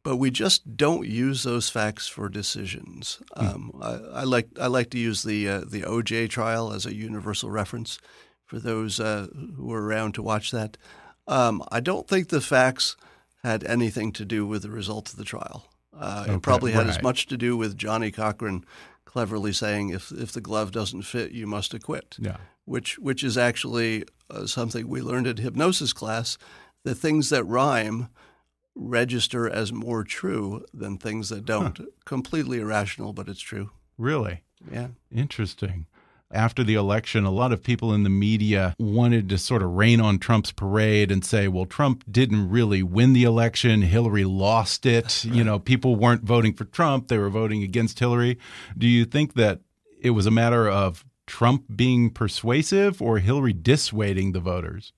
but 0.04 0.18
we 0.18 0.32
just 0.32 0.78
don't 0.78 1.08
use 1.08 1.44
those 1.44 1.70
facts 1.70 2.08
for 2.08 2.30
decisions. 2.30 3.22
Um, 3.36 3.72
I, 3.82 4.22
I 4.22 4.24
like 4.24 4.48
I 4.60 4.68
like 4.68 4.90
to 4.92 5.00
use 5.00 5.24
the 5.24 5.48
uh, 5.50 5.60
the 5.68 5.82
OJ 5.82 6.30
trial 6.30 6.72
as 6.74 6.86
a 6.86 6.96
universal 6.96 7.50
reference 7.50 8.00
for 8.46 8.60
those 8.60 9.00
uh, 9.00 9.28
who 9.56 9.66
were 9.68 9.84
around 9.84 10.14
to 10.16 10.24
watch 10.24 10.52
that. 10.52 10.78
Um, 11.28 11.64
I 11.72 11.80
don't 11.80 12.08
think 12.08 12.30
the 12.30 12.42
facts 12.42 12.96
had 13.44 13.64
anything 13.64 14.12
to 14.14 14.26
do 14.26 14.46
with 14.48 14.64
the 14.64 14.72
result 14.72 15.10
of 15.12 15.16
the 15.18 15.24
trial. 15.24 15.66
Uh, 15.94 16.24
Okay, 16.26 16.36
it 16.36 16.42
probably 16.42 16.72
had 16.72 16.88
as 16.88 17.02
much 17.02 17.28
to 17.28 17.38
do 17.38 17.56
with 17.58 17.78
Johnnie 17.78 18.12
Cochran 18.12 18.64
cleverly 19.06 19.54
saying, 19.54 19.90
"If 19.90 20.12
if 20.12 20.32
the 20.32 20.42
glove 20.42 20.72
doesn't 20.72 21.04
fit, 21.04 21.32
you 21.32 21.48
must 21.48 21.74
acquit." 21.74 22.16
Yeah. 22.20 22.38
which 22.66 23.00
which 23.00 23.24
is 23.24 23.38
actually 23.38 24.04
uh, 24.30 24.46
something 24.46 24.88
we 24.88 25.02
learned 25.02 25.28
in 25.28 25.38
hypnosis 25.38 25.94
class. 25.94 26.38
The 26.84 26.96
things 26.96 27.30
that 27.30 27.44
rhyme 27.44 28.10
register 28.76 29.50
as 29.50 29.74
more 29.74 30.04
true 30.04 30.66
than 30.74 30.98
things 30.98 31.30
that 31.30 31.46
don't. 31.46 31.78
Huh. 31.78 31.86
Completely 32.06 32.60
irrational, 32.60 33.14
but 33.14 33.28
it's 33.28 33.42
true. 33.42 33.72
Really? 33.98 34.44
Yeah. 34.72 34.88
Interesting. 35.12 35.86
After 36.32 36.64
the 36.64 36.76
election, 36.76 37.26
a 37.26 37.32
lot 37.32 37.52
of 37.52 37.64
people 37.64 37.92
in 37.92 38.04
the 38.04 38.10
media 38.10 38.76
wanted 38.78 39.30
to 39.30 39.38
sort 39.40 39.64
of 39.64 39.72
rain 39.72 40.00
on 40.00 40.20
Trump's 40.20 40.52
parade 40.52 41.12
and 41.12 41.26
say, 41.26 41.48
well, 41.48 41.66
Trump 41.66 42.04
didn't 42.10 42.50
really 42.50 42.84
win 42.84 43.14
the 43.14 43.24
election. 43.24 43.82
Hillary 43.82 44.26
lost 44.26 44.86
it. 44.86 45.26
Right. 45.26 45.36
You 45.36 45.44
know, 45.44 45.58
people 45.58 45.96
weren't 45.96 46.24
voting 46.24 46.54
for 46.54 46.66
Trump, 46.66 47.08
they 47.08 47.18
were 47.18 47.32
voting 47.32 47.64
against 47.64 48.00
Hillary. 48.00 48.38
Do 48.78 48.88
you 48.88 49.06
think 49.06 49.34
that 49.34 49.62
it 50.00 50.12
was 50.12 50.28
a 50.28 50.32
matter 50.32 50.70
of 50.70 51.04
Trump 51.26 51.66
being 51.76 52.12
persuasive 52.12 53.02
or 53.02 53.18
Hillary 53.18 53.54
dissuading 53.54 54.32
the 54.32 54.40
voters? 54.40 54.94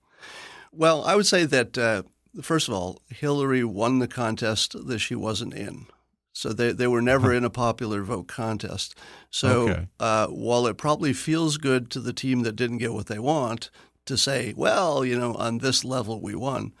Well, 0.72 1.04
I 1.04 1.16
would 1.16 1.26
say 1.26 1.44
that, 1.44 1.76
uh, 1.76 2.02
first 2.40 2.68
of 2.68 2.74
all, 2.74 3.02
Hillary 3.08 3.62
won 3.64 3.98
the 3.98 4.08
contest 4.08 4.74
that 4.86 4.98
she 4.98 5.14
wasn't 5.14 5.54
in. 5.54 5.86
So 6.32 6.52
they, 6.52 6.72
they 6.72 6.86
were 6.86 7.02
never 7.02 7.32
in 7.32 7.44
a 7.44 7.50
popular 7.50 8.02
vote 8.02 8.26
contest. 8.26 8.96
So 9.30 9.68
okay. 9.68 9.86
uh, 10.00 10.28
while 10.28 10.66
it 10.66 10.78
probably 10.78 11.12
feels 11.12 11.58
good 11.58 11.90
to 11.90 12.00
the 12.00 12.14
team 12.14 12.40
that 12.42 12.56
didn't 12.56 12.78
get 12.78 12.94
what 12.94 13.06
they 13.06 13.18
want 13.18 13.70
to 14.06 14.16
say, 14.16 14.54
well, 14.56 15.04
you 15.04 15.18
know, 15.18 15.34
on 15.34 15.58
this 15.58 15.84
level 15.84 16.22
we 16.22 16.34
won, 16.34 16.72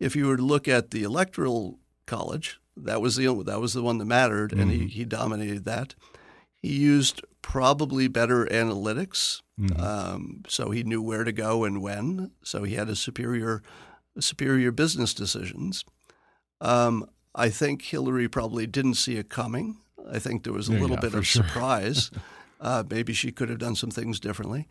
if 0.00 0.16
you 0.16 0.26
were 0.26 0.38
to 0.38 0.42
look 0.42 0.66
at 0.66 0.90
the 0.90 1.02
electoral 1.02 1.78
college, 2.06 2.58
that 2.76 3.00
was 3.00 3.16
the 3.16 3.26
that 3.44 3.60
was 3.60 3.74
the 3.74 3.82
one 3.82 3.98
that 3.98 4.06
mattered, 4.06 4.50
mm-hmm. 4.50 4.60
and 4.60 4.70
he, 4.70 4.78
mm-hmm. 4.78 4.86
he 4.88 5.04
dominated 5.04 5.64
that. 5.66 5.94
He 6.54 6.72
used 6.72 7.22
probably 7.44 8.08
better 8.08 8.46
analytics, 8.46 9.42
mm-hmm. 9.60 9.78
um, 9.78 10.42
so 10.48 10.70
he 10.70 10.82
knew 10.82 11.02
where 11.02 11.24
to 11.24 11.30
go 11.30 11.64
and 11.64 11.82
when. 11.82 12.30
So 12.42 12.62
he 12.62 12.74
had 12.74 12.88
a 12.88 12.96
superior 12.96 13.62
superior 14.18 14.72
business 14.72 15.12
decisions. 15.12 15.84
Um, 16.62 17.06
I 17.34 17.50
think 17.50 17.82
Hillary 17.82 18.28
probably 18.28 18.66
didn't 18.66 18.94
see 18.94 19.16
it 19.16 19.28
coming. 19.28 19.76
I 20.10 20.20
think 20.20 20.44
there 20.44 20.54
was 20.54 20.70
a 20.70 20.72
yeah, 20.72 20.80
little 20.80 20.96
yeah, 20.96 21.00
bit 21.02 21.14
of 21.14 21.26
sure. 21.26 21.44
surprise. 21.44 22.10
uh, 22.62 22.82
maybe 22.88 23.12
she 23.12 23.30
could 23.30 23.50
have 23.50 23.58
done 23.58 23.74
some 23.74 23.90
things 23.90 24.20
differently. 24.20 24.66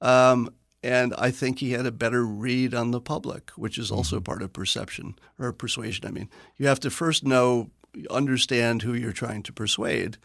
Um, 0.00 0.50
and 0.82 1.14
I 1.16 1.30
think 1.30 1.60
he 1.60 1.70
had 1.70 1.86
a 1.86 1.92
better 1.92 2.26
read 2.26 2.74
on 2.74 2.90
the 2.90 3.00
public, 3.00 3.50
which 3.50 3.78
is 3.78 3.92
also 3.92 4.16
mm-hmm. 4.16 4.24
part 4.24 4.42
of 4.42 4.52
perception 4.52 5.14
or 5.38 5.52
persuasion. 5.52 6.04
I 6.04 6.10
mean, 6.10 6.28
you 6.56 6.66
have 6.66 6.80
to 6.80 6.90
first 6.90 7.24
know, 7.24 7.70
understand 8.10 8.82
who 8.82 8.94
you're 8.94 9.12
trying 9.12 9.44
to 9.44 9.52
persuade, 9.52 10.18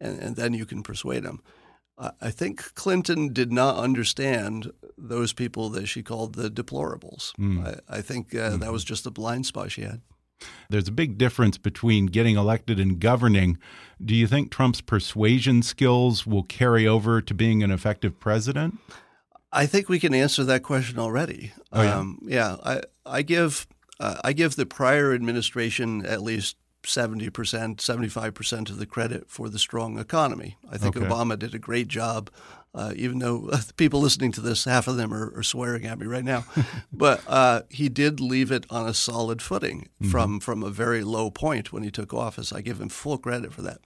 and, 0.00 0.18
and 0.20 0.36
then 0.36 0.54
you 0.54 0.66
can 0.66 0.82
persuade 0.82 1.22
them. 1.22 1.42
I 2.20 2.30
think 2.30 2.74
Clinton 2.74 3.32
did 3.32 3.52
not 3.52 3.76
understand 3.76 4.70
those 4.96 5.32
people 5.32 5.68
that 5.70 5.86
she 5.86 6.02
called 6.02 6.36
the 6.36 6.48
deplorables. 6.48 7.34
Mm. 7.36 7.80
I, 7.88 7.96
I, 7.96 8.02
think 8.02 8.32
uh, 8.34 8.38
mm-hmm. 8.50 8.58
that 8.60 8.70
was 8.70 8.84
just 8.84 9.04
a 9.04 9.10
blind 9.10 9.46
spot 9.46 9.72
she 9.72 9.82
had. 9.82 10.00
There's 10.70 10.86
a 10.86 10.92
big 10.92 11.18
difference 11.18 11.58
between 11.58 12.06
getting 12.06 12.36
elected 12.36 12.78
and 12.78 13.00
governing. 13.00 13.58
Do 14.04 14.14
you 14.14 14.28
think 14.28 14.52
Trump's 14.52 14.80
persuasion 14.80 15.62
skills 15.62 16.24
will 16.24 16.44
carry 16.44 16.86
over 16.86 17.20
to 17.20 17.34
being 17.34 17.64
an 17.64 17.72
effective 17.72 18.20
president? 18.20 18.78
I 19.50 19.66
think 19.66 19.88
we 19.88 19.98
can 19.98 20.14
answer 20.14 20.44
that 20.44 20.62
question 20.62 21.00
already. 21.00 21.52
Oh, 21.72 21.82
yeah? 21.82 21.96
Um, 21.96 22.20
yeah, 22.22 22.56
I, 22.62 22.82
I 23.04 23.22
give 23.22 23.66
uh, 23.98 24.20
I 24.22 24.32
give 24.32 24.54
the 24.54 24.66
prior 24.66 25.12
administration 25.12 26.06
at 26.06 26.22
least 26.22 26.56
70%, 26.88 27.30
75% 27.30 28.70
of 28.70 28.78
the 28.78 28.86
credit 28.86 29.28
for 29.28 29.48
the 29.48 29.58
strong 29.58 29.98
economy. 29.98 30.56
I 30.70 30.78
think 30.78 30.96
okay. 30.96 31.06
Obama 31.06 31.38
did 31.38 31.54
a 31.54 31.58
great 31.58 31.88
job 31.88 32.30
uh, 32.74 32.92
even 32.96 33.18
though 33.18 33.38
the 33.38 33.74
people 33.74 34.00
listening 34.00 34.32
to 34.32 34.40
this, 34.40 34.64
half 34.64 34.88
of 34.88 34.96
them 34.96 35.12
are, 35.12 35.32
are 35.36 35.42
swearing 35.42 35.86
at 35.86 35.98
me 35.98 36.06
right 36.06 36.24
now. 36.24 36.44
but 36.92 37.22
uh, 37.26 37.62
he 37.68 37.88
did 37.88 38.20
leave 38.20 38.50
it 38.52 38.66
on 38.70 38.86
a 38.86 38.94
solid 38.94 39.42
footing 39.42 39.88
mm-hmm. 40.00 40.10
from, 40.10 40.40
from 40.40 40.62
a 40.62 40.70
very 40.70 41.02
low 41.02 41.30
point 41.30 41.72
when 41.72 41.82
he 41.82 41.90
took 41.90 42.12
office. 42.12 42.52
I 42.52 42.60
give 42.60 42.80
him 42.80 42.88
full 42.88 43.18
credit 43.18 43.52
for 43.52 43.62
that. 43.62 43.80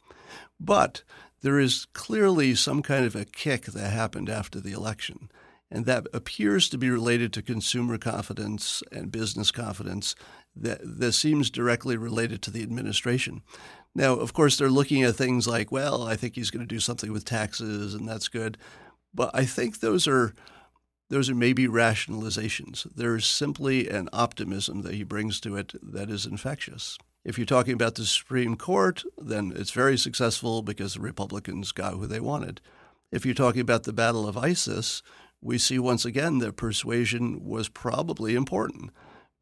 But 0.59 1.03
there 1.43 1.59
is 1.59 1.87
clearly 1.93 2.55
some 2.55 2.83
kind 2.83 3.05
of 3.05 3.17
a 3.17 3.25
kick 3.25 3.65
that 3.67 3.91
happened 3.91 4.29
after 4.29 4.61
the 4.61 4.73
election. 4.73 5.31
And 5.71 5.87
that 5.87 6.07
appears 6.13 6.69
to 6.69 6.79
be 6.79 6.91
related 6.91 7.33
to 7.33 7.43
consumer 7.43 7.97
confidence 7.97 8.83
and 8.93 9.11
business 9.11 9.51
confidence 9.51 10.15
that, 10.55 10.81
that 10.83 11.13
seems 11.13 11.51
directly 11.51 11.97
related 11.97 12.43
to 12.43 12.51
the 12.51 12.63
administration. 12.63 13.43
Now, 13.95 14.15
of 14.15 14.33
course, 14.33 14.57
they're 14.57 14.71
looking 14.71 15.03
at 15.03 15.17
things 15.17 15.47
like, 15.47 15.71
well, 15.71 16.03
I 16.03 16.17
think 16.17 16.35
he's 16.35 16.51
going 16.51 16.67
to 16.67 16.75
do 16.75 16.81
something 16.81 17.13
with 17.13 17.25
taxes, 17.25 17.95
and 17.95 18.09
that's 18.09 18.29
good. 18.29 18.57
But 19.15 19.31
I 19.35 19.45
think 19.45 19.81
those 19.81 20.07
are 20.07 20.35
those 21.11 21.29
are 21.29 21.35
maybe 21.35 21.67
rationalizations. 21.69 22.87
There's 22.97 23.27
simply 23.27 23.87
an 23.91 24.09
optimism 24.15 24.81
that 24.81 24.95
he 24.95 25.03
brings 25.03 25.41
to 25.41 25.57
it 25.57 25.75
that 25.83 26.09
is 26.09 26.25
infectious. 26.25 26.97
If 27.23 27.37
you're 27.37 27.45
talking 27.45 27.75
about 27.75 27.97
the 27.97 28.07
Supreme 28.07 28.57
Court, 28.57 29.05
then 29.19 29.53
it's 29.55 29.73
very 29.73 29.99
successful 29.99 30.63
because 30.63 30.95
the 30.95 31.01
Republicans 31.01 31.71
got 31.71 31.95
who 31.95 32.07
they 32.07 32.19
wanted. 32.19 32.63
If 33.11 33.27
you're 33.27 33.35
talking 33.35 33.61
about 33.61 33.83
the 33.83 33.93
battle 33.93 34.27
of 34.27 34.39
ISIS, 34.39 35.03
we 35.43 35.59
see 35.59 35.79
once 35.79 36.07
again 36.07 36.39
that 36.39 36.57
persuasion 36.57 37.45
was 37.45 37.69
probably 37.69 38.35
important 38.35 38.91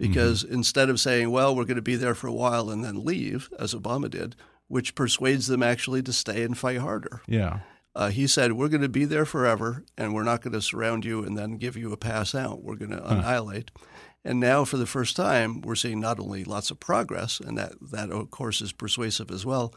because 0.01 0.43
mm-hmm. 0.43 0.55
instead 0.55 0.89
of 0.89 0.99
saying, 0.99 1.31
well, 1.31 1.55
we're 1.55 1.65
going 1.65 1.77
to 1.77 1.83
be 1.83 1.97
there 1.97 2.15
for 2.15 2.27
a 2.27 2.33
while 2.33 2.71
and 2.71 2.83
then 2.83 3.05
leave, 3.05 3.51
as 3.59 3.75
Obama 3.75 4.09
did, 4.11 4.35
which 4.67 4.95
persuades 4.95 5.47
them 5.47 5.63
actually 5.63 6.03
to 6.03 6.13
stay 6.13 6.43
and 6.43 6.57
fight 6.57 6.79
harder. 6.79 7.21
Yeah. 7.27 7.61
Uh, 7.95 8.09
he 8.09 8.27
said, 8.27 8.53
we're 8.53 8.69
going 8.69 8.81
to 8.81 8.89
be 8.89 9.05
there 9.05 9.27
forever 9.27 9.85
and 9.99 10.15
we're 10.15 10.25
not 10.25 10.41
going 10.41 10.55
to 10.55 10.63
surround 10.63 11.05
you 11.05 11.23
and 11.23 11.37
then 11.37 11.59
give 11.59 11.77
you 11.77 11.93
a 11.93 11.97
pass 11.97 12.35
out. 12.35 12.63
We're 12.63 12.77
going 12.77 12.93
to 12.93 13.03
huh. 13.03 13.17
annihilate. 13.17 13.71
And 14.25 14.41
now, 14.41 14.65
for 14.65 14.77
the 14.79 14.87
first 14.87 15.17
time, 15.17 15.61
we're 15.61 15.75
seeing 15.75 16.01
not 16.01 16.19
only 16.19 16.45
lots 16.45 16.71
of 16.71 16.79
progress, 16.79 17.41
and 17.41 17.57
that, 17.59 17.73
that 17.91 18.11
of 18.11 18.31
course, 18.31 18.61
is 18.61 18.73
persuasive 18.73 19.31
as 19.31 19.47
well, 19.47 19.75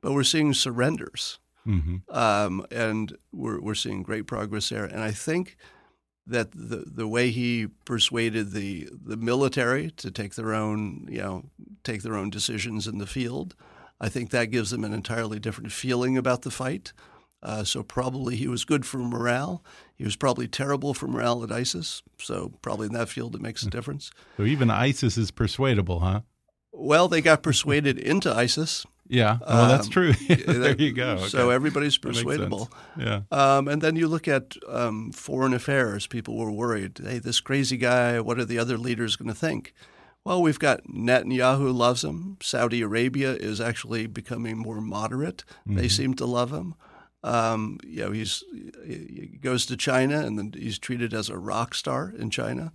but 0.00 0.12
we're 0.12 0.22
seeing 0.22 0.54
surrenders. 0.54 1.38
Mm-hmm. 1.66 1.96
Um, 2.16 2.66
and 2.70 3.16
we're, 3.32 3.60
we're 3.60 3.74
seeing 3.74 4.02
great 4.02 4.26
progress 4.26 4.68
there. 4.68 4.84
And 4.84 5.02
I 5.02 5.10
think– 5.10 5.56
that 6.26 6.50
the 6.52 6.84
the 6.86 7.06
way 7.06 7.30
he 7.30 7.68
persuaded 7.84 8.52
the 8.52 8.88
the 8.90 9.16
military 9.16 9.90
to 9.92 10.10
take 10.10 10.34
their 10.34 10.54
own 10.54 11.06
you 11.10 11.20
know 11.20 11.44
take 11.84 12.02
their 12.02 12.16
own 12.16 12.30
decisions 12.30 12.86
in 12.86 12.98
the 12.98 13.06
field, 13.06 13.54
I 14.00 14.08
think 14.08 14.30
that 14.30 14.46
gives 14.46 14.70
them 14.70 14.84
an 14.84 14.92
entirely 14.92 15.38
different 15.38 15.72
feeling 15.72 16.18
about 16.18 16.42
the 16.42 16.50
fight. 16.50 16.92
Uh, 17.42 17.62
so 17.62 17.82
probably 17.82 18.34
he 18.34 18.48
was 18.48 18.64
good 18.64 18.84
for 18.84 18.98
morale. 18.98 19.62
He 19.94 20.04
was 20.04 20.16
probably 20.16 20.48
terrible 20.48 20.94
for 20.94 21.06
morale 21.06 21.44
at 21.44 21.52
ISIS. 21.52 22.02
So 22.18 22.52
probably 22.60 22.86
in 22.86 22.92
that 22.94 23.08
field 23.08 23.34
it 23.36 23.42
makes 23.42 23.62
a 23.62 23.70
difference. 23.70 24.10
So 24.36 24.44
even 24.44 24.70
ISIS 24.70 25.16
is 25.16 25.30
persuadable, 25.30 26.00
huh? 26.00 26.22
Well, 26.72 27.08
they 27.08 27.20
got 27.20 27.42
persuaded 27.42 27.98
into 27.98 28.34
ISIS. 28.34 28.84
Yeah, 29.08 29.38
well, 29.46 29.68
that's 29.68 29.86
um, 29.86 29.92
true. 29.92 30.12
there 30.28 30.76
you 30.76 30.92
go. 30.92 31.12
Okay. 31.12 31.28
So 31.28 31.50
everybody's 31.50 31.98
persuadable. 31.98 32.70
Yeah. 32.98 33.22
Um, 33.30 33.68
and 33.68 33.80
then 33.80 33.96
you 33.96 34.08
look 34.08 34.28
at 34.28 34.56
um, 34.68 35.12
foreign 35.12 35.54
affairs. 35.54 36.06
People 36.06 36.36
were 36.36 36.50
worried. 36.50 36.98
Hey, 37.02 37.18
this 37.18 37.40
crazy 37.40 37.76
guy. 37.76 38.20
What 38.20 38.38
are 38.38 38.44
the 38.44 38.58
other 38.58 38.78
leaders 38.78 39.16
going 39.16 39.28
to 39.28 39.34
think? 39.34 39.74
Well, 40.24 40.42
we've 40.42 40.58
got 40.58 40.84
Netanyahu 40.84 41.72
loves 41.72 42.02
him. 42.02 42.36
Saudi 42.42 42.82
Arabia 42.82 43.34
is 43.34 43.60
actually 43.60 44.06
becoming 44.06 44.58
more 44.58 44.80
moderate. 44.80 45.44
Mm-hmm. 45.60 45.76
They 45.76 45.88
seem 45.88 46.14
to 46.14 46.26
love 46.26 46.52
him. 46.52 46.74
Um, 47.22 47.78
you 47.84 48.04
know, 48.04 48.10
he's 48.10 48.42
he 48.84 49.38
goes 49.40 49.66
to 49.66 49.76
China 49.76 50.20
and 50.20 50.38
then 50.38 50.52
he's 50.54 50.78
treated 50.78 51.14
as 51.14 51.28
a 51.28 51.38
rock 51.38 51.74
star 51.74 52.12
in 52.16 52.30
China 52.30 52.72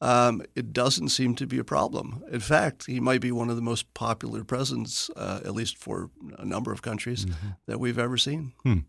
um, 0.00 0.42
it 0.54 0.72
doesn't 0.72 1.08
seem 1.08 1.34
to 1.36 1.46
be 1.46 1.58
a 1.58 1.64
problem. 1.64 2.22
In 2.30 2.40
fact, 2.40 2.86
he 2.86 3.00
might 3.00 3.20
be 3.20 3.32
one 3.32 3.48
of 3.48 3.56
the 3.56 3.62
most 3.62 3.92
popular 3.94 4.44
presidents, 4.44 5.10
uh, 5.16 5.40
at 5.44 5.54
least 5.54 5.78
for 5.78 6.10
a 6.38 6.44
number 6.44 6.72
of 6.72 6.82
countries, 6.82 7.24
mm 7.24 7.32
-hmm. 7.32 7.56
that 7.66 7.80
we've 7.80 8.02
ever 8.02 8.18
seen. 8.18 8.52
Hmm. 8.62 8.80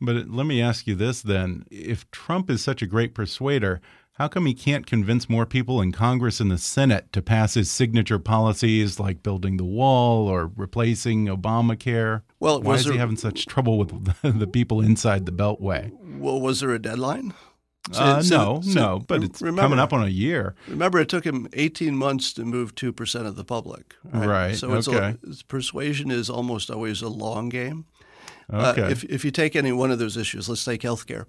But 0.00 0.28
let 0.28 0.46
me 0.46 0.62
ask 0.62 0.86
you 0.86 0.96
this 0.96 1.22
then: 1.22 1.64
If 1.70 2.04
Trump 2.10 2.50
is 2.50 2.62
such 2.62 2.82
a 2.82 2.86
great 2.86 3.14
persuader, 3.14 3.80
how 4.20 4.28
come 4.28 4.44
he 4.44 4.52
can't 4.52 4.84
convince 4.84 5.30
more 5.30 5.46
people 5.46 5.80
in 5.80 5.92
Congress 5.92 6.40
and 6.40 6.50
the 6.50 6.58
Senate 6.58 7.10
to 7.12 7.22
pass 7.22 7.54
his 7.54 7.70
signature 7.70 8.18
policies 8.18 9.00
like 9.00 9.22
building 9.22 9.56
the 9.56 9.64
wall 9.64 10.28
or 10.28 10.52
replacing 10.56 11.24
Obamacare? 11.26 12.20
Well, 12.38 12.60
why 12.60 12.74
is 12.74 12.84
there, 12.84 12.92
he 12.92 12.98
having 12.98 13.16
such 13.16 13.46
trouble 13.46 13.78
with 13.78 13.88
the 14.38 14.46
people 14.46 14.82
inside 14.82 15.24
the 15.24 15.32
Beltway? 15.32 15.90
Well, 16.18 16.38
was 16.38 16.60
there 16.60 16.74
a 16.74 16.78
deadline? 16.78 17.32
So, 17.92 18.00
uh, 18.00 18.22
so, 18.22 18.36
no, 18.36 18.60
so 18.60 18.80
no, 18.80 18.98
but 18.98 19.24
it's 19.24 19.40
remember, 19.40 19.62
coming 19.62 19.78
up 19.78 19.92
on 19.92 20.04
a 20.04 20.08
year. 20.08 20.54
Remember, 20.68 20.98
it 20.98 21.08
took 21.08 21.24
him 21.24 21.48
18 21.54 21.96
months 21.96 22.32
to 22.34 22.44
move 22.44 22.74
2% 22.74 23.26
of 23.26 23.36
the 23.36 23.44
public. 23.44 23.96
Right. 24.04 24.26
right 24.26 24.56
so 24.56 24.74
it's 24.74 24.86
okay. 24.86 25.16
a, 25.24 25.44
persuasion 25.48 26.10
is 26.10 26.28
almost 26.28 26.70
always 26.70 27.00
a 27.00 27.08
long 27.08 27.48
game. 27.48 27.86
Uh, 28.52 28.72
okay. 28.72 28.82
Uh, 28.82 28.88
if, 28.90 29.04
if 29.04 29.24
you 29.24 29.30
take 29.30 29.56
any 29.56 29.72
one 29.72 29.90
of 29.90 29.98
those 29.98 30.16
issues, 30.16 30.48
let's 30.48 30.64
take 30.64 30.82
healthcare. 30.82 31.24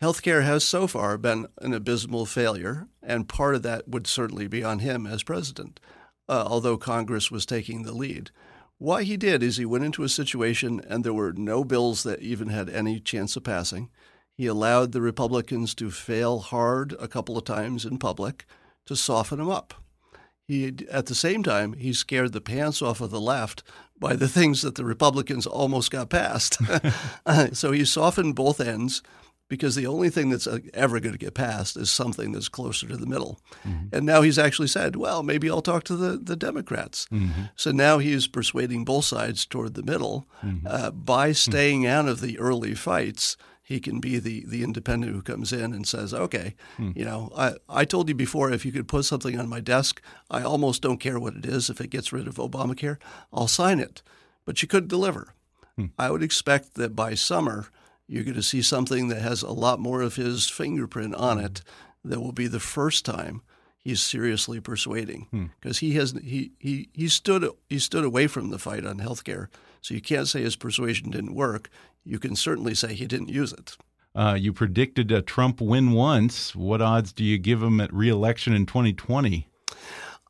Healthcare 0.00 0.44
has 0.44 0.62
so 0.62 0.86
far 0.86 1.16
been 1.16 1.46
an 1.60 1.72
abysmal 1.72 2.26
failure, 2.26 2.86
and 3.02 3.28
part 3.28 3.54
of 3.54 3.62
that 3.62 3.88
would 3.88 4.06
certainly 4.06 4.46
be 4.46 4.62
on 4.62 4.80
him 4.80 5.06
as 5.06 5.22
president, 5.22 5.80
uh, 6.28 6.44
although 6.46 6.76
Congress 6.76 7.30
was 7.30 7.46
taking 7.46 7.82
the 7.82 7.94
lead. 7.94 8.30
What 8.78 9.04
he 9.04 9.16
did 9.16 9.42
is 9.42 9.56
he 9.56 9.64
went 9.64 9.84
into 9.84 10.02
a 10.02 10.08
situation, 10.08 10.82
and 10.86 11.02
there 11.02 11.14
were 11.14 11.32
no 11.32 11.64
bills 11.64 12.02
that 12.02 12.20
even 12.20 12.48
had 12.48 12.68
any 12.68 13.00
chance 13.00 13.36
of 13.36 13.44
passing. 13.44 13.88
He 14.36 14.46
allowed 14.46 14.92
the 14.92 15.00
Republicans 15.00 15.74
to 15.76 15.90
fail 15.90 16.40
hard 16.40 16.94
a 17.00 17.08
couple 17.08 17.38
of 17.38 17.44
times 17.44 17.84
in 17.84 17.98
public 17.98 18.44
to 18.84 18.94
soften 18.94 19.40
him 19.40 19.48
up. 19.48 19.74
he 20.46 20.74
at 20.90 21.06
the 21.06 21.14
same 21.14 21.42
time 21.42 21.72
he 21.72 21.92
scared 21.92 22.32
the 22.32 22.40
pants 22.40 22.82
off 22.82 23.00
of 23.00 23.10
the 23.10 23.20
left 23.20 23.62
by 23.98 24.14
the 24.14 24.28
things 24.28 24.62
that 24.62 24.74
the 24.74 24.84
Republicans 24.84 25.46
almost 25.46 25.90
got 25.90 26.10
passed. 26.10 26.58
so 27.52 27.72
he 27.72 27.84
softened 27.84 28.34
both 28.34 28.60
ends 28.60 29.02
because 29.48 29.74
the 29.74 29.86
only 29.86 30.10
thing 30.10 30.30
that's 30.30 30.46
uh, 30.46 30.58
ever 30.74 30.98
going 31.00 31.12
to 31.12 31.18
get 31.18 31.34
passed 31.34 31.76
is 31.76 31.90
something 31.90 32.32
that's 32.32 32.48
closer 32.48 32.86
to 32.88 32.96
the 32.96 33.06
middle. 33.06 33.40
Mm-hmm. 33.64 33.94
And 33.94 34.06
now 34.06 34.22
he's 34.22 34.38
actually 34.38 34.68
said, 34.68 34.96
well, 34.96 35.22
maybe 35.22 35.48
I'll 35.48 35.62
talk 35.62 35.84
to 35.84 35.96
the, 35.96 36.16
the 36.16 36.36
Democrats. 36.36 37.06
Mm-hmm. 37.12 37.42
So 37.54 37.70
now 37.70 37.98
he's 37.98 38.26
persuading 38.26 38.84
both 38.84 39.04
sides 39.04 39.46
toward 39.46 39.74
the 39.74 39.84
middle 39.84 40.26
mm-hmm. 40.42 40.66
uh, 40.66 40.90
by 40.90 41.32
staying 41.32 41.86
out 41.86 42.08
of 42.08 42.20
the 42.20 42.38
early 42.38 42.74
fights 42.74 43.36
he 43.66 43.80
can 43.80 43.98
be 43.98 44.20
the 44.20 44.44
the 44.46 44.62
independent 44.62 45.12
who 45.12 45.22
comes 45.22 45.52
in 45.52 45.74
and 45.74 45.88
says, 45.88 46.14
"Okay, 46.14 46.54
hmm. 46.76 46.92
you 46.94 47.04
know, 47.04 47.32
I 47.36 47.54
I 47.68 47.84
told 47.84 48.08
you 48.08 48.14
before 48.14 48.52
if 48.52 48.64
you 48.64 48.70
could 48.70 48.86
put 48.86 49.04
something 49.04 49.36
on 49.40 49.48
my 49.48 49.58
desk, 49.58 50.00
I 50.30 50.42
almost 50.42 50.82
don't 50.82 51.00
care 51.00 51.18
what 51.18 51.34
it 51.34 51.44
is. 51.44 51.68
If 51.68 51.80
it 51.80 51.90
gets 51.90 52.12
rid 52.12 52.28
of 52.28 52.36
Obamacare, 52.36 52.98
I'll 53.32 53.48
sign 53.48 53.80
it." 53.80 54.02
But 54.44 54.62
you 54.62 54.68
couldn't 54.68 54.88
deliver. 54.88 55.34
Hmm. 55.74 55.86
I 55.98 56.12
would 56.12 56.22
expect 56.22 56.74
that 56.74 56.94
by 56.94 57.14
summer 57.14 57.66
you're 58.06 58.22
going 58.22 58.36
to 58.36 58.42
see 58.42 58.62
something 58.62 59.08
that 59.08 59.20
has 59.20 59.42
a 59.42 59.50
lot 59.50 59.80
more 59.80 60.00
of 60.00 60.14
his 60.14 60.48
fingerprint 60.48 61.16
on 61.16 61.40
it. 61.40 61.62
That 62.04 62.20
will 62.20 62.30
be 62.30 62.46
the 62.46 62.60
first 62.60 63.04
time 63.04 63.42
he's 63.76 64.00
seriously 64.00 64.60
persuading 64.60 65.50
because 65.60 65.80
hmm. 65.80 65.86
he 65.86 65.94
has 65.94 66.12
he, 66.22 66.52
he 66.60 66.88
he 66.92 67.08
stood 67.08 67.50
he 67.68 67.80
stood 67.80 68.04
away 68.04 68.28
from 68.28 68.50
the 68.50 68.60
fight 68.60 68.86
on 68.86 69.00
health 69.00 69.24
care. 69.24 69.50
So 69.80 69.92
you 69.92 70.00
can't 70.00 70.28
say 70.28 70.42
his 70.42 70.54
persuasion 70.54 71.10
didn't 71.10 71.34
work 71.34 71.68
you 72.06 72.18
can 72.18 72.36
certainly 72.36 72.74
say 72.74 72.94
he 72.94 73.06
didn't 73.06 73.28
use 73.28 73.52
it. 73.52 73.76
Uh, 74.14 74.34
you 74.38 74.52
predicted 74.52 75.12
a 75.12 75.20
Trump 75.20 75.60
win 75.60 75.92
once. 75.92 76.56
What 76.56 76.80
odds 76.80 77.12
do 77.12 77.22
you 77.22 77.36
give 77.36 77.62
him 77.62 77.80
at 77.80 77.92
reelection 77.92 78.54
in 78.54 78.64
2020? 78.64 79.48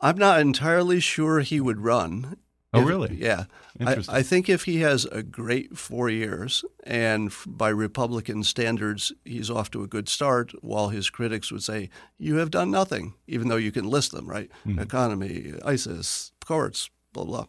I'm 0.01 0.19
not 0.19 0.41
entirely 0.41 0.99
sure 1.01 1.41
he 1.41 1.61
would 1.61 1.81
run. 1.81 2.37
Oh, 2.73 2.81
if, 2.81 2.89
really? 2.89 3.17
Yeah. 3.17 3.45
I, 3.81 4.03
I, 4.09 4.23
think 4.23 4.49
if 4.49 4.65
he 4.65 4.79
has 4.79 5.05
a 5.07 5.23
great 5.23 5.79
four 5.79 6.11
years, 6.11 6.65
and 6.85 7.33
by 7.47 7.69
Republican 7.69 8.43
standards, 8.43 9.13
he's 9.25 9.51
off 9.51 9.71
to 9.71 9.83
a 9.83 9.87
good 9.87 10.09
start, 10.09 10.53
while 10.63 10.89
his 10.89 11.09
critics 11.09 11.53
would 11.53 11.63
say, 11.63 11.91
You 12.19 12.37
have 12.37 12.51
done 12.51 12.71
nothing, 12.71 13.15
even 13.27 13.49
though 13.49 13.57
you 13.57 13.71
can 13.71 13.89
list 13.89 14.13
them, 14.13 14.29
right? 14.29 14.51
Mm 14.65 14.75
-hmm. 14.75 14.83
Economy, 14.83 15.55
ISIS, 15.65 16.33
courts, 16.45 16.91
blah, 17.13 17.25
blah. 17.25 17.47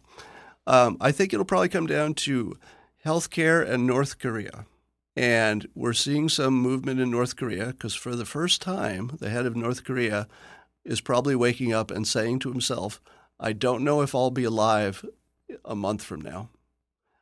Um, 0.66 0.96
I 1.00 1.12
think 1.12 1.32
it'll 1.32 1.44
probably 1.44 1.70
come 1.70 1.86
down 1.86 2.14
to 2.14 2.56
healthcare 3.08 3.66
and 3.68 3.86
North 3.86 4.18
Korea. 4.18 4.66
And 5.16 5.66
we're 5.74 5.94
seeing 5.94 6.28
some 6.28 6.54
movement 6.54 7.00
in 7.00 7.10
North 7.10 7.34
Korea 7.36 7.68
because 7.68 7.94
for 7.94 8.14
the 8.14 8.24
first 8.24 8.62
time, 8.62 9.16
the 9.18 9.30
head 9.30 9.46
of 9.46 9.56
North 9.56 9.82
Korea 9.82 10.28
is 10.84 11.00
probably 11.00 11.34
waking 11.34 11.72
up 11.72 11.90
and 11.90 12.06
saying 12.06 12.38
to 12.40 12.50
himself, 12.50 13.00
I 13.40 13.52
don't 13.52 13.82
know 13.82 14.02
if 14.02 14.14
I'll 14.14 14.30
be 14.30 14.44
alive 14.44 15.04
a 15.64 15.74
month 15.74 16.04
from 16.04 16.20
now. 16.20 16.50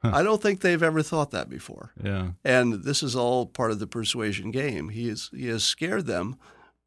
Huh. 0.02 0.10
I 0.12 0.22
don't 0.22 0.42
think 0.42 0.60
they've 0.60 0.82
ever 0.82 1.02
thought 1.02 1.30
that 1.30 1.48
before. 1.48 1.92
Yeah. 2.02 2.32
And 2.44 2.84
this 2.84 3.02
is 3.02 3.16
all 3.16 3.46
part 3.46 3.70
of 3.70 3.78
the 3.78 3.86
persuasion 3.86 4.50
game. 4.50 4.90
He 4.90 5.08
is 5.08 5.30
he 5.34 5.46
has 5.48 5.64
scared 5.64 6.06
them 6.06 6.36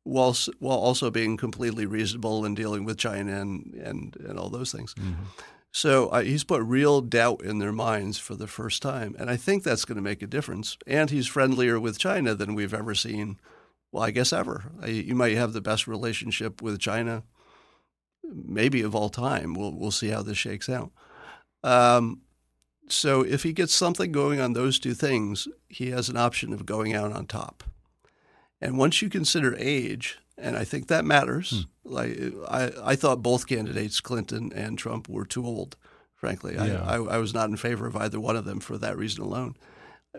while 0.04 0.36
while 0.60 0.78
also 0.78 1.10
being 1.10 1.38
completely 1.38 1.86
reasonable 1.86 2.45
and 2.45 2.56
dealing 2.56 2.86
with 2.86 2.97
China 2.97 3.41
and 3.41 3.74
and, 3.74 4.16
and 4.18 4.38
all 4.38 4.50
those 4.50 4.72
things. 4.72 4.93
Mm-hmm. 4.93 5.24
So 5.72 6.08
uh, 6.10 6.22
he's 6.22 6.44
put 6.44 6.64
real 6.64 7.02
doubt 7.02 7.44
in 7.44 7.60
their 7.60 7.72
minds 7.72 8.18
for 8.18 8.36
the 8.36 8.48
first 8.48 8.82
time. 8.82 9.16
And 9.20 9.30
I 9.30 9.38
think 9.38 9.64
that's 9.64 9.86
going 9.86 9.98
to 9.98 10.02
make 10.02 10.22
a 10.22 10.28
difference. 10.28 10.78
And 10.88 11.10
he's 11.10 11.28
friendlier 11.28 11.80
with 11.80 12.00
China 12.00 12.34
than 12.34 12.56
we've 12.56 12.74
ever 12.74 12.96
seen, 12.96 13.40
well, 13.92 14.04
I 14.04 14.12
guess 14.12 14.34
ever. 14.34 14.72
You 14.86 15.16
might 15.16 15.38
have 15.38 15.54
the 15.54 15.62
best 15.62 15.88
relationship 15.88 16.62
with 16.62 16.80
China, 16.80 17.24
maybe 18.24 18.82
of 18.82 18.96
all 18.96 19.10
time. 19.10 19.54
We'll, 19.54 19.74
we'll 19.74 19.92
see 19.92 20.10
how 20.10 20.24
this 20.24 20.38
shakes 20.38 20.70
out. 20.70 20.92
Um, 21.64 22.22
so 22.88 23.22
if 23.22 23.44
he 23.44 23.54
gets 23.54 23.74
something 23.74 24.12
going 24.12 24.40
on 24.40 24.54
those 24.54 24.80
two 24.80 24.96
things, 24.96 25.48
he 25.68 25.92
has 25.92 26.10
an 26.10 26.18
option 26.18 26.52
of 26.52 26.66
going 26.66 26.96
out 26.96 27.12
on 27.14 27.28
top. 27.28 27.64
And 28.60 28.78
once 28.78 29.02
you 29.02 29.10
consider 29.10 29.56
age, 29.58 30.18
and 30.40 30.58
I 30.58 30.64
think 30.64 30.88
that 30.88 31.06
matters. 31.06 31.52
Hmm. 31.52 31.94
Like 31.94 32.20
I, 32.48 32.72
I 32.84 32.96
thought 32.96 33.24
both 33.24 33.48
candidates, 33.48 34.00
Clinton 34.02 34.52
and 34.54 34.78
Trump, 34.78 35.10
were 35.10 35.26
too 35.26 35.46
old. 35.46 35.76
Frankly, 36.16 36.56
yeah. 36.56 36.84
I, 36.84 36.96
I, 36.96 37.16
I, 37.16 37.18
was 37.18 37.34
not 37.34 37.50
in 37.50 37.56
favor 37.56 37.88
of 37.88 37.96
either 37.96 38.20
one 38.20 38.36
of 38.36 38.44
them 38.44 38.60
for 38.60 38.78
that 38.78 38.98
reason 38.98 39.24
alone. 39.24 39.56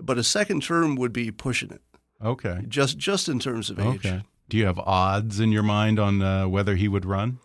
But 0.00 0.16
a 0.16 0.24
second 0.24 0.62
term 0.62 0.96
would 0.96 1.12
be 1.12 1.30
pushing 1.30 1.70
it. 1.70 1.82
Okay. 2.24 2.64
Just 2.68 2.96
just 2.96 3.28
in 3.28 3.38
terms 3.38 3.68
of 3.68 3.78
age. 3.78 4.06
Okay. 4.06 4.22
Do 4.48 4.56
you 4.56 4.66
have 4.66 4.78
odds 4.78 5.40
in 5.40 5.52
your 5.52 5.62
mind 5.62 5.98
on 5.98 6.22
uh, 6.22 6.48
whether 6.48 6.74
he 6.74 6.88
would 6.88 7.04
run? 7.04 7.38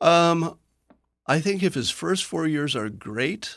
Um, 0.00 0.56
I 1.26 1.40
think 1.40 1.62
if 1.62 1.74
his 1.74 1.90
first 1.90 2.24
four 2.24 2.46
years 2.46 2.74
are 2.74 2.88
great, 2.88 3.56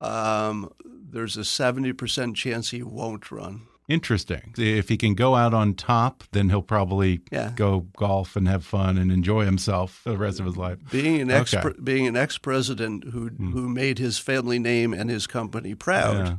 um, 0.00 0.70
there's 0.84 1.36
a 1.36 1.44
seventy 1.44 1.92
percent 1.92 2.36
chance 2.36 2.70
he 2.70 2.82
won't 2.82 3.30
run. 3.30 3.62
Interesting. 3.86 4.54
If 4.56 4.88
he 4.88 4.96
can 4.96 5.14
go 5.14 5.34
out 5.34 5.52
on 5.52 5.74
top, 5.74 6.24
then 6.32 6.48
he'll 6.48 6.62
probably 6.62 7.20
yeah. 7.30 7.52
go 7.54 7.86
golf 7.96 8.34
and 8.34 8.48
have 8.48 8.64
fun 8.64 8.96
and 8.96 9.12
enjoy 9.12 9.44
himself 9.44 10.00
the 10.04 10.16
rest 10.16 10.40
of 10.40 10.46
his 10.46 10.56
life. 10.56 10.78
Being 10.90 11.20
an 11.20 11.30
ex 11.30 11.52
okay. 11.52 11.70
being 11.82 12.06
an 12.06 12.16
ex 12.16 12.38
president 12.38 13.04
who 13.04 13.30
mm. 13.30 13.52
who 13.52 13.68
made 13.68 13.98
his 13.98 14.18
family 14.18 14.58
name 14.58 14.94
and 14.94 15.10
his 15.10 15.26
company 15.26 15.74
proud. 15.74 16.26
Yeah. 16.26 16.36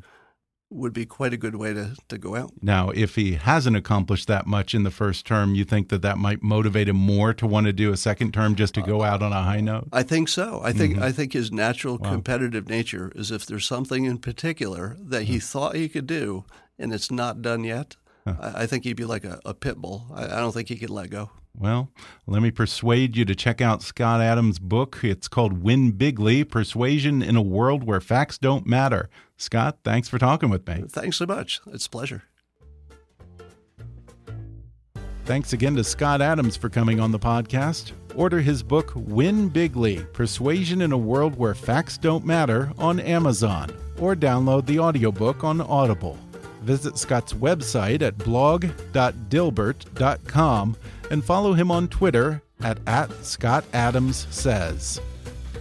Would 0.72 0.94
be 0.94 1.06
quite 1.06 1.32
a 1.32 1.38
good 1.38 1.56
way 1.56 1.74
to, 1.74 1.96
to 2.10 2.18
go 2.18 2.36
out. 2.36 2.52
Now, 2.60 2.90
if 2.90 3.16
he 3.16 3.36
hasn't 3.36 3.78
accomplished 3.78 4.28
that 4.28 4.48
much 4.48 4.74
in 4.74 4.82
the 4.82 4.90
first 4.90 5.26
term, 5.26 5.54
you 5.54 5.64
think 5.64 5.90
that 5.90 6.02
that 6.02 6.18
might 6.18 6.42
motivate 6.42 6.90
him 6.90 6.96
more 6.96 7.36
to 7.36 7.46
want 7.46 7.68
to 7.68 7.72
do 7.72 7.94
a 7.94 7.98
second 7.98 8.34
term 8.34 8.56
just 8.56 8.74
to 8.74 8.82
go 8.82 9.04
out 9.04 9.22
on 9.22 9.32
a 9.32 9.44
high 9.44 9.62
note? 9.62 9.88
I 9.94 10.02
think 10.02 10.28
so. 10.28 10.62
I 10.64 10.74
think 10.74 10.96
mm 10.96 11.00
-hmm. 11.00 11.10
I 11.10 11.14
think 11.14 11.34
his 11.34 11.52
natural 11.52 11.98
wow. 12.00 12.12
competitive 12.12 12.68
nature 12.68 13.12
is 13.16 13.30
if 13.30 13.46
there's 13.46 13.68
something 13.68 14.06
in 14.06 14.18
particular 14.18 14.98
that 15.10 15.24
he 15.24 15.40
thought 15.40 15.76
he 15.76 15.88
could 15.88 16.08
do 16.08 16.46
and 16.80 16.94
it's 16.94 17.12
not 17.12 17.42
done 17.42 17.64
yet, 17.64 17.96
huh. 18.26 18.36
I, 18.40 18.64
I, 18.64 18.66
think 18.66 18.84
he'd 18.84 18.98
be 18.98 19.06
like 19.06 19.24
a, 19.24 19.40
a 19.46 19.54
pit 19.54 19.78
bull. 19.78 20.08
I, 20.14 20.26
I 20.26 20.40
don't 20.40 20.52
think 20.52 20.70
he 20.70 20.76
could 20.76 20.90
let 20.90 21.10
go. 21.10 21.32
Well, 21.58 21.90
let 22.28 22.42
me 22.42 22.52
persuade 22.52 23.16
you 23.16 23.24
to 23.26 23.36
check 23.36 23.62
out 23.62 23.82
Scott 23.82 24.20
Adams' 24.20 24.60
book. 24.60 25.00
It's 25.04 25.28
called 25.28 25.64
Win 25.64 25.94
Bigly 25.94 26.44
Persuasion 26.44 27.22
in 27.22 27.36
a 27.36 27.42
World 27.42 27.86
Where 27.86 28.02
Facts 28.02 28.38
Don't 28.38 28.68
Matter. 28.68 29.10
Scott, 29.38 29.80
thanks 29.84 30.10
for 30.10 30.18
talking 30.18 30.50
with 30.50 30.68
me. 30.68 30.84
Thanks 30.90 31.18
so 31.18 31.26
much. 31.26 31.62
It's 31.68 31.86
a 31.86 31.90
pleasure. 31.90 32.24
Thanks 35.24 35.54
again 35.54 35.76
to 35.76 35.84
Scott 35.84 36.22
Adams 36.22 36.56
for 36.56 36.70
coming 36.70 37.00
on 37.00 37.12
the 37.12 37.20
podcast. 37.20 37.94
Order 38.16 38.42
his 38.42 38.62
book, 38.62 38.92
Win 38.96 39.50
Bigly 39.50 40.12
Persuasion 40.14 40.82
in 40.82 40.92
a 40.92 40.98
World 40.98 41.36
Where 41.38 41.56
Facts 41.56 41.98
Don't 41.98 42.26
Matter, 42.26 42.72
on 42.78 43.00
Amazon, 43.00 43.72
or 44.00 44.16
download 44.16 44.66
the 44.66 44.80
audiobook 44.80 45.44
on 45.44 45.62
Audible 45.62 46.18
visit 46.66 46.98
Scott's 46.98 47.34
website 47.34 48.02
at 48.02 48.18
blog.dilbert.com 48.18 50.78
and 51.12 51.24
follow 51.24 51.54
him 51.54 51.72
on 51.72 51.88
Twitter 51.88 52.42
at, 52.62 52.80
at 52.88 53.10
ScottAdamsSays. 53.10 55.00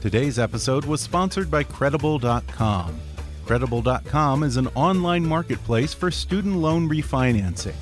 Today's 0.00 0.38
episode 0.38 0.84
was 0.84 1.00
sponsored 1.00 1.50
by 1.50 1.62
Credible.com. 1.62 3.00
Credible.com 3.46 4.42
is 4.42 4.56
an 4.56 4.68
online 4.68 5.24
marketplace 5.24 5.92
for 5.92 6.10
student 6.10 6.56
loan 6.56 6.88
refinancing. 6.88 7.74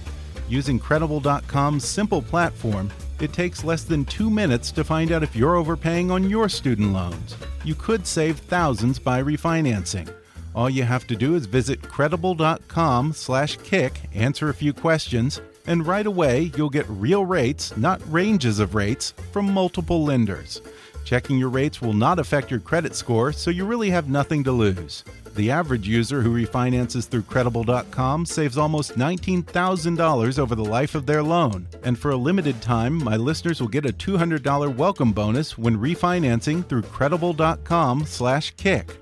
Using 0.49 0.79
Credible.com's 0.79 1.85
simple 1.85 2.21
platform, 2.21 2.91
it 3.21 3.33
takes 3.33 3.65
less 3.65 3.85
than 3.85 4.05
two 4.05 4.29
minutes 4.29 4.73
to 4.73 4.85
find 4.85 5.13
out 5.13 5.23
if 5.23 5.37
you're 5.37 5.57
overpaying 5.57 6.11
on 6.11 6.29
your 6.29 6.49
student 6.49 6.93
loans. 6.93 7.37
You 7.65 7.77
could 7.77 8.07
save 8.07 8.39
thousands 8.39 8.99
by 8.99 9.23
refinancing. 9.23 10.13
All 10.55 10.69
you 10.69 10.83
have 10.83 11.07
to 11.07 11.17
do 11.17 11.35
is 11.35 11.47
visit 11.47 11.83
credible.com 11.83 13.13
slash 13.13 13.57
kick, 13.59 14.01
answer 14.15 14.49
a 14.49 14.55
few 14.55 14.73
questions, 14.73 15.41
and 15.67 15.87
right 15.87 16.07
away 16.07 16.53
you'll 16.57 16.71
get 16.71 16.89
real 16.89 17.25
rates, 17.25 17.77
not 17.77 18.01
ranges 18.13 18.59
of 18.59 18.75
rates, 18.75 19.15
from 19.33 19.53
multiple 19.53 20.05
lenders. 20.05 20.61
Checking 21.05 21.39
your 21.39 21.49
rates 21.49 21.81
will 21.81 21.95
not 21.95 22.19
affect 22.19 22.51
your 22.51 22.61
credit 22.61 22.95
score, 22.95 23.33
so 23.33 23.51
you 23.51 23.65
really 23.65 23.91
have 23.91 24.09
nothing 24.09 24.45
to 24.45 24.53
lose. 24.53 25.05
The 25.35 25.51
average 25.51 25.89
user 25.89 26.21
who 26.21 26.35
refinances 26.35 27.09
through 27.09 27.23
Credible.com 27.23 28.27
saves 28.27 28.59
almost 28.59 28.97
$19,000 28.97 30.39
over 30.39 30.55
the 30.55 30.65
life 30.65 30.95
of 30.95 31.07
their 31.07 31.23
loan. 31.23 31.67
And 31.83 31.99
for 31.99 32.11
a 32.11 32.17
limited 32.17 32.61
time, 32.61 33.03
my 33.03 33.17
listeners 33.17 33.61
will 33.61 33.69
get 33.69 33.87
a 33.87 33.93
$200 33.93 34.77
welcome 34.77 35.13
bonus 35.13 35.57
when 35.57 35.79
refinancing 35.79 36.69
through 36.69 36.83
Credible.com 36.83 38.05
slash 38.05 38.53
kick. 38.57 39.02